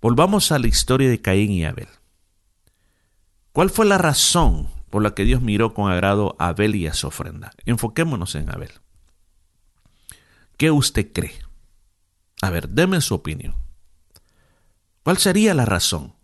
Volvamos 0.00 0.52
a 0.52 0.58
la 0.58 0.68
historia 0.68 1.08
de 1.08 1.20
Caín 1.20 1.50
y 1.50 1.64
Abel. 1.64 1.88
¿Cuál 3.52 3.70
fue 3.70 3.86
la 3.86 3.98
razón 3.98 4.68
por 4.90 5.02
la 5.02 5.14
que 5.14 5.24
Dios 5.24 5.42
miró 5.42 5.74
con 5.74 5.90
agrado 5.90 6.36
a 6.38 6.48
Abel 6.48 6.74
y 6.74 6.86
a 6.86 6.94
su 6.94 7.06
ofrenda. 7.06 7.52
Enfoquémonos 7.64 8.34
en 8.34 8.50
Abel. 8.50 8.70
¿Qué 10.56 10.70
usted 10.70 11.12
cree? 11.12 11.38
A 12.42 12.50
ver, 12.50 12.68
deme 12.68 13.00
su 13.00 13.14
opinión. 13.14 13.54
¿Cuál 15.02 15.18
sería 15.18 15.54
la 15.54 15.64
razón? 15.64 16.14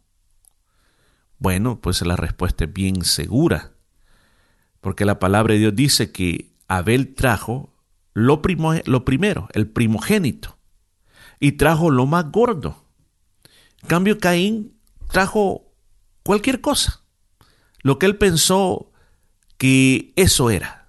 Bueno, 1.38 1.80
pues 1.80 2.02
la 2.02 2.16
respuesta 2.16 2.64
es 2.64 2.72
bien 2.72 3.04
segura. 3.04 3.72
Porque 4.80 5.04
la 5.04 5.18
palabra 5.18 5.54
de 5.54 5.60
Dios 5.60 5.76
dice 5.76 6.10
que 6.12 6.53
Abel 6.68 7.14
trajo 7.14 7.72
lo, 8.12 8.42
lo 8.84 9.04
primero, 9.04 9.48
el 9.52 9.68
primogénito, 9.68 10.58
y 11.40 11.52
trajo 11.52 11.90
lo 11.90 12.06
más 12.06 12.30
gordo. 12.30 12.84
En 13.82 13.88
cambio, 13.88 14.18
Caín 14.18 14.76
trajo 15.10 15.72
cualquier 16.22 16.60
cosa, 16.60 17.02
lo 17.82 17.98
que 17.98 18.06
él 18.06 18.16
pensó 18.16 18.90
que 19.58 20.12
eso 20.16 20.50
era. 20.50 20.88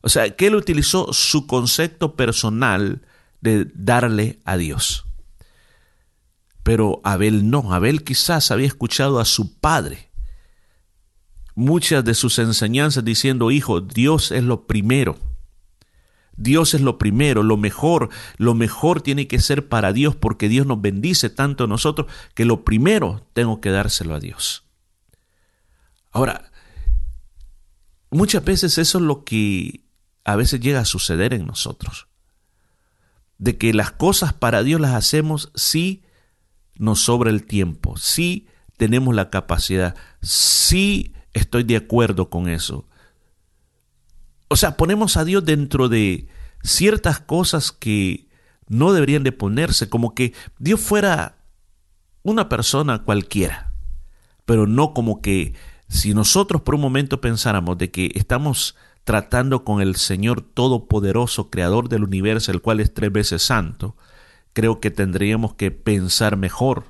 O 0.00 0.08
sea, 0.08 0.36
que 0.36 0.46
él 0.46 0.54
utilizó 0.54 1.12
su 1.12 1.46
concepto 1.46 2.14
personal 2.14 3.02
de 3.40 3.66
darle 3.74 4.40
a 4.44 4.56
Dios. 4.56 5.06
Pero 6.62 7.00
Abel 7.04 7.50
no, 7.50 7.72
Abel 7.72 8.04
quizás 8.04 8.50
había 8.50 8.66
escuchado 8.66 9.20
a 9.20 9.24
su 9.24 9.58
padre 9.58 10.07
muchas 11.58 12.04
de 12.04 12.14
sus 12.14 12.38
enseñanzas 12.38 13.04
diciendo, 13.04 13.50
hijo, 13.50 13.80
Dios 13.80 14.30
es 14.30 14.44
lo 14.44 14.68
primero. 14.68 15.18
Dios 16.36 16.72
es 16.72 16.80
lo 16.80 16.98
primero, 16.98 17.42
lo 17.42 17.56
mejor, 17.56 18.10
lo 18.36 18.54
mejor 18.54 19.02
tiene 19.02 19.26
que 19.26 19.40
ser 19.40 19.68
para 19.68 19.92
Dios 19.92 20.14
porque 20.14 20.48
Dios 20.48 20.68
nos 20.68 20.80
bendice 20.80 21.30
tanto 21.30 21.64
a 21.64 21.66
nosotros 21.66 22.06
que 22.34 22.44
lo 22.44 22.64
primero 22.64 23.26
tengo 23.32 23.60
que 23.60 23.70
dárselo 23.70 24.14
a 24.14 24.20
Dios. 24.20 24.62
Ahora, 26.12 26.52
muchas 28.10 28.44
veces 28.44 28.78
eso 28.78 28.98
es 28.98 29.04
lo 29.04 29.24
que 29.24 29.84
a 30.24 30.36
veces 30.36 30.60
llega 30.60 30.78
a 30.78 30.84
suceder 30.84 31.34
en 31.34 31.44
nosotros. 31.44 32.06
De 33.36 33.58
que 33.58 33.74
las 33.74 33.90
cosas 33.90 34.32
para 34.32 34.62
Dios 34.62 34.80
las 34.80 34.94
hacemos 34.94 35.50
si 35.56 36.04
nos 36.76 37.00
sobra 37.00 37.30
el 37.30 37.46
tiempo, 37.46 37.96
si 37.96 38.46
tenemos 38.76 39.12
la 39.12 39.30
capacidad, 39.30 39.96
si 40.22 41.14
estoy 41.38 41.64
de 41.64 41.76
acuerdo 41.76 42.30
con 42.30 42.48
eso. 42.48 42.86
O 44.48 44.56
sea, 44.56 44.76
ponemos 44.76 45.16
a 45.16 45.24
Dios 45.24 45.44
dentro 45.44 45.88
de 45.88 46.28
ciertas 46.62 47.20
cosas 47.20 47.72
que 47.72 48.28
no 48.68 48.92
deberían 48.92 49.24
de 49.24 49.32
ponerse, 49.32 49.88
como 49.88 50.14
que 50.14 50.34
Dios 50.58 50.80
fuera 50.80 51.38
una 52.22 52.48
persona 52.48 53.04
cualquiera, 53.04 53.72
pero 54.44 54.66
no 54.66 54.92
como 54.94 55.22
que 55.22 55.54
si 55.88 56.14
nosotros 56.14 56.62
por 56.62 56.74
un 56.74 56.82
momento 56.82 57.20
pensáramos 57.20 57.78
de 57.78 57.90
que 57.90 58.12
estamos 58.14 58.76
tratando 59.04 59.64
con 59.64 59.80
el 59.80 59.96
Señor 59.96 60.42
Todopoderoso, 60.42 61.48
Creador 61.48 61.88
del 61.88 62.04
universo, 62.04 62.52
el 62.52 62.60
cual 62.60 62.80
es 62.80 62.92
tres 62.92 63.10
veces 63.10 63.42
santo, 63.42 63.96
creo 64.52 64.80
que 64.80 64.90
tendríamos 64.90 65.54
que 65.54 65.70
pensar 65.70 66.36
mejor 66.36 66.84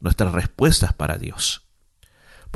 nuestras 0.00 0.32
respuestas 0.32 0.92
para 0.92 1.16
Dios. 1.16 1.65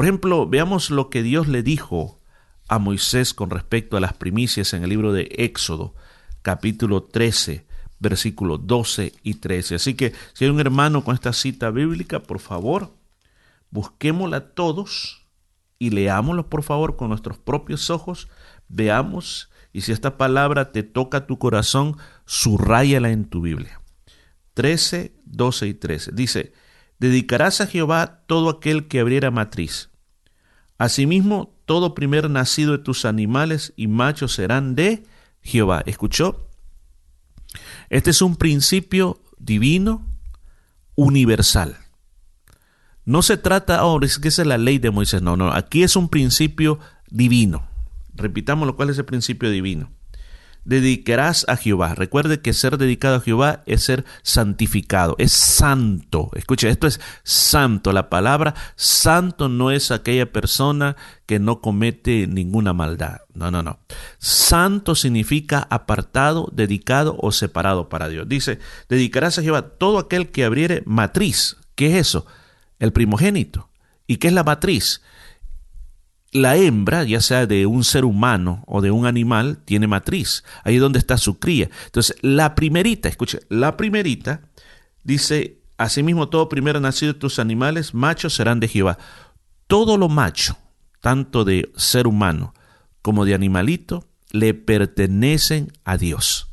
Por 0.00 0.06
ejemplo, 0.06 0.48
veamos 0.48 0.88
lo 0.88 1.10
que 1.10 1.22
Dios 1.22 1.46
le 1.46 1.62
dijo 1.62 2.22
a 2.68 2.78
Moisés 2.78 3.34
con 3.34 3.50
respecto 3.50 3.98
a 3.98 4.00
las 4.00 4.14
primicias 4.14 4.72
en 4.72 4.82
el 4.82 4.88
libro 4.88 5.12
de 5.12 5.28
Éxodo, 5.30 5.94
capítulo 6.40 7.02
13, 7.02 7.66
versículos 7.98 8.66
12 8.66 9.12
y 9.22 9.34
13. 9.34 9.74
Así 9.74 9.92
que 9.92 10.14
si 10.32 10.46
hay 10.46 10.50
un 10.50 10.58
hermano 10.58 11.04
con 11.04 11.14
esta 11.14 11.34
cita 11.34 11.70
bíblica, 11.70 12.20
por 12.20 12.38
favor, 12.38 12.94
busquémosla 13.68 14.54
todos 14.54 15.26
y 15.78 15.90
leámoslo, 15.90 16.48
por 16.48 16.62
favor, 16.62 16.96
con 16.96 17.10
nuestros 17.10 17.36
propios 17.36 17.90
ojos, 17.90 18.28
veamos, 18.68 19.50
y 19.70 19.82
si 19.82 19.92
esta 19.92 20.16
palabra 20.16 20.72
te 20.72 20.82
toca 20.82 21.26
tu 21.26 21.38
corazón, 21.38 21.98
subrayala 22.24 23.10
en 23.10 23.26
tu 23.26 23.42
Biblia. 23.42 23.82
13, 24.54 25.14
12 25.26 25.66
y 25.66 25.74
13. 25.74 26.12
Dice, 26.12 26.54
dedicarás 26.98 27.60
a 27.60 27.66
Jehová 27.66 28.22
todo 28.26 28.48
aquel 28.48 28.88
que 28.88 29.00
abriera 29.00 29.30
matriz 29.30 29.89
Asimismo, 30.80 31.54
todo 31.66 31.94
primer 31.94 32.30
nacido 32.30 32.72
de 32.72 32.78
tus 32.82 33.04
animales 33.04 33.74
y 33.76 33.86
machos 33.86 34.32
serán 34.32 34.74
de 34.74 35.04
Jehová. 35.42 35.82
¿Escuchó? 35.84 36.48
Este 37.90 38.08
es 38.08 38.22
un 38.22 38.36
principio 38.36 39.20
divino, 39.36 40.06
universal. 40.94 41.76
No 43.04 43.20
se 43.20 43.36
trata 43.36 43.76
ahora, 43.76 44.06
es 44.06 44.18
que 44.18 44.28
esa 44.28 44.40
es 44.40 44.48
la 44.48 44.56
ley 44.56 44.78
de 44.78 44.90
Moisés. 44.90 45.20
No, 45.20 45.36
no, 45.36 45.52
aquí 45.52 45.82
es 45.82 45.96
un 45.96 46.08
principio 46.08 46.78
divino. 47.10 47.68
Repitamos 48.14 48.66
lo 48.66 48.74
cual 48.74 48.88
es 48.88 48.96
el 48.96 49.04
principio 49.04 49.50
divino 49.50 49.90
dedicarás 50.70 51.44
a 51.48 51.56
Jehová. 51.56 51.96
Recuerde 51.96 52.40
que 52.40 52.52
ser 52.52 52.78
dedicado 52.78 53.16
a 53.16 53.20
Jehová 53.20 53.64
es 53.66 53.82
ser 53.82 54.04
santificado, 54.22 55.16
es 55.18 55.32
santo. 55.32 56.30
Escuche, 56.34 56.70
esto 56.70 56.86
es 56.86 57.00
santo. 57.24 57.92
La 57.92 58.08
palabra 58.08 58.54
santo 58.76 59.48
no 59.48 59.72
es 59.72 59.90
aquella 59.90 60.30
persona 60.30 60.94
que 61.26 61.40
no 61.40 61.60
comete 61.60 62.28
ninguna 62.28 62.72
maldad. 62.72 63.22
No, 63.34 63.50
no, 63.50 63.64
no. 63.64 63.80
Santo 64.18 64.94
significa 64.94 65.66
apartado, 65.70 66.48
dedicado 66.52 67.16
o 67.18 67.32
separado 67.32 67.88
para 67.88 68.08
Dios. 68.08 68.28
Dice, 68.28 68.60
dedicarás 68.88 69.38
a 69.38 69.42
Jehová 69.42 69.62
todo 69.62 69.98
aquel 69.98 70.30
que 70.30 70.44
abriere 70.44 70.84
matriz. 70.86 71.56
¿Qué 71.74 71.88
es 71.88 72.06
eso? 72.06 72.26
El 72.78 72.92
primogénito. 72.92 73.70
¿Y 74.06 74.18
qué 74.18 74.28
es 74.28 74.34
la 74.34 74.44
matriz? 74.44 75.02
La 76.32 76.56
hembra, 76.56 77.04
ya 77.04 77.20
sea 77.20 77.46
de 77.46 77.66
un 77.66 77.84
ser 77.84 78.04
humano 78.04 78.62
o 78.66 78.80
de 78.80 78.90
un 78.90 79.06
animal, 79.06 79.58
tiene 79.64 79.86
matriz. 79.86 80.44
Ahí 80.64 80.76
es 80.76 80.80
donde 80.80 80.98
está 80.98 81.18
su 81.18 81.38
cría. 81.38 81.70
Entonces, 81.86 82.16
la 82.22 82.54
primerita, 82.54 83.08
escuche, 83.08 83.40
la 83.48 83.76
primerita 83.76 84.42
dice, 85.02 85.58
asimismo 85.76 86.28
todo 86.28 86.48
primero 86.48 86.80
nacido 86.80 87.14
de 87.14 87.18
tus 87.18 87.38
animales, 87.38 87.94
machos 87.94 88.34
serán 88.34 88.60
de 88.60 88.68
Jehová. 88.68 88.98
Todo 89.66 89.96
lo 89.96 90.08
macho, 90.08 90.56
tanto 91.00 91.44
de 91.44 91.72
ser 91.76 92.06
humano 92.06 92.54
como 93.02 93.24
de 93.24 93.34
animalito, 93.34 94.06
le 94.30 94.54
pertenecen 94.54 95.72
a 95.84 95.96
Dios. 95.96 96.48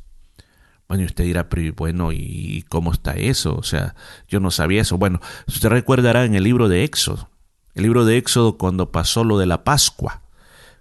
Bueno, 0.88 1.04
usted 1.04 1.26
dirá, 1.26 1.50
pero 1.50 1.74
bueno, 1.76 2.12
¿y 2.14 2.64
cómo 2.70 2.94
está 2.94 3.12
eso? 3.14 3.56
O 3.56 3.64
sea, 3.64 3.96
yo 4.30 4.40
no 4.40 4.52
sabía 4.52 4.82
eso. 4.82 4.98
Bueno, 4.98 5.20
usted 5.46 5.70
recordará 5.70 6.24
en 6.24 6.34
el 6.34 6.44
libro 6.44 6.70
de 6.70 6.86
Éxodo, 6.86 7.30
el 7.78 7.84
libro 7.84 8.06
de 8.06 8.18
Éxodo 8.18 8.58
cuando 8.58 8.92
pasó 8.92 9.24
lo 9.24 9.38
de 9.38 9.46
la 9.46 9.64
Pascua, 9.64 10.24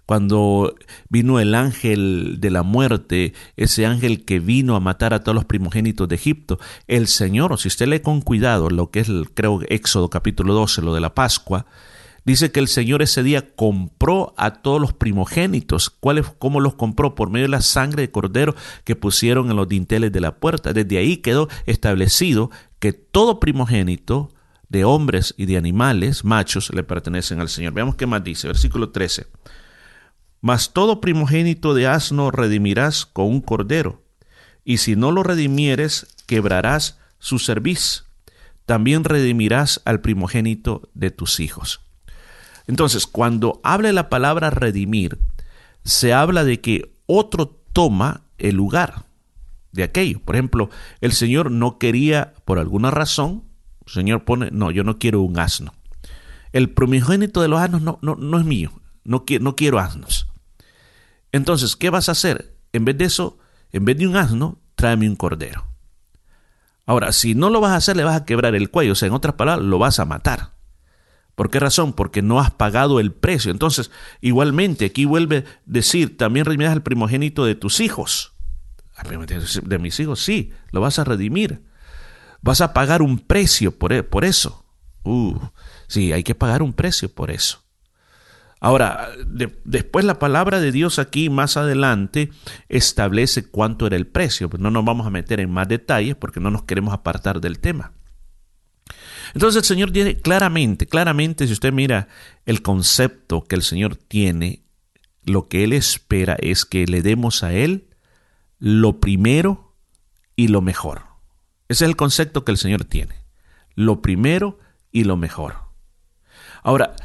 cuando 0.07 0.73
vino 1.09 1.39
el 1.39 1.53
ángel 1.53 2.37
de 2.39 2.49
la 2.49 2.63
muerte, 2.63 3.33
ese 3.55 3.85
ángel 3.85 4.25
que 4.25 4.39
vino 4.39 4.75
a 4.75 4.79
matar 4.79 5.13
a 5.13 5.21
todos 5.21 5.35
los 5.35 5.45
primogénitos 5.45 6.09
de 6.09 6.15
Egipto, 6.15 6.59
el 6.87 7.07
Señor, 7.07 7.59
si 7.59 7.67
usted 7.67 7.87
lee 7.87 7.99
con 7.99 8.21
cuidado 8.21 8.71
lo 8.71 8.89
que 8.89 9.01
es, 9.01 9.11
creo, 9.35 9.61
Éxodo 9.69 10.09
capítulo 10.09 10.55
12, 10.55 10.81
lo 10.81 10.95
de 10.95 11.01
la 11.01 11.13
Pascua, 11.13 11.67
dice 12.25 12.51
que 12.51 12.59
el 12.59 12.67
Señor 12.67 13.03
ese 13.03 13.21
día 13.21 13.53
compró 13.55 14.33
a 14.35 14.53
todos 14.63 14.81
los 14.81 14.93
primogénitos. 14.93 15.91
¿Cuál 15.91 16.25
¿Cómo 16.39 16.61
los 16.61 16.73
compró? 16.73 17.13
Por 17.13 17.29
medio 17.29 17.45
de 17.45 17.51
la 17.51 17.61
sangre 17.61 18.01
de 18.01 18.11
cordero 18.11 18.55
que 18.85 18.95
pusieron 18.95 19.51
en 19.51 19.55
los 19.55 19.67
dinteles 19.67 20.11
de 20.11 20.21
la 20.21 20.37
puerta. 20.37 20.73
Desde 20.73 20.97
ahí 20.97 21.17
quedó 21.17 21.47
establecido 21.67 22.49
que 22.79 22.91
todo 22.91 23.39
primogénito 23.39 24.31
de 24.69 24.83
hombres 24.83 25.33
y 25.37 25.45
de 25.45 25.57
animales, 25.57 26.23
machos, 26.23 26.73
le 26.73 26.83
pertenecen 26.83 27.39
al 27.39 27.49
Señor. 27.49 27.73
Veamos 27.73 27.95
qué 27.95 28.05
más 28.05 28.23
dice, 28.23 28.47
versículo 28.47 28.89
13. 28.89 29.27
Mas 30.41 30.73
todo 30.73 31.01
primogénito 31.01 31.73
de 31.73 31.87
asno 31.87 32.31
redimirás 32.31 33.05
con 33.05 33.27
un 33.27 33.41
cordero, 33.41 34.03
y 34.63 34.77
si 34.77 34.95
no 34.95 35.11
lo 35.11 35.23
redimieres, 35.23 36.07
quebrarás 36.25 36.99
su 37.19 37.39
cerviz. 37.39 38.05
También 38.65 39.03
redimirás 39.03 39.81
al 39.85 40.01
primogénito 40.01 40.89
de 40.93 41.09
tus 41.09 41.39
hijos. 41.39 41.81
Entonces, 42.67 43.07
cuando 43.07 43.61
habla 43.63 43.93
la 43.93 44.09
palabra 44.09 44.49
redimir, 44.49 45.19
se 45.85 46.13
habla 46.13 46.43
de 46.43 46.59
que 46.59 46.91
otro 47.05 47.47
toma 47.71 48.25
el 48.37 48.55
lugar 48.55 49.05
de 49.71 49.83
aquello. 49.83 50.19
Por 50.19 50.35
ejemplo, 50.35 50.69
el 50.99 51.13
Señor 51.13 51.49
no 51.49 51.77
quería, 51.77 52.33
por 52.43 52.59
alguna 52.59 52.91
razón, 52.91 53.46
Señor 53.87 54.23
pone, 54.23 54.49
no, 54.51 54.71
yo 54.71 54.83
no 54.83 54.99
quiero 54.99 55.21
un 55.21 55.39
asno. 55.39 55.73
El 56.51 56.69
primogénito 56.69 57.41
de 57.41 57.47
los 57.47 57.59
asnos 57.59 57.81
no, 57.81 57.99
no, 58.01 58.15
no 58.15 58.39
es 58.39 58.45
mío, 58.45 58.71
no, 59.03 59.25
no 59.41 59.55
quiero 59.55 59.79
asnos. 59.79 60.27
Entonces, 61.31 61.75
¿qué 61.75 61.89
vas 61.89 62.09
a 62.09 62.13
hacer? 62.13 62.55
En 62.73 62.85
vez 62.85 62.97
de 62.97 63.05
eso, 63.05 63.37
en 63.71 63.85
vez 63.85 63.97
de 63.97 64.07
un 64.07 64.15
asno, 64.15 64.59
tráeme 64.75 65.09
un 65.09 65.15
cordero. 65.15 65.65
Ahora, 66.85 67.11
si 67.11 67.35
no 67.35 67.49
lo 67.49 67.59
vas 67.59 67.71
a 67.71 67.77
hacer, 67.77 67.97
le 67.97 68.03
vas 68.03 68.15
a 68.15 68.25
quebrar 68.25 68.55
el 68.55 68.69
cuello, 68.69 68.93
o 68.93 68.95
sea, 68.95 69.07
en 69.07 69.13
otras 69.13 69.35
palabras, 69.35 69.65
lo 69.65 69.77
vas 69.77 69.99
a 69.99 70.05
matar. 70.05 70.53
¿Por 71.35 71.51
qué 71.51 71.59
razón? 71.59 71.93
Porque 71.93 72.21
no 72.23 72.39
has 72.39 72.49
pagado 72.49 72.99
el 72.99 73.11
precio. 73.11 73.51
Entonces, 73.51 73.91
igualmente, 74.21 74.85
aquí 74.85 75.05
vuelve 75.05 75.37
a 75.37 75.43
decir, 75.65 76.17
también 76.17 76.45
redimirás 76.45 76.73
el 76.73 76.81
primogénito 76.81 77.45
de 77.45 77.53
tus 77.53 77.79
hijos. 77.79 78.33
De 79.63 79.77
mis 79.77 79.99
hijos, 79.99 80.19
sí, 80.19 80.51
lo 80.71 80.81
vas 80.81 80.97
a 80.97 81.03
redimir. 81.03 81.66
Vas 82.47 82.61
a 82.61 82.71
pagar 82.71 83.01
un 83.01 83.19
precio 83.19 83.77
por, 83.77 83.91
e, 83.91 84.03
por 84.03 84.23
eso. 84.23 84.63
Uh, 85.03 85.37
sí, 85.89 86.13
hay 86.13 86.23
que 86.23 86.33
pagar 86.33 86.63
un 86.63 86.71
precio 86.71 87.13
por 87.13 87.29
eso. 87.29 87.61
Ahora, 88.61 89.09
después 89.65 90.05
la 90.05 90.17
palabra 90.17 90.61
de 90.61 90.71
Dios 90.71 90.97
aquí 90.97 91.29
más 91.29 91.57
adelante 91.57 92.31
establece 92.69 93.49
cuánto 93.49 93.85
era 93.85 93.97
el 93.97 94.07
precio. 94.07 94.49
No 94.59 94.71
nos 94.71 94.85
vamos 94.85 95.05
a 95.05 95.09
meter 95.09 95.41
en 95.41 95.51
más 95.51 95.67
detalles 95.67 96.15
porque 96.15 96.39
no 96.39 96.49
nos 96.49 96.63
queremos 96.63 96.93
apartar 96.93 97.41
del 97.41 97.59
tema. 97.59 97.91
Entonces 99.33 99.63
el 99.63 99.65
Señor 99.65 99.91
tiene 99.91 100.15
claramente, 100.15 100.87
claramente, 100.87 101.47
si 101.47 101.51
usted 101.51 101.73
mira 101.73 102.07
el 102.45 102.61
concepto 102.61 103.43
que 103.43 103.55
el 103.55 103.61
Señor 103.61 103.97
tiene 103.97 104.63
lo 105.23 105.49
que 105.49 105.65
Él 105.65 105.73
espera 105.73 106.37
es 106.39 106.63
que 106.63 106.87
le 106.87 107.01
demos 107.01 107.43
a 107.43 107.51
Él 107.51 107.89
lo 108.57 109.01
primero 109.01 109.75
y 110.37 110.47
lo 110.47 110.61
mejor. 110.61 111.06
Ese 111.69 111.85
es 111.85 111.89
el 111.89 111.95
concepto 111.95 112.45
que 112.45 112.51
el 112.51 112.57
Señor 112.57 112.85
tiene. 112.85 113.15
Lo 113.75 114.01
primero 114.01 114.59
y 114.91 115.03
lo 115.03 115.17
mejor. 115.17 115.55
Ahora, 116.63 116.95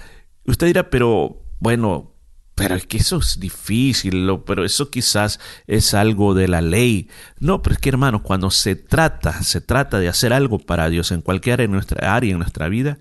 usted 0.47 0.67
dirá, 0.67 0.91
pero 0.91 1.43
bueno, 1.59 2.13
pero 2.55 2.75
es 2.75 2.87
que 2.87 2.99
eso 2.99 3.17
es 3.17 3.41
difícil, 3.41 4.29
pero 4.47 4.65
eso 4.65 4.91
quizás 4.91 5.41
es 5.67 5.95
algo 5.95 6.35
de 6.35 6.49
la 6.49 6.61
ley. 6.61 7.09
No, 7.39 7.63
pero 7.63 7.75
es 7.75 7.81
que 7.81 7.89
hermanos, 7.89 8.23
cuando 8.23 8.51
se 8.51 8.77
trata, 8.77 9.43
se 9.43 9.61
trata 9.61 9.99
de 9.99 10.09
hacer 10.09 10.33
algo 10.33 10.59
para 10.59 10.89
Dios 10.89 11.13
en 11.13 11.23
cualquier 11.23 11.55
área, 11.55 11.65
en 11.65 11.73
nuestra 11.73 12.15
área, 12.15 12.33
en 12.33 12.39
nuestra 12.39 12.69
vida, 12.69 12.99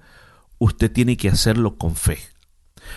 usted 0.58 0.92
tiene 0.92 1.18
que 1.18 1.30
hacerlo 1.30 1.78
con 1.78 1.96
fe. 1.96 2.20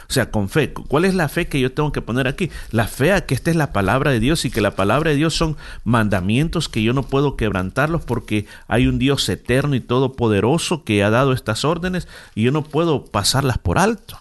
O 0.09 0.12
sea, 0.12 0.30
con 0.30 0.49
fe. 0.49 0.72
¿Cuál 0.72 1.05
es 1.05 1.14
la 1.14 1.28
fe 1.28 1.47
que 1.47 1.61
yo 1.61 1.72
tengo 1.72 1.92
que 1.92 2.03
poner 2.03 2.26
aquí? 2.26 2.51
La 2.70 2.86
fe 2.86 3.12
a 3.12 3.26
que 3.26 3.34
esta 3.34 3.51
es 3.51 3.57
la 3.57 3.72
palabra 3.72 4.11
de 4.11 4.20
Dios 4.20 4.45
y 4.45 4.51
que 4.51 4.61
la 4.61 4.76
palabra 4.76 5.11
de 5.11 5.16
Dios 5.16 5.34
son 5.34 5.57
mandamientos 5.84 6.68
que 6.68 6.82
yo 6.82 6.92
no 6.92 7.03
puedo 7.03 7.36
quebrantarlos 7.36 8.05
porque 8.05 8.47
hay 8.68 8.86
un 8.86 8.99
Dios 8.99 9.28
eterno 9.28 9.74
y 9.74 9.80
todopoderoso 9.80 10.84
que 10.84 11.03
ha 11.03 11.11
dado 11.11 11.32
estas 11.32 11.64
órdenes 11.64 12.09
y 12.34 12.42
yo 12.42 12.53
no 12.53 12.64
puedo 12.64 13.05
pasarlas 13.05 13.59
por 13.59 13.78
alto. 13.78 14.18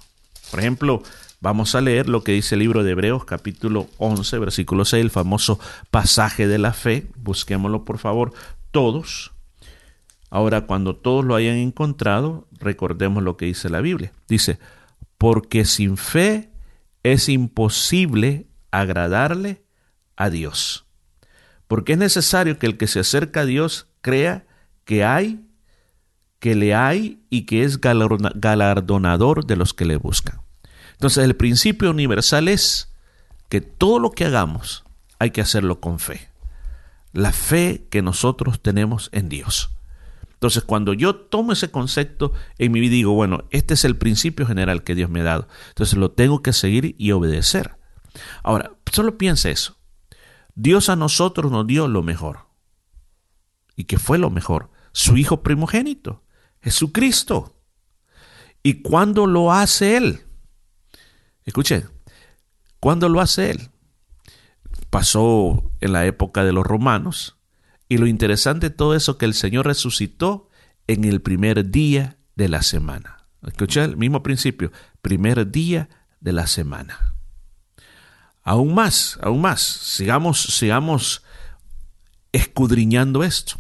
Por 0.52 0.60
ejemplo, 0.60 1.04
vamos 1.42 1.76
a 1.76 1.82
leer 1.82 2.10
lo 2.10 2.24
que 2.24 2.34
dice 2.34 2.56
el 2.56 2.60
libro 2.60 2.84
de 2.84 2.92
Hebreos 2.92 3.26
capítulo 3.26 3.88
11, 3.98 4.38
versículo 4.40 4.86
6, 4.86 5.02
el 5.04 5.12
famoso 5.12 5.60
pasaje 5.92 6.48
de 6.48 6.58
la 6.58 6.74
fe. 6.74 7.08
Busquémoslo 7.16 7.84
por 7.84 7.98
favor 7.98 8.34
todos. 8.72 9.32
Ahora, 10.30 10.62
cuando 10.62 10.96
todos 10.96 11.24
lo 11.24 11.36
hayan 11.36 11.58
encontrado, 11.58 12.48
recordemos 12.60 13.24
lo 13.24 13.38
que 13.38 13.46
dice 13.46 13.70
la 13.70 13.82
Biblia. 13.82 14.12
Dice, 14.28 14.58
porque 15.24 15.64
sin 15.64 15.96
fe 15.96 16.52
es 17.02 17.30
imposible 17.30 18.46
agradarle 18.72 19.64
a 20.18 20.30
Dios. 20.30 20.86
Porque 21.70 21.94
es 21.94 21.98
necesario 21.98 22.60
que 22.60 22.66
el 22.66 22.76
que 22.76 22.88
se 22.88 23.00
acerca 23.00 23.40
a 23.40 23.46
Dios 23.46 23.88
crea 24.02 24.46
que 24.84 25.06
hay, 25.06 25.48
que 26.40 26.56
le 26.56 26.76
hay 26.76 27.24
y 27.30 27.46
que 27.46 27.64
es 27.64 27.80
galardonador 27.80 29.46
de 29.46 29.56
los 29.56 29.74
que 29.74 29.86
le 29.86 29.96
buscan. 29.96 30.42
Entonces 30.92 31.24
el 31.24 31.38
principio 31.38 31.90
universal 31.92 32.50
es 32.50 32.94
que 33.48 33.62
todo 33.62 34.00
lo 34.00 34.12
que 34.12 34.26
hagamos 34.26 34.84
hay 35.20 35.32
que 35.32 35.40
hacerlo 35.40 35.80
con 35.80 36.00
fe. 36.00 36.32
La 37.14 37.32
fe 37.32 37.88
que 37.90 38.02
nosotros 38.02 38.62
tenemos 38.62 39.08
en 39.14 39.30
Dios. 39.30 39.70
Entonces, 40.44 40.66
cuando 40.66 40.92
yo 40.92 41.16
tomo 41.16 41.54
ese 41.54 41.72
concepto 41.72 42.34
en 42.58 42.74
mi 42.74 42.82
vida, 42.82 42.92
digo, 42.92 43.14
bueno, 43.14 43.46
este 43.52 43.76
es 43.76 43.86
el 43.86 43.96
principio 43.96 44.46
general 44.46 44.84
que 44.84 44.94
Dios 44.94 45.10
me 45.10 45.22
ha 45.22 45.24
dado. 45.24 45.48
Entonces 45.70 45.98
lo 45.98 46.12
tengo 46.12 46.42
que 46.42 46.52
seguir 46.52 46.96
y 46.98 47.14
obedecer. 47.14 47.78
Ahora, 48.44 48.74
solo 48.92 49.18
piensa 49.18 49.50
eso. 49.50 49.78
Dios 50.54 50.90
a 50.90 50.98
nosotros 50.98 51.50
nos 51.50 51.66
dio 51.66 51.88
lo 51.88 52.04
mejor. 52.04 52.40
¿Y 53.78 53.86
qué 53.86 53.98
fue 53.98 54.18
lo 54.18 54.30
mejor? 54.30 54.70
Su 54.92 55.16
Hijo 55.16 55.44
primogénito, 55.44 56.26
Jesucristo. 56.62 57.56
¿Y 58.64 58.82
cuándo 58.82 59.28
lo 59.28 59.54
hace 59.54 59.96
Él? 59.96 60.24
Escuche, 61.46 61.86
¿cuándo 62.82 63.08
lo 63.08 63.22
hace 63.22 63.50
Él? 63.50 63.70
Pasó 64.90 65.72
en 65.80 65.94
la 65.94 66.06
época 66.06 66.44
de 66.44 66.52
los 66.52 66.66
romanos, 66.66 67.38
y 67.94 67.98
lo 68.00 68.08
interesante 68.08 68.70
de 68.70 68.76
todo 68.76 68.96
eso 68.96 69.20
que 69.20 69.26
el 69.26 69.36
Señor 69.36 69.68
resucitó 69.68 70.50
en 70.88 71.04
el 71.04 71.22
primer 71.22 71.70
día 71.70 72.18
de 72.34 72.50
la 72.50 72.64
semana. 72.64 73.28
Escuché 73.46 73.84
el 73.84 73.98
mismo 73.98 74.24
principio, 74.24 74.72
primer 75.04 75.52
día 75.52 75.90
de 76.20 76.34
la 76.34 76.48
semana. 76.48 77.14
Aún 78.42 78.74
más, 78.74 79.20
aún 79.22 79.42
más, 79.42 79.62
sigamos, 79.62 80.42
sigamos 80.42 81.22
escudriñando 82.32 83.24
esto. 83.24 83.60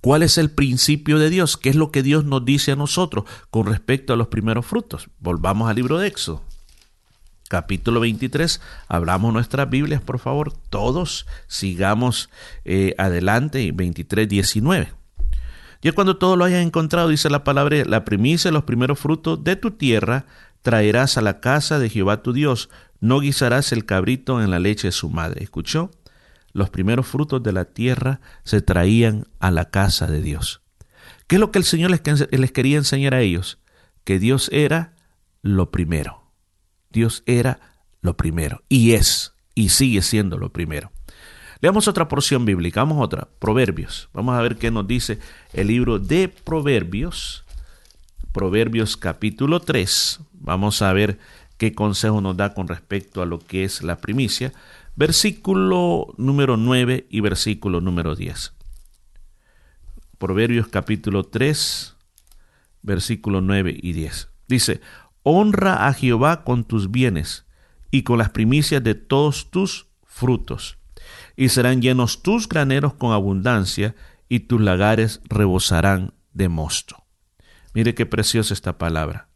¿Cuál 0.00 0.24
es 0.24 0.36
el 0.36 0.50
principio 0.50 1.20
de 1.20 1.30
Dios? 1.30 1.56
¿Qué 1.56 1.68
es 1.68 1.76
lo 1.76 1.92
que 1.92 2.02
Dios 2.02 2.24
nos 2.24 2.44
dice 2.44 2.72
a 2.72 2.76
nosotros 2.76 3.24
con 3.50 3.66
respecto 3.66 4.12
a 4.12 4.16
los 4.16 4.26
primeros 4.26 4.66
frutos? 4.66 5.10
Volvamos 5.20 5.70
al 5.70 5.76
libro 5.76 5.96
de 5.98 6.08
Éxodo 6.08 6.44
capítulo 7.50 7.98
23. 7.98 8.60
Abramos 8.86 9.32
nuestras 9.32 9.68
Biblias, 9.68 10.00
por 10.00 10.20
favor. 10.20 10.52
Todos 10.70 11.26
sigamos 11.48 12.30
eh, 12.64 12.94
adelante. 12.96 13.72
23, 13.74 14.28
19. 14.28 14.92
Y 15.82 15.90
cuando 15.90 16.16
todo 16.16 16.36
lo 16.36 16.44
hayas 16.44 16.64
encontrado, 16.64 17.08
dice 17.08 17.28
la 17.28 17.42
palabra, 17.42 17.84
la 17.84 18.04
primicia, 18.04 18.52
los 18.52 18.64
primeros 18.64 19.00
frutos 19.00 19.42
de 19.42 19.56
tu 19.56 19.72
tierra, 19.72 20.26
traerás 20.62 21.18
a 21.18 21.22
la 21.22 21.40
casa 21.40 21.80
de 21.80 21.90
Jehová 21.90 22.22
tu 22.22 22.32
Dios. 22.32 22.70
No 23.00 23.18
guisarás 23.18 23.72
el 23.72 23.84
cabrito 23.84 24.40
en 24.40 24.50
la 24.50 24.60
leche 24.60 24.88
de 24.88 24.92
su 24.92 25.10
madre. 25.10 25.42
¿Escuchó? 25.42 25.90
Los 26.52 26.70
primeros 26.70 27.06
frutos 27.08 27.42
de 27.42 27.52
la 27.52 27.64
tierra 27.64 28.20
se 28.44 28.62
traían 28.62 29.26
a 29.40 29.50
la 29.50 29.70
casa 29.70 30.06
de 30.06 30.22
Dios. 30.22 30.62
¿Qué 31.26 31.36
es 31.36 31.40
lo 31.40 31.50
que 31.50 31.58
el 31.58 31.64
Señor 31.64 31.90
les 31.90 32.52
quería 32.52 32.76
enseñar 32.76 33.14
a 33.14 33.20
ellos? 33.20 33.58
Que 34.04 34.20
Dios 34.20 34.50
era 34.52 34.92
lo 35.42 35.72
primero. 35.72 36.19
Dios 36.90 37.22
era 37.26 37.60
lo 38.02 38.16
primero 38.16 38.62
y 38.68 38.92
es 38.92 39.34
y 39.54 39.70
sigue 39.70 40.02
siendo 40.02 40.38
lo 40.38 40.52
primero. 40.52 40.90
Leamos 41.60 41.88
otra 41.88 42.08
porción 42.08 42.44
bíblica, 42.46 42.80
vamos 42.80 42.98
a 42.98 43.02
otra, 43.02 43.28
Proverbios. 43.38 44.08
Vamos 44.14 44.34
a 44.34 44.40
ver 44.40 44.56
qué 44.56 44.70
nos 44.70 44.86
dice 44.86 45.18
el 45.52 45.68
libro 45.68 45.98
de 45.98 46.28
Proverbios, 46.28 47.44
Proverbios 48.32 48.96
capítulo 48.96 49.60
3. 49.60 50.20
Vamos 50.32 50.80
a 50.80 50.92
ver 50.94 51.18
qué 51.58 51.74
consejo 51.74 52.22
nos 52.22 52.36
da 52.36 52.54
con 52.54 52.66
respecto 52.66 53.20
a 53.20 53.26
lo 53.26 53.38
que 53.38 53.64
es 53.64 53.82
la 53.82 53.98
primicia. 53.98 54.54
Versículo 54.96 56.14
número 56.16 56.56
9 56.56 57.06
y 57.10 57.20
versículo 57.20 57.82
número 57.82 58.16
10. 58.16 58.54
Proverbios 60.16 60.68
capítulo 60.68 61.24
3, 61.24 61.94
versículo 62.82 63.42
9 63.42 63.78
y 63.82 63.92
10. 63.92 64.28
Dice, 64.48 64.80
Honra 65.22 65.86
a 65.86 65.92
Jehová 65.92 66.44
con 66.44 66.64
tus 66.64 66.90
bienes 66.90 67.46
y 67.90 68.02
con 68.02 68.18
las 68.18 68.30
primicias 68.30 68.82
de 68.82 68.94
todos 68.94 69.50
tus 69.50 69.88
frutos, 70.04 70.78
y 71.36 71.48
serán 71.48 71.82
llenos 71.82 72.22
tus 72.22 72.48
graneros 72.48 72.94
con 72.94 73.12
abundancia, 73.12 73.94
y 74.28 74.40
tus 74.40 74.60
lagares 74.60 75.20
rebosarán 75.28 76.14
de 76.32 76.48
mosto. 76.48 77.04
Mire 77.74 77.94
qué 77.94 78.06
preciosa 78.06 78.54
esta 78.54 78.78
palabra. 78.78 79.28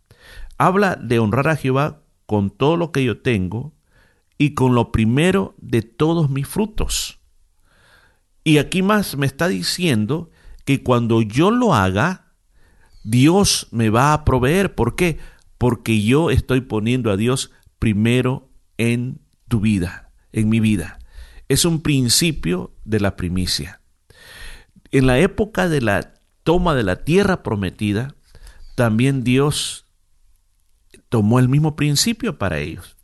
Habla 0.57 0.97
de 0.97 1.19
honrar 1.19 1.49
a 1.49 1.57
Jehová 1.57 2.03
con 2.27 2.51
todo 2.51 2.77
lo 2.77 2.93
que 2.93 3.05
yo 3.05 3.21
tengo 3.21 3.75
y 4.39 4.55
con 4.55 4.75
lo 4.75 4.93
primero 4.93 5.55
de 5.59 5.83
todos 5.83 6.31
mis 6.31 6.47
frutos. 6.47 7.19
Y 8.45 8.59
aquí 8.59 8.83
más 8.83 9.17
me 9.17 9.27
está 9.27 9.49
diciendo 9.49 10.31
que 10.65 10.83
cuando 10.83 11.23
yo 11.23 11.51
lo 11.51 11.75
haga, 11.75 12.33
Dios 13.03 13.69
me 13.71 13.91
va 13.91 14.13
a 14.13 14.25
proveer. 14.25 14.75
¿Por 14.75 14.97
qué? 14.97 15.19
Porque 15.65 16.03
yo 16.03 16.29
estoy 16.31 16.61
poniendo 16.61 17.11
a 17.11 17.17
Dios 17.17 17.51
primero 17.79 18.51
en 18.77 19.23
tu 19.49 19.61
vida, 19.61 20.11
en 20.31 20.51
mi 20.51 20.61
vida. 20.61 20.99
Es 21.49 21.65
un 21.65 21.81
principio 21.81 22.75
de 22.85 23.01
la 23.01 23.17
primicia. 23.17 23.81
En 24.91 25.07
la 25.07 25.19
época 25.21 25.71
de 25.71 25.81
la 25.81 26.21
toma 26.43 26.75
de 26.75 26.83
la 26.83 26.97
tierra 26.97 27.43
prometida, 27.43 28.15
también 28.75 29.25
Dios 29.25 29.87
tomó 31.09 31.39
el 31.39 31.49
mismo 31.49 31.77
principio 31.77 32.37
para 32.37 32.59
ellos. 32.59 32.99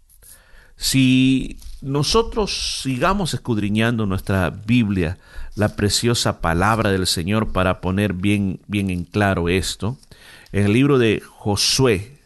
Si 0.76 1.58
nosotros 1.80 2.82
sigamos 2.82 3.32
escudriñando 3.32 4.04
nuestra 4.04 4.50
Biblia, 4.50 5.16
la 5.54 5.76
preciosa 5.76 6.42
palabra 6.42 6.90
del 6.90 7.06
Señor 7.06 7.52
para 7.52 7.80
poner 7.80 8.12
bien, 8.12 8.60
bien 8.66 8.90
en 8.90 9.04
claro 9.04 9.48
esto, 9.48 9.96
en 10.52 10.66
el 10.66 10.74
libro 10.74 10.98
de 10.98 11.22
Josué, 11.26 12.19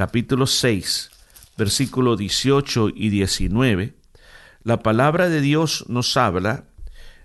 capítulo 0.00 0.46
6, 0.46 1.10
versículo 1.58 2.16
18 2.16 2.88
y 2.94 3.10
19, 3.10 3.92
la 4.62 4.78
palabra 4.78 5.28
de 5.28 5.42
Dios 5.42 5.84
nos 5.90 6.16
habla 6.16 6.64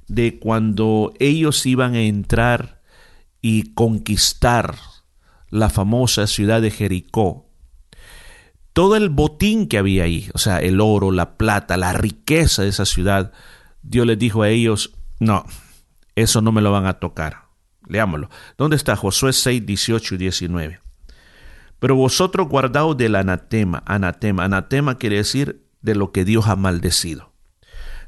de 0.09 0.39
cuando 0.39 1.13
ellos 1.19 1.65
iban 1.65 1.95
a 1.95 2.01
entrar 2.01 2.81
y 3.41 3.73
conquistar 3.75 4.75
la 5.49 5.69
famosa 5.69 6.27
ciudad 6.27 6.61
de 6.61 6.69
Jericó. 6.69 7.45
Todo 8.73 8.97
el 8.97 9.07
botín 9.07 9.69
que 9.69 9.77
había 9.77 10.03
ahí, 10.03 10.29
o 10.33 10.37
sea, 10.37 10.57
el 10.57 10.81
oro, 10.81 11.13
la 11.13 11.37
plata, 11.37 11.77
la 11.77 11.93
riqueza 11.93 12.63
de 12.63 12.67
esa 12.67 12.85
ciudad, 12.85 13.31
Dios 13.83 14.05
les 14.05 14.19
dijo 14.19 14.41
a 14.41 14.49
ellos, 14.49 14.91
no, 15.21 15.45
eso 16.17 16.41
no 16.41 16.51
me 16.51 16.61
lo 16.61 16.73
van 16.73 16.87
a 16.87 16.99
tocar. 16.99 17.45
Leámoslo. 17.87 18.29
¿Dónde 18.57 18.75
está 18.75 18.97
Josué 18.97 19.31
6, 19.31 19.65
18 19.65 20.15
y 20.15 20.17
19? 20.17 20.85
Pero 21.85 21.97
vosotros 21.97 22.49
guardaos 22.49 22.97
del 22.97 23.13
anatema, 23.13 23.83
anatema, 23.85 24.45
anatema 24.45 24.97
quiere 24.97 25.17
decir 25.17 25.67
de 25.83 25.93
lo 25.93 26.11
que 26.11 26.25
Dios 26.25 26.47
ha 26.47 26.55
maldecido. 26.55 27.31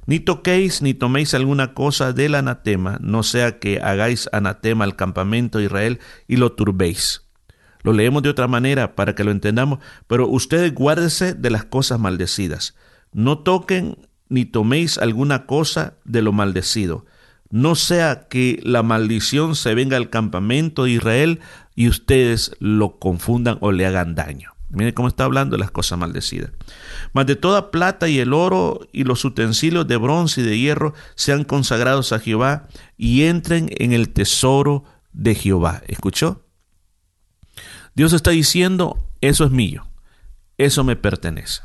Ni 0.08 0.20
toquéis 0.20 0.82
ni 0.82 0.96
toméis 0.96 1.36
alguna 1.36 1.76
cosa 1.76 2.12
del 2.12 2.34
anatema, 2.34 2.98
no 3.02 3.22
sea 3.22 3.60
que 3.60 3.80
hagáis 3.80 4.30
anatema 4.32 4.84
al 4.84 4.96
campamento 4.96 5.60
de 5.60 5.66
Israel 5.66 6.00
y 6.28 6.38
lo 6.38 6.54
turbéis. 6.54 7.28
Lo 7.84 7.94
leemos 7.94 8.24
de 8.24 8.30
otra 8.30 8.48
manera 8.48 8.96
para 8.96 9.14
que 9.14 9.24
lo 9.24 9.30
entendamos, 9.30 9.78
pero 10.08 10.28
ustedes 10.28 10.74
guárdense 10.74 11.36
de 11.36 11.52
las 11.52 11.64
cosas 11.64 12.00
maldecidas. 12.00 12.74
No 13.14 13.38
toquen 13.44 14.00
ni 14.28 14.46
toméis 14.46 14.98
alguna 14.98 15.46
cosa 15.46 15.98
de 16.04 16.24
lo 16.24 16.32
maldecido. 16.32 17.06
No 17.52 17.76
sea 17.76 18.28
que 18.28 18.60
la 18.64 18.82
maldición 18.82 19.56
se 19.56 19.76
venga 19.76 19.98
al 19.98 20.10
campamento 20.10 20.86
de 20.86 20.92
Israel 20.94 21.42
y 21.78 21.88
ustedes 21.90 22.54
lo 22.60 22.98
confundan 22.98 23.60
o 23.62 23.72
le 23.72 23.86
hagan 23.86 24.16
daño. 24.16 24.54
Miren 24.70 24.96
cómo 24.96 25.08
está 25.08 25.26
hablando 25.26 25.56
de 25.56 25.60
las 25.60 25.70
cosas 25.70 26.00
maldecidas. 26.00 26.50
Mas 27.14 27.28
de 27.28 27.36
toda 27.36 27.70
plata 27.70 28.10
y 28.10 28.18
el 28.18 28.34
oro 28.34 28.88
y 28.92 29.04
los 29.04 29.24
utensilios 29.24 29.88
de 29.88 29.96
bronce 29.96 30.42
y 30.42 30.44
de 30.44 30.58
hierro 30.58 30.96
sean 31.14 31.44
consagrados 31.44 32.12
a 32.14 32.20
Jehová 32.20 32.68
y 32.98 33.26
entren 33.26 33.70
en 33.78 33.94
el 33.94 34.10
tesoro 34.10 34.86
de 35.14 35.36
Jehová. 35.36 35.84
¿Escuchó? 35.88 36.48
Dios 37.94 38.12
está 38.12 38.32
diciendo, 38.32 38.98
eso 39.22 39.46
es 39.46 39.52
mío, 39.52 39.88
eso 40.58 40.84
me 40.84 40.96
pertenece. 40.96 41.62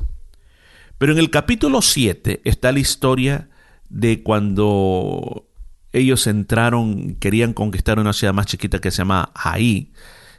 Pero 0.98 1.12
en 1.12 1.18
el 1.18 1.30
capítulo 1.30 1.80
7 1.80 2.42
está 2.44 2.70
la 2.70 2.80
historia 2.80 3.48
de 3.88 4.22
cuando 4.22 5.48
ellos 5.92 6.26
entraron, 6.26 7.16
querían 7.16 7.52
conquistar 7.52 7.98
una 7.98 8.12
ciudad 8.12 8.34
más 8.34 8.46
chiquita 8.46 8.80
que 8.80 8.90
se 8.90 8.98
llama 8.98 9.30
Ahí, 9.34 9.92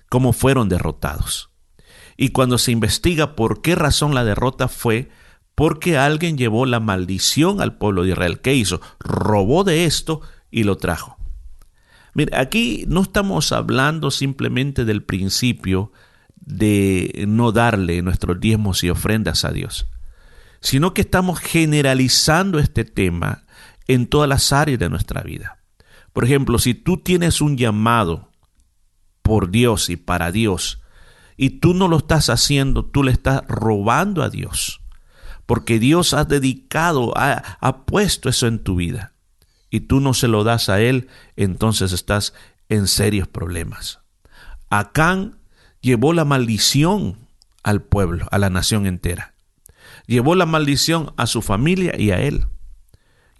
cómo 0.09 0.33
fueron 0.33 0.69
derrotados. 0.69 1.51
Y 2.17 2.29
cuando 2.29 2.57
se 2.57 2.71
investiga 2.71 3.35
por 3.35 3.61
qué 3.61 3.75
razón 3.75 4.13
la 4.13 4.23
derrota 4.23 4.67
fue 4.67 5.09
porque 5.55 5.97
alguien 5.97 6.37
llevó 6.37 6.65
la 6.65 6.79
maldición 6.79 7.61
al 7.61 7.77
pueblo 7.77 8.03
de 8.03 8.11
Israel. 8.11 8.41
¿Qué 8.41 8.55
hizo? 8.55 8.81
Robó 8.99 9.63
de 9.63 9.85
esto 9.85 10.21
y 10.49 10.63
lo 10.63 10.77
trajo. 10.77 11.17
Mire, 12.13 12.35
aquí 12.37 12.85
no 12.87 13.01
estamos 13.01 13.51
hablando 13.51 14.11
simplemente 14.11 14.85
del 14.85 15.03
principio 15.03 15.91
de 16.35 17.25
no 17.27 17.51
darle 17.51 18.01
nuestros 18.01 18.39
diezmos 18.39 18.83
y 18.83 18.89
ofrendas 18.89 19.45
a 19.45 19.51
Dios, 19.51 19.87
sino 20.59 20.93
que 20.93 21.01
estamos 21.01 21.39
generalizando 21.39 22.59
este 22.59 22.83
tema 22.83 23.42
en 23.87 24.07
todas 24.07 24.29
las 24.29 24.51
áreas 24.53 24.79
de 24.79 24.89
nuestra 24.89 25.21
vida. 25.21 25.59
Por 26.13 26.25
ejemplo, 26.25 26.59
si 26.59 26.73
tú 26.73 26.97
tienes 26.97 27.41
un 27.41 27.57
llamado 27.57 28.31
por 29.21 29.49
Dios 29.49 29.89
y 29.89 29.97
para 29.97 30.31
Dios, 30.31 30.81
y 31.37 31.59
tú 31.59 31.73
no 31.73 31.87
lo 31.87 31.97
estás 31.97 32.29
haciendo, 32.29 32.85
tú 32.85 33.03
le 33.03 33.11
estás 33.11 33.43
robando 33.47 34.21
a 34.21 34.29
Dios. 34.29 34.81
Porque 35.45 35.79
Dios 35.79 36.13
ha 36.13 36.25
dedicado, 36.25 37.13
ha, 37.15 37.85
puesto 37.85 38.29
eso 38.29 38.47
en 38.47 38.59
tu 38.59 38.75
vida. 38.75 39.13
Y 39.69 39.81
tú 39.81 39.99
no 39.99 40.13
se 40.13 40.27
lo 40.27 40.43
das 40.43 40.69
a 40.69 40.79
Él, 40.79 41.07
entonces 41.35 41.91
estás 41.91 42.33
en 42.69 42.87
serios 42.87 43.27
problemas. 43.27 43.99
Acán 44.69 45.39
llevó 45.81 46.13
la 46.13 46.25
maldición 46.25 47.27
al 47.63 47.81
pueblo, 47.81 48.27
a 48.31 48.37
la 48.37 48.49
nación 48.49 48.85
entera. 48.85 49.33
Llevó 50.07 50.35
la 50.35 50.45
maldición 50.45 51.13
a 51.17 51.27
su 51.27 51.41
familia 51.41 51.93
y 51.97 52.11
a 52.11 52.21
él. 52.21 52.47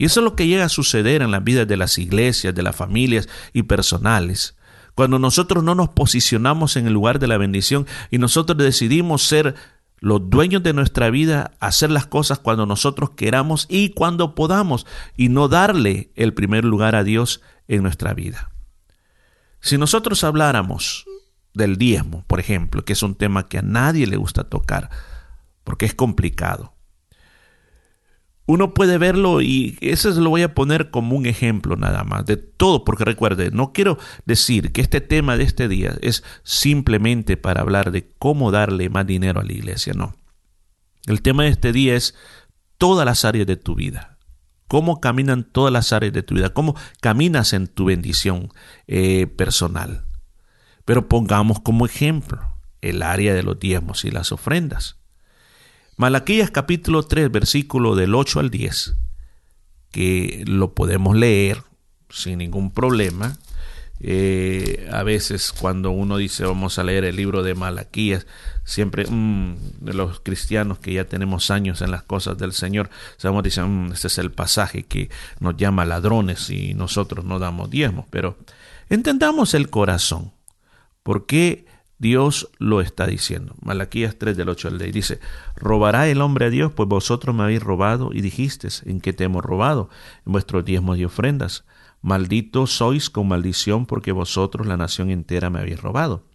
Y 0.03 0.05
eso 0.05 0.19
es 0.19 0.25
lo 0.25 0.35
que 0.35 0.47
llega 0.47 0.65
a 0.65 0.69
suceder 0.69 1.21
en 1.21 1.31
la 1.31 1.39
vida 1.39 1.63
de 1.63 1.77
las 1.77 1.97
iglesias, 1.97 2.53
de 2.53 2.61
las 2.61 2.75
familias 2.75 3.29
y 3.53 3.63
personales. 3.63 4.57
Cuando 4.95 5.17
nosotros 5.17 5.63
no 5.63 5.75
nos 5.75 5.87
posicionamos 5.91 6.75
en 6.75 6.87
el 6.87 6.91
lugar 6.91 7.19
de 7.19 7.27
la 7.27 7.37
bendición 7.37 7.87
y 8.11 8.17
nosotros 8.17 8.57
decidimos 8.57 9.25
ser 9.25 9.55
los 10.01 10.29
dueños 10.29 10.61
de 10.61 10.73
nuestra 10.73 11.09
vida, 11.09 11.53
hacer 11.61 11.89
las 11.89 12.05
cosas 12.05 12.39
cuando 12.39 12.65
nosotros 12.65 13.11
queramos 13.11 13.65
y 13.69 13.91
cuando 13.91 14.35
podamos 14.35 14.85
y 15.15 15.29
no 15.29 15.47
darle 15.47 16.11
el 16.15 16.33
primer 16.33 16.65
lugar 16.65 16.95
a 16.95 17.05
Dios 17.05 17.39
en 17.69 17.81
nuestra 17.81 18.13
vida. 18.13 18.51
Si 19.61 19.77
nosotros 19.77 20.25
habláramos 20.25 21.05
del 21.53 21.77
diezmo, 21.77 22.25
por 22.27 22.41
ejemplo, 22.41 22.83
que 22.83 22.91
es 22.91 23.03
un 23.03 23.15
tema 23.15 23.47
que 23.47 23.59
a 23.59 23.61
nadie 23.61 24.05
le 24.05 24.17
gusta 24.17 24.43
tocar, 24.43 24.89
porque 25.63 25.85
es 25.85 25.93
complicado 25.93 26.72
uno 28.45 28.73
puede 28.73 28.97
verlo 28.97 29.41
y 29.41 29.77
eso 29.81 30.11
lo 30.11 30.29
voy 30.29 30.41
a 30.41 30.53
poner 30.53 30.91
como 30.91 31.15
un 31.15 31.25
ejemplo 31.25 31.75
nada 31.75 32.03
más 32.03 32.25
de 32.25 32.37
todo, 32.37 32.83
porque 32.83 33.05
recuerde, 33.05 33.51
no 33.51 33.71
quiero 33.71 33.97
decir 34.25 34.71
que 34.71 34.81
este 34.81 35.01
tema 35.01 35.37
de 35.37 35.43
este 35.43 35.67
día 35.67 35.95
es 36.01 36.23
simplemente 36.43 37.37
para 37.37 37.61
hablar 37.61 37.91
de 37.91 38.09
cómo 38.19 38.51
darle 38.51 38.89
más 38.89 39.07
dinero 39.07 39.39
a 39.39 39.43
la 39.43 39.53
iglesia, 39.53 39.93
no. 39.93 40.15
El 41.05 41.21
tema 41.21 41.43
de 41.43 41.49
este 41.49 41.71
día 41.71 41.95
es 41.95 42.15
todas 42.77 43.05
las 43.05 43.23
áreas 43.23 43.47
de 43.47 43.55
tu 43.55 43.75
vida, 43.75 44.17
cómo 44.67 44.99
caminan 44.99 45.43
todas 45.43 45.71
las 45.71 45.93
áreas 45.93 46.13
de 46.13 46.23
tu 46.23 46.35
vida, 46.35 46.49
cómo 46.49 46.75
caminas 46.99 47.53
en 47.53 47.67
tu 47.67 47.85
bendición 47.85 48.49
eh, 48.87 49.27
personal. 49.27 50.05
Pero 50.85 51.07
pongamos 51.07 51.61
como 51.61 51.85
ejemplo 51.85 52.41
el 52.81 53.03
área 53.03 53.33
de 53.33 53.43
los 53.43 53.57
diezmos 53.57 54.03
y 54.03 54.11
las 54.11 54.33
ofrendas. 54.33 54.97
Malaquías 55.95 56.49
capítulo 56.49 57.03
3, 57.03 57.31
versículo 57.31 57.95
del 57.95 58.15
8 58.15 58.39
al 58.39 58.49
10, 58.49 58.95
que 59.91 60.43
lo 60.47 60.73
podemos 60.73 61.15
leer 61.15 61.61
sin 62.09 62.39
ningún 62.39 62.71
problema. 62.71 63.37
Eh, 63.99 64.89
a 64.91 65.03
veces 65.03 65.53
cuando 65.53 65.91
uno 65.91 66.17
dice 66.17 66.45
vamos 66.45 66.79
a 66.79 66.83
leer 66.83 67.05
el 67.05 67.15
libro 67.15 67.43
de 67.43 67.53
Malaquías, 67.53 68.25
siempre 68.65 69.05
mm, 69.07 69.55
los 69.83 70.19
cristianos 70.19 70.79
que 70.79 70.93
ya 70.93 71.05
tenemos 71.05 71.51
años 71.51 71.81
en 71.81 71.91
las 71.91 72.01
cosas 72.01 72.39
del 72.39 72.53
Señor, 72.53 72.89
sabemos 73.17 73.43
dicen, 73.43 73.89
mm, 73.89 73.91
este 73.93 74.07
es 74.07 74.17
el 74.17 74.31
pasaje 74.31 74.83
que 74.83 75.11
nos 75.39 75.55
llama 75.57 75.85
ladrones 75.85 76.49
y 76.49 76.73
nosotros 76.73 77.23
no 77.23 77.37
damos 77.37 77.69
diezmos, 77.69 78.07
pero 78.09 78.35
entendamos 78.89 79.53
el 79.53 79.69
corazón. 79.69 80.31
¿Por 81.03 81.27
qué 81.27 81.65
Dios 81.99 82.49
lo 82.57 82.81
está 82.81 83.07
diciendo. 83.07 83.55
Malaquías 83.61 84.17
3 84.17 84.35
del 84.35 84.49
8 84.49 84.67
al 84.67 84.79
10 84.79 84.93
dice, 84.93 85.19
¿robará 85.55 86.07
el 86.07 86.21
hombre 86.21 86.45
a 86.45 86.49
Dios? 86.49 86.71
Pues 86.73 86.89
vosotros 86.89 87.35
me 87.35 87.43
habéis 87.43 87.63
robado 87.63 88.11
y 88.13 88.21
dijisteis, 88.21 88.83
¿en 88.85 88.99
qué 88.99 89.13
te 89.13 89.23
hemos 89.23 89.43
robado? 89.43 89.89
En 90.25 90.33
vuestros 90.33 90.65
diezmos 90.65 90.97
y 90.97 91.05
ofrendas. 91.05 91.65
Malditos 92.01 92.75
sois 92.75 93.09
con 93.09 93.29
maldición 93.29 93.85
porque 93.85 94.11
vosotros 94.11 94.67
la 94.67 94.75
nación 94.75 95.09
entera 95.09 95.49
me 95.49 95.59
habéis 95.59 95.81
robado. 95.81 96.25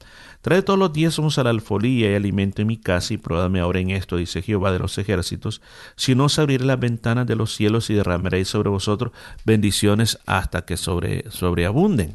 Trae 0.41 0.63
todos 0.63 0.79
los 0.79 0.93
diezmos 0.93 1.37
a 1.39 1.45
la 1.45 1.51
alfolía 1.51 2.11
y 2.11 2.15
alimento 2.15 2.63
en 2.63 2.69
mi 2.69 2.79
casa 2.79 3.13
y 3.13 3.19
probadme 3.19 3.61
ahora 3.61 3.81
en 3.81 3.91
esto, 3.91 4.17
dice 4.17 4.41
Jehová 4.41 4.71
de 4.71 4.79
los 4.79 4.97
ejércitos, 4.97 5.61
si 5.97 6.15
no 6.15 6.25
os 6.25 6.39
abriré 6.39 6.65
las 6.65 6.79
ventanas 6.79 7.27
de 7.27 7.35
los 7.35 7.55
cielos 7.55 7.91
y 7.91 7.95
derramaréis 7.95 8.49
sobre 8.49 8.71
vosotros 8.71 9.13
bendiciones 9.45 10.19
hasta 10.27 10.65
que 10.65 10.77
sobre, 10.77 11.29
sobreabunden. 11.31 12.15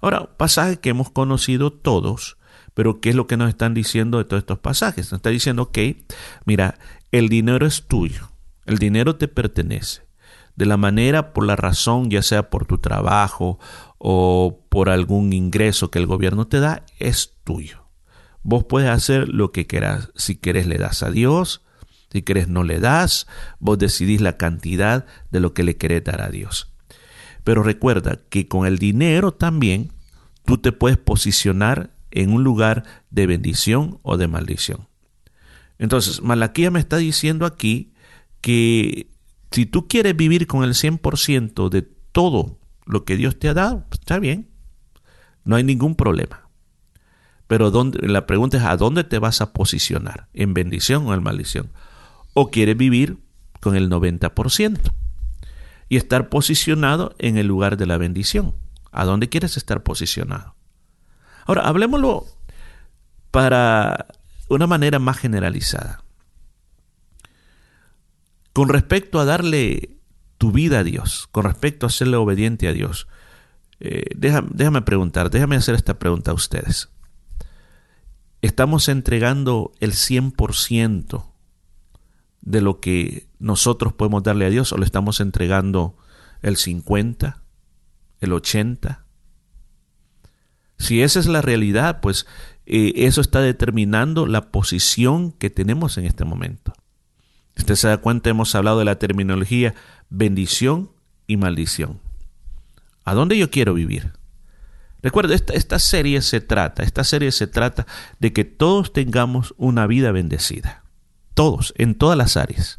Ahora, 0.00 0.28
pasaje 0.36 0.78
que 0.78 0.90
hemos 0.90 1.10
conocido 1.10 1.72
todos, 1.72 2.35
pero 2.76 3.00
¿qué 3.00 3.08
es 3.08 3.16
lo 3.16 3.26
que 3.26 3.38
nos 3.38 3.48
están 3.48 3.72
diciendo 3.72 4.18
de 4.18 4.26
todos 4.26 4.42
estos 4.42 4.58
pasajes? 4.58 5.10
Nos 5.10 5.20
está 5.20 5.30
diciendo, 5.30 5.70
que, 5.72 6.04
mira, 6.44 6.78
el 7.10 7.30
dinero 7.30 7.64
es 7.64 7.86
tuyo, 7.88 8.32
el 8.66 8.76
dinero 8.76 9.16
te 9.16 9.28
pertenece. 9.28 10.02
De 10.56 10.66
la 10.66 10.76
manera, 10.76 11.32
por 11.32 11.46
la 11.46 11.56
razón, 11.56 12.10
ya 12.10 12.20
sea 12.20 12.50
por 12.50 12.66
tu 12.66 12.76
trabajo 12.76 13.58
o 13.96 14.60
por 14.68 14.90
algún 14.90 15.32
ingreso 15.32 15.90
que 15.90 15.98
el 15.98 16.06
gobierno 16.06 16.48
te 16.48 16.60
da, 16.60 16.84
es 16.98 17.38
tuyo. 17.44 17.86
Vos 18.42 18.64
puedes 18.64 18.90
hacer 18.90 19.30
lo 19.30 19.52
que 19.52 19.66
quieras. 19.66 20.10
Si 20.14 20.36
quieres 20.36 20.66
le 20.66 20.76
das 20.76 21.02
a 21.02 21.10
Dios, 21.10 21.62
si 22.12 22.24
quieres 22.24 22.48
no 22.48 22.62
le 22.62 22.78
das, 22.78 23.26
vos 23.58 23.78
decidís 23.78 24.20
la 24.20 24.36
cantidad 24.36 25.06
de 25.30 25.40
lo 25.40 25.54
que 25.54 25.64
le 25.64 25.78
querés 25.78 26.04
dar 26.04 26.20
a 26.20 26.28
Dios. 26.28 26.74
Pero 27.42 27.62
recuerda 27.62 28.18
que 28.28 28.48
con 28.48 28.66
el 28.66 28.76
dinero 28.76 29.32
también 29.32 29.94
tú 30.44 30.58
te 30.58 30.72
puedes 30.72 30.98
posicionar 30.98 31.95
en 32.10 32.32
un 32.32 32.44
lugar 32.44 32.84
de 33.10 33.26
bendición 33.26 33.98
o 34.02 34.16
de 34.16 34.28
maldición. 34.28 34.88
Entonces, 35.78 36.22
Malaquía 36.22 36.70
me 36.70 36.80
está 36.80 36.96
diciendo 36.96 37.46
aquí 37.46 37.92
que 38.40 39.10
si 39.50 39.66
tú 39.66 39.88
quieres 39.88 40.16
vivir 40.16 40.46
con 40.46 40.64
el 40.64 40.74
100% 40.74 41.68
de 41.68 41.82
todo 42.12 42.58
lo 42.84 43.04
que 43.04 43.16
Dios 43.16 43.38
te 43.38 43.48
ha 43.48 43.54
dado, 43.54 43.84
pues, 43.88 44.00
está 44.00 44.18
bien, 44.18 44.48
no 45.44 45.56
hay 45.56 45.64
ningún 45.64 45.94
problema. 45.94 46.48
Pero 47.46 47.70
la 48.00 48.26
pregunta 48.26 48.56
es, 48.56 48.64
¿a 48.64 48.76
dónde 48.76 49.04
te 49.04 49.18
vas 49.18 49.40
a 49.40 49.52
posicionar? 49.52 50.28
¿En 50.32 50.52
bendición 50.52 51.06
o 51.06 51.14
en 51.14 51.22
maldición? 51.22 51.70
¿O 52.34 52.50
quieres 52.50 52.76
vivir 52.76 53.18
con 53.60 53.76
el 53.76 53.88
90%? 53.88 54.92
Y 55.88 55.96
estar 55.96 56.28
posicionado 56.28 57.14
en 57.18 57.36
el 57.36 57.46
lugar 57.46 57.76
de 57.76 57.86
la 57.86 57.98
bendición. 57.98 58.54
¿A 58.90 59.04
dónde 59.04 59.28
quieres 59.28 59.56
estar 59.56 59.84
posicionado? 59.84 60.55
Ahora, 61.46 61.62
hablemoslo 61.62 62.26
para 63.30 64.06
una 64.48 64.66
manera 64.66 64.98
más 64.98 65.18
generalizada. 65.18 66.02
Con 68.52 68.68
respecto 68.68 69.20
a 69.20 69.24
darle 69.24 69.96
tu 70.38 70.52
vida 70.52 70.80
a 70.80 70.84
Dios, 70.84 71.28
con 71.30 71.44
respecto 71.44 71.86
a 71.86 71.90
serle 71.90 72.16
obediente 72.16 72.68
a 72.68 72.72
Dios, 72.72 73.06
eh, 73.80 74.04
déjame, 74.16 74.82
preguntar, 74.82 75.30
déjame 75.30 75.56
hacer 75.56 75.74
esta 75.74 75.98
pregunta 75.98 76.30
a 76.30 76.34
ustedes. 76.34 76.88
¿Estamos 78.42 78.88
entregando 78.88 79.72
el 79.80 79.92
100% 79.92 81.26
de 82.40 82.60
lo 82.60 82.80
que 82.80 83.28
nosotros 83.38 83.92
podemos 83.92 84.22
darle 84.22 84.46
a 84.46 84.50
Dios 84.50 84.72
o 84.72 84.78
le 84.78 84.84
estamos 84.84 85.20
entregando 85.20 85.96
el 86.42 86.56
50, 86.56 87.42
el 88.20 88.32
80, 88.32 89.05
si 90.78 91.02
esa 91.02 91.20
es 91.20 91.26
la 91.26 91.42
realidad, 91.42 92.00
pues 92.00 92.26
eh, 92.66 92.92
eso 92.96 93.20
está 93.20 93.40
determinando 93.40 94.26
la 94.26 94.50
posición 94.50 95.32
que 95.32 95.50
tenemos 95.50 95.98
en 95.98 96.04
este 96.04 96.24
momento. 96.24 96.72
Usted 97.56 97.74
se 97.74 97.88
da 97.88 97.98
cuenta, 97.98 98.30
hemos 98.30 98.54
hablado 98.54 98.78
de 98.78 98.84
la 98.84 98.98
terminología 98.98 99.74
bendición 100.10 100.90
y 101.26 101.36
maldición. 101.36 102.00
¿A 103.04 103.14
dónde 103.14 103.38
yo 103.38 103.50
quiero 103.50 103.72
vivir? 103.72 104.12
Recuerda, 105.02 105.34
esta, 105.34 105.54
esta 105.54 105.78
serie 105.78 106.20
se 106.22 106.40
trata, 106.40 106.82
esta 106.82 107.04
serie 107.04 107.30
se 107.32 107.46
trata 107.46 107.86
de 108.18 108.32
que 108.32 108.44
todos 108.44 108.92
tengamos 108.92 109.54
una 109.56 109.86
vida 109.86 110.10
bendecida. 110.10 110.82
Todos, 111.34 111.72
en 111.76 111.94
todas 111.94 112.18
las 112.18 112.36
áreas. 112.36 112.78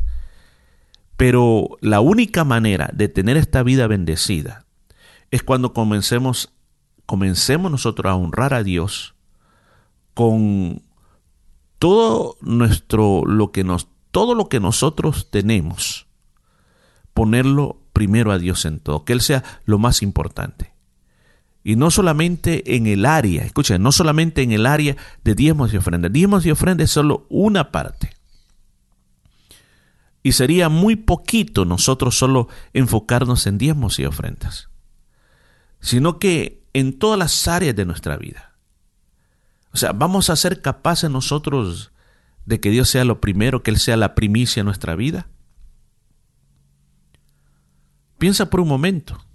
Pero 1.16 1.78
la 1.82 2.00
única 2.00 2.44
manera 2.44 2.90
de 2.94 3.08
tener 3.08 3.38
esta 3.38 3.64
vida 3.64 3.88
bendecida 3.88 4.66
es 5.32 5.44
cuando 5.44 5.74
comencemos, 5.74 6.52
comencemos 7.08 7.72
nosotros 7.72 8.12
a 8.12 8.16
honrar 8.16 8.54
a 8.54 8.62
Dios 8.62 9.16
con 10.14 10.84
todo 11.80 12.38
nuestro 12.42 13.24
lo 13.26 13.52
que 13.52 13.64
nos 13.64 13.88
todo 14.12 14.36
lo 14.36 14.50
que 14.50 14.60
nosotros 14.60 15.30
tenemos 15.32 16.08
ponerlo 17.14 17.82
primero 17.94 18.32
a 18.32 18.38
Dios 18.38 18.66
en 18.66 18.80
todo, 18.80 19.04
que 19.04 19.14
él 19.14 19.22
sea 19.22 19.44
lo 19.66 19.80
más 19.80 20.04
importante. 20.04 20.74
Y 21.64 21.76
no 21.76 21.90
solamente 21.90 22.76
en 22.76 22.86
el 22.86 23.06
área, 23.06 23.44
escuchen, 23.44 23.82
no 23.82 23.92
solamente 23.92 24.44
en 24.44 24.52
el 24.52 24.68
área 24.68 24.96
de 25.24 25.34
diezmos 25.34 25.74
y 25.74 25.78
ofrendas. 25.78 26.14
Diezmos 26.14 26.46
y 26.46 26.52
ofrendas 26.52 26.86
es 26.86 26.92
solo 26.92 27.26
una 27.30 27.72
parte. 27.72 28.12
Y 30.22 30.34
sería 30.34 30.70
muy 30.70 30.96
poquito 30.96 31.66
nosotros 31.66 32.18
solo 32.18 32.50
enfocarnos 32.74 33.48
en 33.48 33.58
diezmos 33.58 33.98
y 33.98 34.06
ofrendas, 34.06 34.70
sino 35.80 36.20
que 36.20 36.67
en 36.80 37.00
todas 37.00 37.18
las 37.18 37.48
áreas 37.48 37.76
de 37.76 37.86
nuestra 37.86 38.18
vida. 38.18 38.54
O 39.74 39.78
sea, 39.78 39.94
vamos 39.94 40.30
a 40.30 40.36
ser 40.36 40.62
capaces 40.62 41.10
nosotros 41.10 41.92
de 42.46 42.60
que 42.60 42.70
Dios 42.70 42.88
sea 42.88 43.04
lo 43.04 43.20
primero, 43.20 43.64
que 43.64 43.72
Él 43.72 43.80
sea 43.80 43.98
la 43.98 44.14
primicia 44.14 44.60
en 44.60 44.68
nuestra 44.68 44.96
vida. 44.96 45.28
Piensa 48.20 48.52
por 48.52 48.60
un 48.60 48.68
momento 48.68 49.26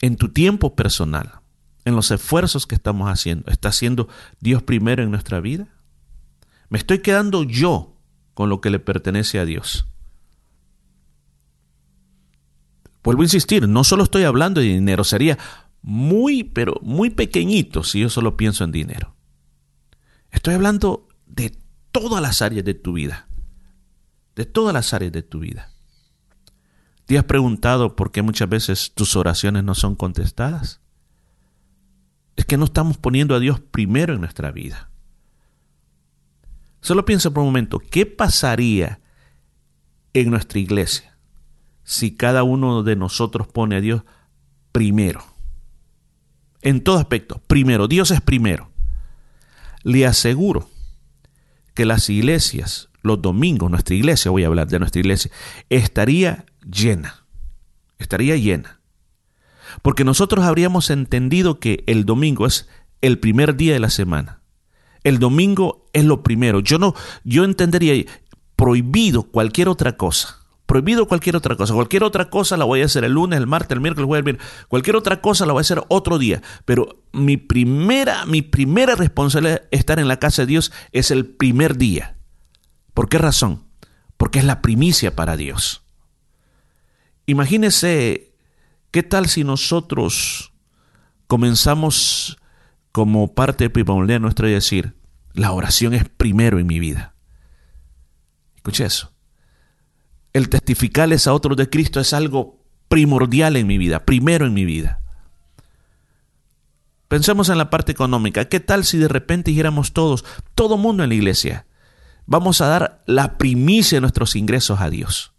en 0.00 0.14
tu 0.14 0.28
tiempo 0.28 0.76
personal, 0.76 1.40
en 1.84 1.96
los 1.96 2.12
esfuerzos 2.12 2.68
que 2.68 2.76
estamos 2.76 3.08
haciendo. 3.08 3.50
¿Está 3.50 3.72
siendo 3.72 4.08
Dios 4.38 4.62
primero 4.62 5.02
en 5.02 5.10
nuestra 5.10 5.40
vida? 5.40 5.66
¿Me 6.68 6.78
estoy 6.78 7.00
quedando 7.00 7.42
yo 7.42 7.96
con 8.34 8.48
lo 8.48 8.60
que 8.60 8.70
le 8.70 8.78
pertenece 8.78 9.40
a 9.40 9.44
Dios? 9.44 9.88
Vuelvo 13.02 13.22
a 13.22 13.24
insistir, 13.24 13.66
no 13.66 13.82
solo 13.82 14.04
estoy 14.04 14.22
hablando 14.22 14.60
de 14.60 14.68
dinero, 14.68 15.02
sería 15.02 15.36
muy, 15.82 16.44
pero 16.44 16.78
muy 16.82 17.10
pequeñito 17.10 17.84
si 17.84 18.00
yo 18.00 18.10
solo 18.10 18.36
pienso 18.36 18.64
en 18.64 18.72
dinero. 18.72 19.14
Estoy 20.30 20.54
hablando 20.54 21.08
de 21.26 21.56
todas 21.92 22.22
las 22.22 22.42
áreas 22.42 22.64
de 22.64 22.74
tu 22.74 22.92
vida, 22.92 23.28
de 24.36 24.46
todas 24.46 24.74
las 24.74 24.92
áreas 24.94 25.12
de 25.12 25.22
tu 25.22 25.40
vida. 25.40 25.72
¿Te 27.06 27.18
has 27.18 27.24
preguntado 27.24 27.96
por 27.96 28.12
qué 28.12 28.22
muchas 28.22 28.48
veces 28.48 28.92
tus 28.94 29.16
oraciones 29.16 29.64
no 29.64 29.74
son 29.74 29.96
contestadas? 29.96 30.80
Es 32.36 32.44
que 32.44 32.56
no 32.56 32.66
estamos 32.66 32.98
poniendo 32.98 33.34
a 33.34 33.40
Dios 33.40 33.58
primero 33.58 34.14
en 34.14 34.20
nuestra 34.20 34.52
vida. 34.52 34.90
Solo 36.80 37.04
piensa 37.04 37.30
por 37.30 37.40
un 37.40 37.48
momento, 37.48 37.78
¿qué 37.78 38.06
pasaría 38.06 39.00
en 40.14 40.30
nuestra 40.30 40.58
iglesia 40.58 41.18
si 41.82 42.14
cada 42.14 42.42
uno 42.42 42.82
de 42.82 42.96
nosotros 42.96 43.48
pone 43.48 43.76
a 43.76 43.80
Dios 43.80 44.02
primero? 44.72 45.29
En 46.62 46.82
todo 46.82 46.98
aspecto, 46.98 47.40
primero, 47.46 47.88
Dios 47.88 48.10
es 48.10 48.20
primero. 48.20 48.70
Le 49.82 50.06
aseguro 50.06 50.68
que 51.74 51.86
las 51.86 52.10
iglesias, 52.10 52.90
los 53.02 53.22
domingos, 53.22 53.70
nuestra 53.70 53.94
iglesia, 53.94 54.30
voy 54.30 54.44
a 54.44 54.48
hablar 54.48 54.68
de 54.68 54.78
nuestra 54.78 55.00
iglesia, 55.00 55.30
estaría 55.70 56.44
llena, 56.70 57.24
estaría 57.98 58.36
llena. 58.36 58.80
Porque 59.82 60.04
nosotros 60.04 60.44
habríamos 60.44 60.90
entendido 60.90 61.60
que 61.60 61.84
el 61.86 62.04
domingo 62.04 62.46
es 62.46 62.68
el 63.00 63.18
primer 63.18 63.56
día 63.56 63.72
de 63.72 63.80
la 63.80 63.90
semana. 63.90 64.40
El 65.04 65.18
domingo 65.18 65.86
es 65.92 66.04
lo 66.04 66.22
primero. 66.22 66.60
Yo 66.60 66.78
no, 66.78 66.94
yo 67.24 67.44
entendería 67.44 68.04
prohibido 68.56 69.22
cualquier 69.22 69.68
otra 69.68 69.96
cosa. 69.96 70.39
Prohibido 70.70 71.08
cualquier 71.08 71.34
otra 71.34 71.56
cosa. 71.56 71.74
Cualquier 71.74 72.04
otra 72.04 72.30
cosa 72.30 72.56
la 72.56 72.64
voy 72.64 72.80
a 72.80 72.84
hacer 72.84 73.02
el 73.02 73.10
lunes, 73.10 73.40
el 73.40 73.48
martes, 73.48 73.72
el 73.74 73.80
miércoles, 73.80 74.06
jueves, 74.06 74.36
Cualquier 74.68 74.94
otra 74.94 75.20
cosa 75.20 75.44
la 75.44 75.52
voy 75.52 75.58
a 75.58 75.62
hacer 75.62 75.82
otro 75.88 76.16
día. 76.16 76.42
Pero 76.64 77.02
mi 77.10 77.38
primera, 77.38 78.24
mi 78.24 78.40
primera 78.40 78.94
responsabilidad 78.94 79.62
estar 79.72 79.98
en 79.98 80.06
la 80.06 80.20
casa 80.20 80.42
de 80.42 80.46
Dios 80.46 80.70
es 80.92 81.10
el 81.10 81.26
primer 81.26 81.76
día. 81.76 82.18
¿Por 82.94 83.08
qué 83.08 83.18
razón? 83.18 83.64
Porque 84.16 84.38
es 84.38 84.44
la 84.44 84.62
primicia 84.62 85.16
para 85.16 85.36
Dios. 85.36 85.82
Imagínese 87.26 88.32
qué 88.92 89.02
tal 89.02 89.26
si 89.26 89.42
nosotros 89.42 90.52
comenzamos 91.26 92.38
como 92.92 93.34
parte 93.34 93.68
de 93.68 94.18
nuestro 94.20 94.48
y 94.48 94.52
decir, 94.52 94.94
la 95.32 95.50
oración 95.50 95.94
es 95.94 96.08
primero 96.08 96.60
en 96.60 96.68
mi 96.68 96.78
vida. 96.78 97.16
Escuche 98.54 98.84
eso. 98.84 99.10
El 100.32 100.48
testificarles 100.48 101.26
a 101.26 101.34
otros 101.34 101.56
de 101.56 101.68
Cristo 101.68 102.00
es 102.00 102.12
algo 102.12 102.58
primordial 102.88 103.56
en 103.56 103.66
mi 103.66 103.78
vida, 103.78 104.04
primero 104.04 104.46
en 104.46 104.54
mi 104.54 104.64
vida. 104.64 105.00
Pensemos 107.08 107.48
en 107.48 107.58
la 107.58 107.70
parte 107.70 107.90
económica. 107.90 108.48
¿Qué 108.48 108.60
tal 108.60 108.84
si 108.84 108.98
de 108.98 109.08
repente 109.08 109.50
dijéramos 109.50 109.92
todos, 109.92 110.24
todo 110.54 110.76
mundo 110.76 111.02
en 111.02 111.08
la 111.08 111.16
iglesia, 111.16 111.66
vamos 112.26 112.60
a 112.60 112.68
dar 112.68 113.02
la 113.06 113.36
primicia 113.36 113.96
de 113.96 114.02
nuestros 114.02 114.36
ingresos 114.36 114.80
a 114.80 114.90
Dios? 114.90 115.32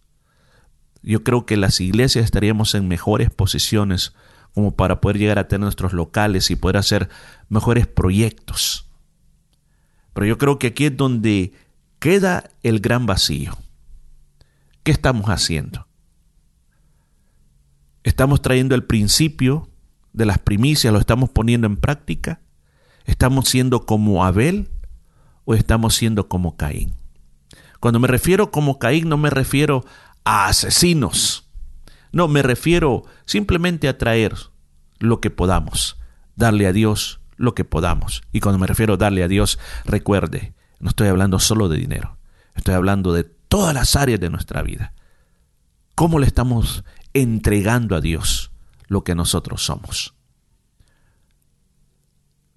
yo 1.04 1.24
creo 1.24 1.46
que 1.46 1.58
las 1.58 1.80
iglesias 1.82 2.26
estaríamos 2.26 2.76
en 2.76 2.88
mejores 2.88 3.30
posiciones 3.30 4.14
como 4.54 4.76
para 4.76 5.02
poder 5.02 5.18
llegar 5.18 5.40
a 5.40 5.48
tener 5.48 5.62
nuestros 5.62 5.94
locales 5.94 6.52
y 6.52 6.56
poder 6.56 6.78
hacer 6.78 7.10
mejores 7.50 7.88
proyectos. 7.88 8.88
Pero 10.14 10.26
yo 10.26 10.38
creo 10.38 10.60
que 10.60 10.68
aquí 10.68 10.86
es 10.86 10.98
donde 10.98 11.54
queda 12.00 12.50
el 12.62 12.82
gran 12.82 13.06
vacío. 13.06 13.58
¿Qué 14.84 14.92
estamos 14.92 15.28
haciendo? 15.28 15.88
¿Estamos 18.04 18.42
trayendo 18.42 18.74
el 18.74 18.84
principio 18.84 19.70
de 20.12 20.26
las 20.26 20.40
primicias, 20.40 20.92
lo 20.92 21.00
estamos 21.00 21.30
poniendo 21.30 21.68
en 21.68 21.78
práctica? 21.78 22.42
¿Estamos 23.06 23.48
siendo 23.48 23.86
como 23.86 24.26
Abel 24.26 24.70
o 25.46 25.54
estamos 25.54 25.96
siendo 25.96 26.28
como 26.28 26.58
Caín? 26.58 26.96
Cuando 27.80 28.00
me 28.00 28.08
refiero 28.08 28.50
como 28.50 28.80
Caín 28.80 29.08
no 29.08 29.18
me 29.18 29.30
refiero 29.30 29.86
a 30.24 30.48
asesinos. 30.48 31.48
No, 32.12 32.28
me 32.28 32.42
refiero 32.42 33.04
simplemente 33.26 33.88
a 33.88 33.98
traer 33.98 34.36
lo 35.00 35.22
que 35.22 35.30
podamos, 35.30 36.00
darle 36.36 36.66
a 36.66 36.74
Dios 36.74 37.22
lo 37.38 37.54
que 37.54 37.66
podamos. 37.66 38.24
Y 38.32 38.40
cuando 38.40 38.58
me 38.60 38.68
refiero 38.68 38.96
a 38.96 38.98
darle 38.98 39.24
a 39.24 39.28
Dios, 39.28 39.60
recuerde, 39.86 40.54
no 40.80 40.90
estoy 40.90 41.08
hablando 41.08 41.40
solo 41.40 41.70
de 41.70 41.78
dinero, 41.78 42.18
estoy 42.56 42.74
hablando 42.74 43.14
de 43.14 43.32
todas 43.52 43.74
las 43.74 43.98
áreas 43.98 44.22
de 44.22 44.30
nuestra 44.30 44.62
vida. 44.62 44.94
¿Cómo 45.94 46.20
le 46.20 46.26
estamos 46.26 46.86
entregando 47.14 47.98
a 47.98 48.02
Dios 48.02 48.54
lo 48.88 49.04
que 49.04 49.14
nosotros 49.14 49.62
somos? 49.62 50.14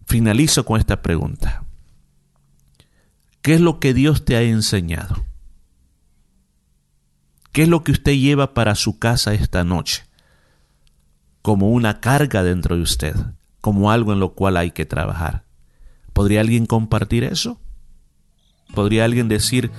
Finalizo 0.07 0.65
con 0.65 0.79
esta 0.79 1.03
pregunta. 1.03 1.65
¿Qué 3.43 3.55
es 3.55 3.61
lo 3.61 3.81
que 3.81 3.93
Dios 3.93 4.25
te 4.25 4.37
ha 4.37 4.43
enseñado? 4.43 5.25
¿Qué 7.51 7.65
es 7.65 7.69
lo 7.69 7.83
que 7.83 7.91
usted 7.91 8.13
lleva 8.13 8.55
para 8.55 8.77
su 8.77 9.01
casa 9.01 9.35
esta 9.35 9.65
noche? 9.65 10.05
Como 11.43 11.73
una 11.73 11.99
carga 11.99 12.45
dentro 12.45 12.77
de 12.77 12.83
usted, 12.83 13.17
como 13.61 13.91
algo 13.91 14.13
en 14.13 14.21
lo 14.21 14.35
cual 14.35 14.57
hay 14.57 14.71
que 14.71 14.87
trabajar. 14.87 15.45
¿Podría 16.13 16.41
alguien 16.41 16.67
compartir 16.67 17.25
eso? 17.25 17.61
¿Podría 18.73 19.05
alguien 19.05 19.27
decir 19.27 19.73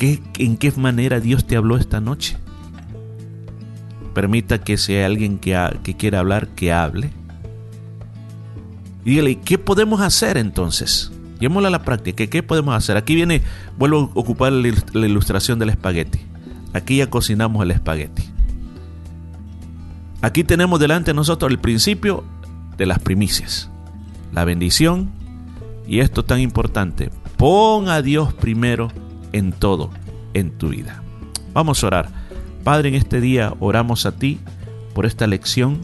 en 0.00 0.56
qué 0.56 0.72
manera 0.72 1.20
Dios 1.20 1.46
te 1.46 1.56
habló 1.56 1.76
esta 1.76 2.00
noche? 2.00 2.36
Permita 4.14 4.58
que 4.58 4.76
sea 4.76 5.06
alguien 5.06 5.38
que, 5.38 5.56
que 5.82 5.96
quiera 5.96 6.20
hablar, 6.20 6.48
que 6.48 6.72
hable. 6.72 7.10
Y 9.04 9.10
dígale, 9.10 9.40
¿qué 9.40 9.58
podemos 9.58 10.00
hacer 10.00 10.36
entonces? 10.36 11.12
Llevémosla 11.38 11.68
a 11.68 11.72
la 11.72 11.82
práctica. 11.82 12.26
¿Qué 12.26 12.42
podemos 12.42 12.74
hacer? 12.74 12.96
Aquí 12.96 13.14
viene, 13.14 13.42
vuelvo 13.78 14.12
a 14.14 14.18
ocupar 14.18 14.52
la 14.52 15.06
ilustración 15.06 15.58
del 15.58 15.70
espagueti. 15.70 16.20
Aquí 16.72 16.98
ya 16.98 17.08
cocinamos 17.08 17.62
el 17.62 17.70
espagueti. 17.70 18.24
Aquí 20.22 20.44
tenemos 20.44 20.78
delante 20.78 21.10
de 21.10 21.14
nosotros 21.14 21.50
el 21.50 21.58
principio 21.58 22.24
de 22.76 22.84
las 22.84 22.98
primicias, 22.98 23.70
la 24.32 24.44
bendición 24.44 25.10
y 25.86 26.00
esto 26.00 26.24
tan 26.24 26.40
importante, 26.40 27.10
pon 27.38 27.88
a 27.88 28.02
Dios 28.02 28.34
primero 28.34 28.88
en 29.32 29.52
todo 29.52 29.90
en 30.34 30.50
tu 30.50 30.68
vida. 30.68 31.02
Vamos 31.52 31.82
a 31.82 31.88
orar. 31.88 32.08
Padre, 32.64 32.90
en 32.90 32.94
este 32.94 33.20
día 33.20 33.54
oramos 33.60 34.06
a 34.06 34.12
ti 34.12 34.38
por 34.94 35.06
esta 35.06 35.26
lección. 35.26 35.80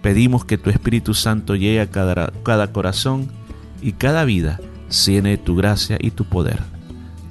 Pedimos 0.00 0.44
que 0.44 0.58
tu 0.58 0.70
Espíritu 0.70 1.14
Santo 1.14 1.54
llegue 1.54 1.80
a 1.80 1.90
cada, 1.90 2.72
corazón 2.72 3.28
y 3.80 3.92
cada 3.92 4.24
vida 4.24 4.60
llene 5.06 5.38
tu 5.38 5.56
gracia 5.56 5.96
y 6.00 6.10
tu 6.10 6.24
poder. 6.24 6.60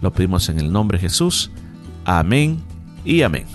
Lo 0.01 0.11
pedimos 0.13 0.49
en 0.49 0.59
el 0.59 0.71
nombre 0.71 0.97
de 0.97 1.03
Jesús. 1.03 1.51
Amén 2.05 2.59
y 3.05 3.21
amén. 3.21 3.45